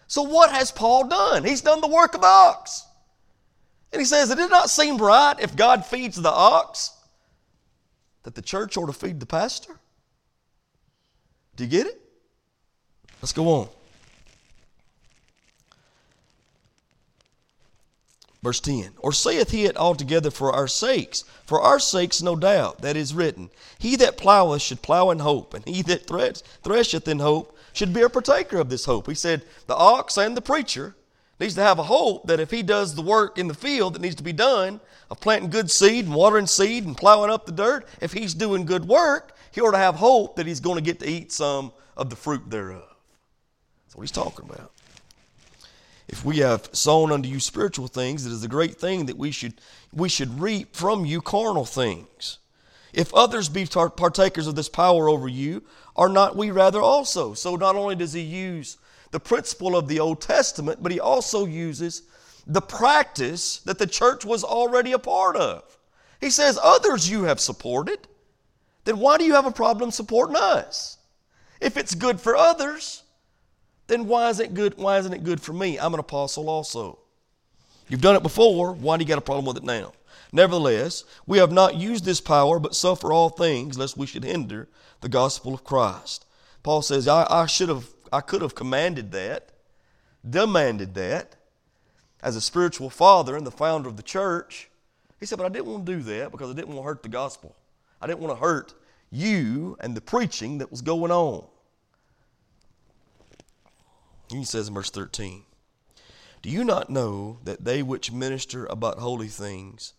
So, 0.10 0.24
what 0.24 0.51
has 0.51 0.72
Paul 0.72 1.07
done? 1.07 1.43
He's 1.43 1.62
done 1.62 1.82
the 1.82 1.88
work 1.88 2.16
of 2.16 2.22
the 2.22 2.28
ox. 2.28 2.84
And 3.93 4.01
he 4.01 4.05
says, 4.05 4.32
It 4.32 4.38
did 4.38 4.49
not 4.49 4.72
seem 4.72 4.97
right 4.97 5.36
if 5.39 5.55
God 5.55 5.86
feeds 5.86 6.20
the 6.20 6.32
ox 6.32 6.91
that 8.24 8.34
the 8.34 8.41
church 8.41 8.76
ought 8.76 8.88
to 8.88 8.93
feed 8.93 9.20
the 9.20 9.28
pastor. 9.28 9.80
Do 11.55 11.64
you 11.64 11.70
get 11.70 11.86
it? 11.86 12.01
Let's 13.22 13.34
go 13.34 13.47
on. 13.49 13.70
Verse 18.41 18.60
10 18.62 18.93
Or 18.97 19.14
saith 19.14 19.51
he 19.51 19.66
it 19.66 19.78
altogether 19.78 20.32
for 20.32 20.51
our 20.51 20.68
sakes? 20.68 21.24
For 21.45 21.62
our 21.62 21.78
sakes, 21.78 22.24
no 22.24 22.36
doubt, 22.36 22.82
that 22.82 22.97
is 22.97 23.14
written. 23.14 23.51
He 23.78 23.95
that 23.97 24.18
ploweth 24.18 24.62
should 24.62 24.82
plow 24.82 25.12
in 25.12 25.20
hope, 25.20 25.53
and 25.53 25.64
he 25.68 25.84
that 25.84 26.07
thresheth 26.07 27.07
in 27.07 27.20
hope 27.20 27.55
should 27.74 27.93
be 27.93 28.01
a 28.01 28.09
partaker 28.09 28.57
of 28.57 28.70
this 28.70 28.86
hope. 28.86 29.07
He 29.07 29.15
said, 29.15 29.43
The 29.67 29.76
ox 29.76 30.17
and 30.17 30.36
the 30.36 30.41
preacher 30.41 30.95
needs 31.39 31.55
to 31.55 31.61
have 31.61 31.80
a 31.80 31.84
hope 31.84 32.28
that 32.28 32.39
if 32.39 32.51
he 32.51 32.63
does 32.63 32.95
the 32.95 33.01
work 33.01 33.38
in 33.38 33.47
the 33.47 33.53
field 33.53 33.93
that 33.93 34.01
needs 34.01 34.15
to 34.15 34.24
be 34.24 34.34
done 34.34 34.82
of 35.09 35.20
planting 35.20 35.49
good 35.49 35.72
seed 35.72 36.05
and 36.05 36.13
watering 36.13 36.47
seed 36.47 36.86
and 36.86 36.97
plowing 36.97 37.32
up 37.32 37.45
the 37.45 37.51
dirt, 37.51 37.88
if 38.01 38.11
he's 38.13 38.34
doing 38.34 38.65
good 38.65 38.86
work, 38.88 39.36
he 39.51 39.61
ought 39.61 39.72
to 39.72 39.78
have 39.78 39.95
hope 39.95 40.36
that 40.36 40.45
he's 40.45 40.59
going 40.59 40.76
to 40.76 40.84
get 40.84 40.99
to 40.99 41.09
eat 41.09 41.32
some 41.32 41.72
of 41.95 42.09
the 42.09 42.15
fruit 42.15 42.49
thereof. 42.49 42.84
That's 43.86 43.95
what 43.95 44.03
he's 44.03 44.11
talking 44.11 44.49
about. 44.49 44.72
If 46.07 46.26
we 46.26 46.39
have 46.39 46.70
sown 46.74 47.11
unto 47.11 47.30
you 47.30 47.39
spiritual 47.39 47.88
things, 47.88 48.26
it 48.26 48.32
is 48.32 48.43
a 48.43 48.47
great 48.47 48.76
thing 48.76 49.05
that 49.05 49.17
we 49.17 49.32
should 49.32 49.61
we 49.93 50.09
should 50.09 50.39
reap 50.41 50.76
from 50.76 51.05
you 51.05 51.22
carnal 51.22 51.65
things. 51.65 52.39
If 52.93 53.13
others 53.13 53.49
be 53.49 53.65
partakers 53.65 54.47
of 54.47 54.55
this 54.55 54.70
power 54.70 55.07
over 55.07 55.28
you, 55.28 55.63
are 55.99 56.07
not 56.07 56.37
we 56.37 56.49
rather 56.49 56.81
also? 56.81 57.33
So 57.33 57.57
not 57.57 57.75
only 57.75 57.93
does 57.93 58.13
he 58.13 58.21
use 58.21 58.77
the 59.11 59.19
principle 59.19 59.75
of 59.75 59.89
the 59.89 59.99
Old 59.99 60.21
Testament, 60.21 60.81
but 60.81 60.93
he 60.93 60.99
also 60.99 61.45
uses 61.45 62.03
the 62.47 62.61
practice 62.61 63.59
that 63.59 63.79
the 63.79 63.85
church 63.85 64.23
was 64.23 64.45
already 64.45 64.93
a 64.93 64.99
part 64.99 65.35
of. 65.35 65.77
He 66.21 66.29
says, 66.29 66.57
Others 66.63 67.09
you 67.09 67.23
have 67.23 67.41
supported, 67.41 68.07
then 68.85 68.99
why 68.99 69.17
do 69.17 69.25
you 69.25 69.33
have 69.33 69.45
a 69.45 69.51
problem 69.51 69.91
supporting 69.91 70.37
us? 70.37 70.97
If 71.59 71.75
it's 71.75 71.93
good 71.93 72.21
for 72.21 72.33
others, 72.33 73.03
then 73.87 74.07
why 74.07 74.29
isn't 74.29 74.45
it 74.45 74.53
good? 74.53 74.77
Why 74.77 74.99
isn't 74.99 75.13
it 75.13 75.25
good 75.25 75.41
for 75.41 75.51
me? 75.51 75.77
I'm 75.77 75.93
an 75.93 75.99
apostle 75.99 76.49
also. 76.49 76.99
You've 77.89 77.99
done 77.99 78.15
it 78.15 78.23
before. 78.23 78.71
Why 78.71 78.95
do 78.95 79.03
you 79.03 79.07
got 79.07 79.17
a 79.17 79.21
problem 79.21 79.45
with 79.45 79.57
it 79.57 79.63
now? 79.63 79.91
Nevertheless, 80.31 81.03
we 81.27 81.39
have 81.39 81.51
not 81.51 81.75
used 81.75 82.05
this 82.05 82.21
power, 82.21 82.57
but 82.57 82.75
suffer 82.75 83.11
all 83.11 83.29
things, 83.29 83.77
lest 83.77 83.97
we 83.97 84.05
should 84.05 84.23
hinder 84.23 84.69
the 85.01 85.09
gospel 85.09 85.53
of 85.53 85.63
Christ. 85.63 86.25
Paul 86.63 86.81
says, 86.81 87.07
I, 87.07 87.25
I 87.29 87.45
should 87.45 87.69
have, 87.69 87.87
I 88.11 88.21
could 88.21 88.41
have 88.41 88.55
commanded 88.55 89.11
that, 89.11 89.51
demanded 90.27 90.93
that, 90.95 91.35
as 92.21 92.35
a 92.35 92.41
spiritual 92.41 92.89
father 92.89 93.35
and 93.35 93.47
the 93.47 93.51
founder 93.51 93.87
of 93.87 93.97
the 93.97 94.03
church. 94.03 94.69
He 95.19 95.25
said, 95.25 95.37
but 95.37 95.45
I 95.45 95.49
didn't 95.49 95.67
want 95.67 95.85
to 95.85 95.95
do 95.95 96.01
that 96.03 96.31
because 96.31 96.49
I 96.49 96.53
didn't 96.53 96.69
want 96.69 96.79
to 96.79 96.83
hurt 96.83 97.03
the 97.03 97.09
gospel. 97.09 97.55
I 98.01 98.07
didn't 98.07 98.19
want 98.19 98.37
to 98.37 98.41
hurt 98.41 98.73
you 99.11 99.77
and 99.79 99.95
the 99.95 100.01
preaching 100.01 100.59
that 100.59 100.71
was 100.71 100.81
going 100.81 101.11
on. 101.11 101.45
He 104.29 104.45
says 104.45 104.67
in 104.67 104.73
verse 104.73 104.91
13, 104.91 105.43
Do 106.41 106.49
you 106.49 106.63
not 106.63 106.89
know 106.89 107.39
that 107.43 107.65
they 107.65 107.81
which 107.81 108.11
minister 108.11 108.65
about 108.67 108.99
holy 108.99 109.27
things 109.27 109.93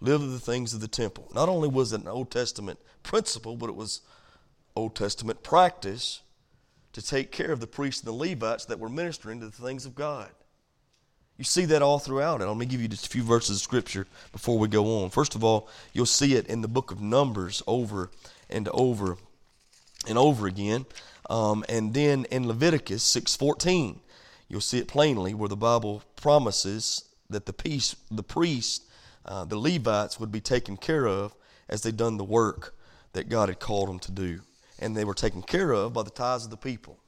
live 0.00 0.22
of 0.22 0.30
the 0.30 0.38
things 0.38 0.72
of 0.72 0.80
the 0.80 0.88
temple? 0.88 1.28
Not 1.34 1.48
only 1.48 1.68
was 1.68 1.92
it 1.92 2.02
an 2.02 2.08
Old 2.08 2.30
Testament 2.30 2.78
principle, 3.02 3.56
but 3.56 3.68
it 3.68 3.74
was 3.74 4.02
Old 4.74 4.94
Testament 4.94 5.42
practice 5.42 6.22
to 6.92 7.02
take 7.02 7.32
care 7.32 7.52
of 7.52 7.60
the 7.60 7.66
priests 7.66 8.02
and 8.02 8.08
the 8.08 8.12
Levites 8.12 8.66
that 8.66 8.78
were 8.78 8.88
ministering 8.88 9.40
to 9.40 9.46
the 9.46 9.52
things 9.52 9.86
of 9.86 9.94
God. 9.94 10.30
You 11.38 11.44
see 11.44 11.64
that 11.66 11.82
all 11.82 11.98
throughout 11.98 12.40
it. 12.40 12.46
Let 12.46 12.56
me 12.56 12.66
give 12.66 12.82
you 12.82 12.88
just 12.88 13.06
a 13.06 13.10
few 13.10 13.22
verses 13.22 13.56
of 13.56 13.62
scripture 13.62 14.06
before 14.32 14.58
we 14.58 14.68
go 14.68 15.02
on. 15.02 15.10
First 15.10 15.34
of 15.34 15.42
all, 15.42 15.68
you'll 15.92 16.06
see 16.06 16.34
it 16.34 16.46
in 16.46 16.60
the 16.60 16.68
book 16.68 16.90
of 16.90 17.00
Numbers 17.00 17.62
over 17.66 18.10
and 18.50 18.68
over 18.68 19.16
and 20.06 20.18
over 20.18 20.46
again. 20.46 20.84
Um, 21.30 21.64
and 21.68 21.94
then 21.94 22.26
in 22.26 22.46
Leviticus 22.46 23.02
6:14, 23.02 24.00
you'll 24.48 24.60
see 24.60 24.78
it 24.78 24.88
plainly 24.88 25.32
where 25.34 25.48
the 25.48 25.56
Bible 25.56 26.02
promises 26.16 27.04
that 27.30 27.46
the 27.46 27.52
peace, 27.52 27.96
the 28.10 28.22
priests, 28.22 28.84
uh, 29.24 29.44
the 29.44 29.58
Levites 29.58 30.20
would 30.20 30.30
be 30.30 30.40
taken 30.40 30.76
care 30.76 31.06
of 31.06 31.34
as 31.68 31.82
they'd 31.82 31.96
done 31.96 32.18
the 32.18 32.24
work 32.24 32.76
that 33.14 33.28
God 33.28 33.48
had 33.48 33.60
called 33.60 33.88
them 33.88 33.98
to 34.00 34.12
do. 34.12 34.40
And 34.82 34.96
they 34.96 35.04
were 35.04 35.14
taken 35.14 35.42
care 35.42 35.72
of 35.72 35.92
by 35.92 36.02
the 36.02 36.10
tithes 36.10 36.44
of 36.44 36.50
the 36.50 36.56
people. 36.56 36.98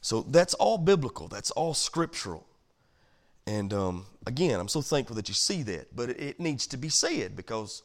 So 0.00 0.22
that's 0.22 0.54
all 0.54 0.78
biblical, 0.78 1.28
that's 1.28 1.50
all 1.50 1.74
scriptural. 1.74 2.46
And 3.46 3.72
um, 3.72 4.06
again, 4.26 4.60
I'm 4.60 4.68
so 4.68 4.80
thankful 4.80 5.16
that 5.16 5.28
you 5.28 5.34
see 5.34 5.62
that, 5.64 5.94
but 5.96 6.10
it, 6.10 6.38
needs 6.38 6.66
to 6.68 6.76
be 6.76 6.88
said 6.88 7.34
because 7.34 7.82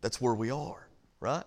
that's 0.00 0.20
where 0.20 0.34
we 0.34 0.50
are, 0.50 0.86
right? 1.20 1.44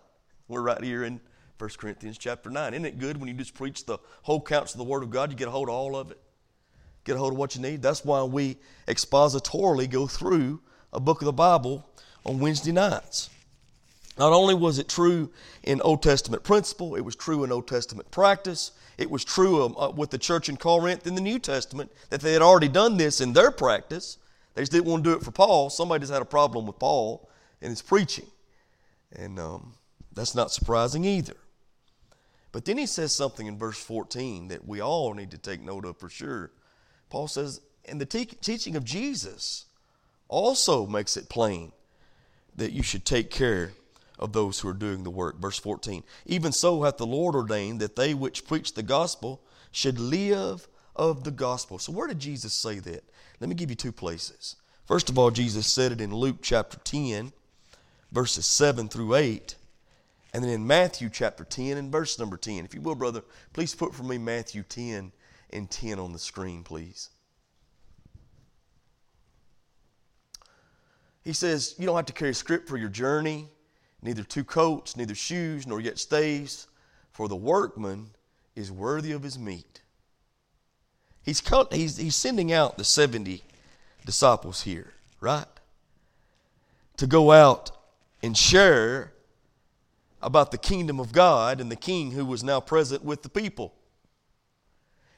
We're 0.47 0.61
right 0.61 0.83
here 0.83 1.03
in 1.03 1.21
1 1.57 1.69
Corinthians 1.77 2.17
chapter 2.17 2.49
9. 2.49 2.73
Isn't 2.73 2.85
it 2.85 2.99
good 2.99 3.17
when 3.17 3.27
you 3.27 3.35
just 3.35 3.53
preach 3.53 3.85
the 3.85 3.99
whole 4.23 4.41
counsel 4.41 4.81
of 4.81 4.87
the 4.87 4.91
Word 4.91 5.03
of 5.03 5.11
God? 5.11 5.31
You 5.31 5.37
get 5.37 5.47
a 5.47 5.51
hold 5.51 5.69
of 5.69 5.75
all 5.75 5.95
of 5.95 6.11
it, 6.11 6.19
get 7.05 7.15
a 7.15 7.19
hold 7.19 7.33
of 7.33 7.37
what 7.37 7.55
you 7.55 7.61
need. 7.61 7.81
That's 7.81 8.03
why 8.03 8.23
we 8.23 8.57
expositorily 8.87 9.89
go 9.89 10.07
through 10.07 10.61
a 10.91 10.99
book 10.99 11.21
of 11.21 11.25
the 11.25 11.33
Bible 11.33 11.87
on 12.25 12.39
Wednesday 12.39 12.71
nights. 12.71 13.29
Not 14.19 14.33
only 14.33 14.53
was 14.53 14.79
it 14.79 14.89
true 14.89 15.31
in 15.63 15.79
Old 15.79 16.03
Testament 16.03 16.43
principle, 16.43 16.95
it 16.95 17.05
was 17.05 17.15
true 17.15 17.45
in 17.45 17.53
Old 17.53 17.69
Testament 17.69 18.11
practice. 18.11 18.73
It 18.97 19.09
was 19.09 19.23
true 19.23 19.63
um, 19.63 19.77
uh, 19.77 19.91
with 19.91 20.09
the 20.09 20.17
church 20.17 20.49
in 20.49 20.57
Corinth 20.57 21.07
in 21.07 21.15
the 21.15 21.21
New 21.21 21.39
Testament 21.39 21.89
that 22.09 22.19
they 22.19 22.33
had 22.33 22.41
already 22.41 22.67
done 22.67 22.97
this 22.97 23.21
in 23.21 23.31
their 23.31 23.49
practice. 23.49 24.17
They 24.55 24.61
just 24.61 24.73
didn't 24.73 24.87
want 24.87 25.05
to 25.05 25.09
do 25.09 25.15
it 25.15 25.23
for 25.23 25.31
Paul. 25.31 25.69
Somebody 25.69 26.01
just 26.01 26.11
had 26.11 26.21
a 26.21 26.25
problem 26.25 26.67
with 26.67 26.77
Paul 26.77 27.29
and 27.61 27.69
his 27.69 27.81
preaching. 27.81 28.25
And 29.15 29.39
um, 29.39 29.75
that's 30.13 30.35
not 30.35 30.51
surprising 30.51 31.05
either. 31.05 31.37
But 32.51 32.65
then 32.65 32.77
he 32.77 32.87
says 32.87 33.15
something 33.15 33.47
in 33.47 33.57
verse 33.57 33.81
14 33.81 34.49
that 34.49 34.67
we 34.67 34.81
all 34.81 35.13
need 35.13 35.31
to 35.31 35.37
take 35.37 35.61
note 35.61 35.85
of 35.85 35.97
for 35.97 36.09
sure. 36.09 36.51
Paul 37.09 37.29
says, 37.29 37.61
and 37.85 38.01
the 38.01 38.05
te- 38.05 38.25
teaching 38.25 38.75
of 38.75 38.83
Jesus 38.83 39.65
also 40.27 40.85
makes 40.85 41.15
it 41.15 41.29
plain 41.29 41.71
that 42.57 42.73
you 42.73 42.83
should 42.83 43.05
take 43.05 43.29
care 43.29 43.71
of 44.19 44.33
those 44.33 44.59
who 44.59 44.69
are 44.69 44.73
doing 44.73 45.03
the 45.03 45.09
work. 45.09 45.39
Verse 45.39 45.57
14. 45.57 46.03
Even 46.25 46.51
so 46.51 46.83
hath 46.83 46.97
the 46.97 47.05
Lord 47.05 47.35
ordained 47.35 47.79
that 47.79 47.95
they 47.95 48.13
which 48.13 48.45
preach 48.45 48.73
the 48.73 48.83
gospel 48.83 49.41
should 49.71 49.99
live 49.99 50.67
of 50.95 51.23
the 51.23 51.31
gospel. 51.31 51.79
So, 51.79 51.91
where 51.91 52.07
did 52.07 52.19
Jesus 52.19 52.53
say 52.53 52.79
that? 52.79 53.03
Let 53.39 53.49
me 53.49 53.55
give 53.55 53.69
you 53.69 53.75
two 53.75 53.93
places. 53.93 54.57
First 54.85 55.09
of 55.09 55.17
all, 55.17 55.31
Jesus 55.31 55.67
said 55.67 55.91
it 55.91 56.01
in 56.01 56.13
Luke 56.13 56.37
chapter 56.41 56.77
10, 56.83 57.31
verses 58.11 58.45
7 58.45 58.89
through 58.89 59.15
8. 59.15 59.55
And 60.33 60.43
then 60.43 60.51
in 60.51 60.67
Matthew 60.67 61.09
chapter 61.09 61.43
10 61.43 61.77
and 61.77 61.91
verse 61.91 62.19
number 62.19 62.37
10. 62.37 62.65
If 62.65 62.75
you 62.75 62.81
will, 62.81 62.95
brother, 62.95 63.23
please 63.53 63.73
put 63.73 63.95
for 63.95 64.03
me 64.03 64.17
Matthew 64.17 64.63
10 64.63 65.11
and 65.51 65.71
10 65.71 65.97
on 65.97 66.11
the 66.11 66.19
screen, 66.19 66.63
please. 66.63 67.09
He 71.23 71.33
says, 71.33 71.75
You 71.77 71.85
don't 71.85 71.95
have 71.95 72.05
to 72.07 72.13
carry 72.13 72.31
a 72.31 72.35
script 72.35 72.67
for 72.67 72.77
your 72.77 72.89
journey 72.89 73.47
neither 74.01 74.23
two 74.23 74.43
coats, 74.43 74.95
neither 74.95 75.15
shoes, 75.15 75.67
nor 75.67 75.79
yet 75.79 75.99
staves, 75.99 76.67
for 77.11 77.27
the 77.27 77.35
workman 77.35 78.11
is 78.55 78.71
worthy 78.71 79.11
of 79.11 79.23
his 79.23 79.37
meat. 79.37 79.81
He's, 81.23 81.41
he's, 81.71 81.97
he's 81.97 82.15
sending 82.15 82.51
out 82.51 82.77
the 82.77 82.83
70 82.83 83.43
disciples 84.05 84.63
here, 84.63 84.93
right? 85.19 85.45
To 86.97 87.07
go 87.07 87.31
out 87.31 87.71
and 88.23 88.37
share 88.37 89.13
about 90.21 90.51
the 90.51 90.57
kingdom 90.57 90.99
of 90.99 91.11
God 91.11 91.61
and 91.61 91.71
the 91.71 91.75
king 91.75 92.11
who 92.11 92.25
was 92.25 92.43
now 92.43 92.59
present 92.59 93.03
with 93.03 93.21
the 93.21 93.29
people. 93.29 93.73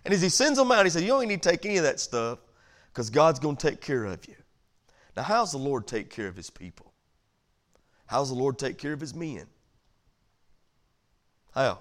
And 0.04 0.14
as 0.14 0.22
he 0.22 0.30
sends 0.30 0.58
them 0.58 0.72
out, 0.72 0.86
he 0.86 0.90
said, 0.90 1.04
You 1.04 1.10
don't 1.10 1.28
need 1.28 1.42
to 1.42 1.50
take 1.50 1.66
any 1.66 1.78
of 1.78 1.84
that 1.84 2.00
stuff 2.00 2.40
because 2.92 3.10
God's 3.10 3.40
going 3.40 3.56
to 3.56 3.70
take 3.70 3.82
care 3.82 4.06
of 4.06 4.28
you. 4.28 4.36
Now, 5.16 5.24
how's 5.24 5.52
the 5.52 5.58
Lord 5.58 5.88
take 5.88 6.10
care 6.10 6.28
of 6.28 6.36
his 6.36 6.50
people? 6.50 6.91
How's 8.12 8.28
the 8.28 8.36
Lord 8.36 8.60
take 8.60 8.78
care 8.78 8.92
of 8.92 9.00
his 9.00 9.16
men? 9.16 9.46
How? 11.56 11.80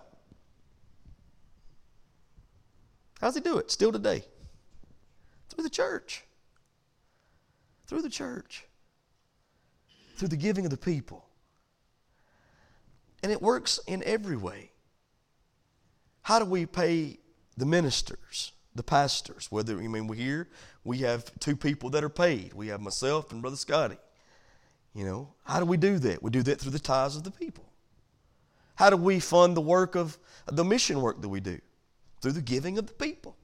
How 3.21 3.27
does 3.27 3.35
he 3.35 3.41
do 3.41 3.59
it 3.59 3.69
still 3.73 3.91
today? 3.91 4.23
Through 5.49 5.65
the 5.65 5.71
church. 5.71 6.23
Through 7.89 8.03
the 8.03 8.09
church. 8.09 8.65
Through 10.15 10.29
the 10.29 10.37
giving 10.37 10.65
of 10.65 10.71
the 10.71 10.77
people. 10.77 11.27
And 13.25 13.33
it 13.33 13.43
works 13.43 13.81
in 13.89 14.01
every 14.05 14.37
way. 14.37 14.71
How 16.23 16.39
do 16.39 16.45
we 16.45 16.65
pay 16.65 17.19
the 17.57 17.67
ministers, 17.67 18.53
the 18.77 18.85
pastors? 18.85 19.49
Whether 19.51 19.81
I 19.81 19.89
mean 19.89 20.07
we 20.07 20.19
here 20.19 20.49
we 20.85 20.99
have 20.99 21.37
two 21.41 21.57
people 21.57 21.91
that 21.91 22.05
are 22.05 22.09
paid. 22.09 22.55
We 22.55 22.69
have 22.69 22.81
myself 22.81 23.33
and 23.33 23.43
Brother 23.43 23.57
Scotty. 23.57 23.99
You 24.95 25.05
know, 25.05 25.29
how 25.45 25.61
do 25.61 25.67
we 25.67 25.77
do 25.77 25.99
that? 25.99 26.23
We 26.23 26.31
do 26.31 26.43
that 26.43 26.61
through 26.61 26.73
the 26.73 26.79
tithes 26.79 27.17
of 27.17 27.23
the 27.23 27.31
people. 27.31 27.65
How 28.75 28.91
do 28.91 28.97
we 28.97 29.21
fund 29.21 29.57
the 29.57 29.61
work 29.61 29.95
of 29.95 30.19
the 30.47 30.65
mission 30.65 31.01
work 31.01 31.21
that 31.21 31.29
we 31.29 31.41
do? 31.41 31.61
Through 32.21 32.33
the 32.33 32.43
giving 32.43 32.79
of 32.79 32.87
the 32.87 32.95
people. 32.95 33.37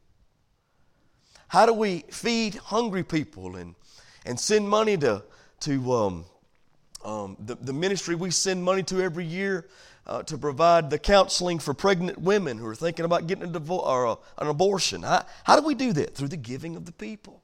How 1.48 1.66
do 1.66 1.72
we 1.72 2.04
feed 2.10 2.56
hungry 2.56 3.04
people 3.04 3.56
and, 3.56 3.74
and 4.24 4.38
send 4.40 4.68
money 4.68 4.96
to, 4.96 5.22
to 5.60 5.92
um, 5.92 6.24
um, 7.04 7.36
the, 7.38 7.54
the 7.54 7.72
ministry 7.72 8.16
we 8.16 8.30
send 8.30 8.64
money 8.64 8.82
to 8.84 9.00
every 9.00 9.24
year 9.24 9.68
uh, 10.06 10.22
to 10.24 10.36
provide 10.36 10.90
the 10.90 10.98
counseling 10.98 11.58
for 11.58 11.74
pregnant 11.74 12.18
women 12.18 12.58
who 12.58 12.66
are 12.66 12.74
thinking 12.74 13.04
about 13.04 13.26
getting 13.26 13.44
a 13.44 13.48
divorce 13.48 13.84
or 13.86 14.04
a, 14.04 14.16
an 14.38 14.48
abortion? 14.48 15.02
How, 15.02 15.24
how 15.44 15.60
do 15.60 15.66
we 15.66 15.74
do 15.74 15.92
that? 15.92 16.14
Through 16.14 16.28
the 16.28 16.36
giving 16.36 16.74
of 16.74 16.86
the 16.86 16.92
people. 16.92 17.42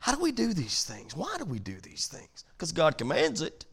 How 0.00 0.14
do 0.14 0.20
we 0.20 0.32
do 0.32 0.52
these 0.52 0.82
things? 0.84 1.14
Why 1.14 1.36
do 1.38 1.44
we 1.44 1.58
do 1.58 1.76
these 1.80 2.06
things? 2.06 2.44
Because 2.56 2.72
God 2.72 2.98
commands 2.98 3.42
it. 3.42 3.66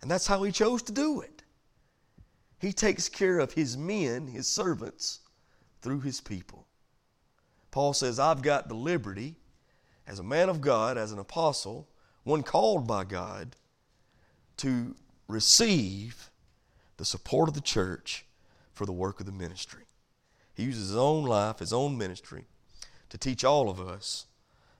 And 0.00 0.10
that's 0.10 0.26
how 0.26 0.42
He 0.42 0.50
chose 0.50 0.82
to 0.84 0.92
do 0.92 1.20
it. 1.20 1.42
He 2.58 2.72
takes 2.72 3.08
care 3.08 3.38
of 3.38 3.52
His 3.52 3.76
men, 3.76 4.26
His 4.26 4.48
servants, 4.48 5.20
through 5.82 6.00
His 6.00 6.20
people. 6.20 6.66
Paul 7.70 7.92
says, 7.92 8.18
I've 8.18 8.42
got 8.42 8.68
the 8.68 8.74
liberty 8.74 9.36
as 10.06 10.18
a 10.18 10.24
man 10.24 10.48
of 10.48 10.60
God, 10.60 10.96
as 10.96 11.12
an 11.12 11.18
apostle, 11.18 11.88
one 12.24 12.42
called 12.42 12.86
by 12.86 13.04
God, 13.04 13.54
to 14.58 14.94
receive 15.28 16.30
the 16.96 17.04
support 17.04 17.48
of 17.48 17.54
the 17.54 17.60
church 17.60 18.24
for 18.72 18.86
the 18.86 18.92
work 18.92 19.20
of 19.20 19.26
the 19.26 19.32
ministry. 19.32 19.84
He 20.54 20.64
uses 20.64 20.88
his 20.88 20.96
own 20.96 21.24
life, 21.24 21.58
his 21.58 21.72
own 21.72 21.98
ministry, 21.98 22.44
to 23.10 23.18
teach 23.18 23.44
all 23.44 23.68
of 23.68 23.80
us 23.80 24.26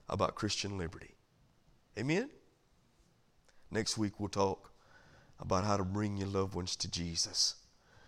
about 0.09 0.35
Christian 0.35 0.77
liberty. 0.77 1.15
Amen? 1.97 2.29
Next 3.71 3.97
week 3.97 4.19
we'll 4.19 4.29
talk 4.29 4.71
about 5.39 5.63
how 5.63 5.77
to 5.77 5.83
bring 5.83 6.17
your 6.17 6.27
loved 6.27 6.55
ones 6.55 6.75
to 6.77 6.89
Jesus. 6.89 7.55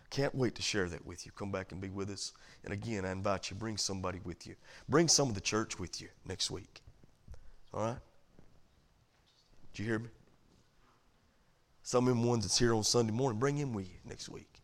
Can't 0.09 0.35
wait 0.35 0.55
to 0.55 0.61
share 0.61 0.87
that 0.89 1.05
with 1.05 1.25
you. 1.25 1.31
Come 1.31 1.51
back 1.51 1.71
and 1.71 1.81
be 1.81 1.89
with 1.89 2.09
us. 2.09 2.31
And 2.63 2.73
again, 2.73 3.05
I 3.05 3.11
invite 3.11 3.49
you, 3.49 3.55
bring 3.55 3.77
somebody 3.77 4.19
with 4.23 4.47
you. 4.47 4.55
Bring 4.87 5.07
some 5.07 5.27
of 5.27 5.35
the 5.35 5.41
church 5.41 5.79
with 5.79 6.01
you 6.01 6.07
next 6.25 6.51
week. 6.51 6.81
All 7.73 7.81
right? 7.81 7.97
Did 9.73 9.81
you 9.81 9.89
hear 9.89 9.99
me? 9.99 10.09
Some 11.83 12.07
of 12.07 12.15
them 12.15 12.23
ones 12.23 12.45
that's 12.45 12.57
here 12.57 12.73
on 12.73 12.83
Sunday 12.83 13.11
morning, 13.11 13.39
bring 13.39 13.57
him 13.57 13.73
with 13.73 13.87
you 13.87 13.97
next 14.05 14.29
week. 14.29 14.61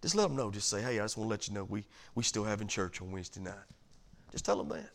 Just 0.00 0.14
let 0.14 0.28
them 0.28 0.36
know. 0.36 0.50
Just 0.50 0.68
say, 0.68 0.80
hey, 0.80 1.00
I 1.00 1.04
just 1.04 1.16
want 1.16 1.28
to 1.28 1.30
let 1.30 1.48
you 1.48 1.54
know 1.54 1.64
we, 1.64 1.84
we 2.14 2.22
still 2.22 2.44
having 2.44 2.68
church 2.68 3.02
on 3.02 3.10
Wednesday 3.10 3.40
night. 3.40 3.54
Just 4.30 4.44
tell 4.44 4.56
them 4.56 4.68
that. 4.68 4.90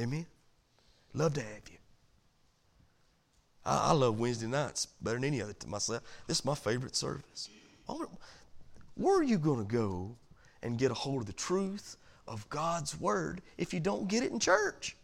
Amen. 0.00 0.24
Love 1.12 1.34
to 1.34 1.42
have 1.42 1.68
you. 1.70 1.76
I, 3.64 3.90
I 3.90 3.92
love 3.92 4.18
Wednesday 4.18 4.46
nights 4.46 4.86
better 5.02 5.16
than 5.16 5.24
any 5.24 5.42
other 5.42 5.52
to 5.52 5.68
myself. 5.68 6.02
This 6.26 6.38
is 6.38 6.44
my 6.44 6.54
favorite 6.54 6.96
service. 6.96 7.50
Where 8.94 9.18
are 9.18 9.22
you 9.22 9.38
going 9.38 9.66
to 9.66 9.70
go 9.70 10.16
and 10.62 10.78
get 10.78 10.90
a 10.90 10.94
hold 10.94 11.20
of 11.22 11.26
the 11.26 11.32
truth 11.34 11.96
of 12.26 12.48
God's 12.48 12.98
Word 12.98 13.42
if 13.58 13.74
you 13.74 13.80
don't 13.80 14.08
get 14.08 14.22
it 14.22 14.32
in 14.32 14.38
church? 14.38 14.96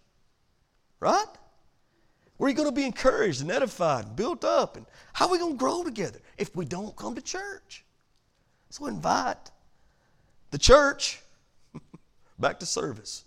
Right? 1.01 1.27
Where 2.39 2.47
are 2.47 2.51
you 2.51 2.57
going 2.57 2.69
to 2.69 2.75
be 2.75 2.85
encouraged 2.85 3.43
and 3.43 3.51
edified 3.51 4.07
and 4.07 4.17
built 4.17 4.45
up? 4.45 4.77
And 4.77 4.87
how 5.13 5.27
are 5.27 5.33
we 5.33 5.39
going 5.39 5.55
to 5.55 5.59
grow 5.59 5.85
together 5.85 6.21
if 6.39 6.55
we 6.57 6.65
don't 6.65 6.97
come 6.97 7.15
to 7.15 7.23
church? 7.23 7.85
So 8.71 8.87
invite 8.87 9.51
the 10.51 10.59
church 10.59 11.21
back 12.39 12.61
to 12.61 12.67
service. 12.67 13.26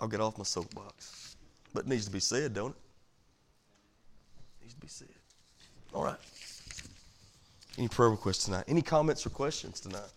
I'll 0.00 0.08
get 0.08 0.20
off 0.20 0.38
my 0.38 0.44
soapbox. 0.44 1.36
But 1.72 1.84
it 1.84 1.88
needs 1.88 2.06
to 2.06 2.10
be 2.10 2.20
said, 2.20 2.54
don't 2.54 2.70
it? 2.70 2.76
it 4.60 4.64
needs 4.64 4.74
to 4.74 4.80
be 4.80 4.88
said. 4.88 5.08
All 5.92 6.04
right. 6.04 6.18
Any 7.78 7.88
prayer 7.88 8.10
requests 8.10 8.44
tonight? 8.44 8.64
Any 8.68 8.82
comments 8.82 9.26
or 9.26 9.30
questions 9.30 9.80
tonight? 9.80 10.10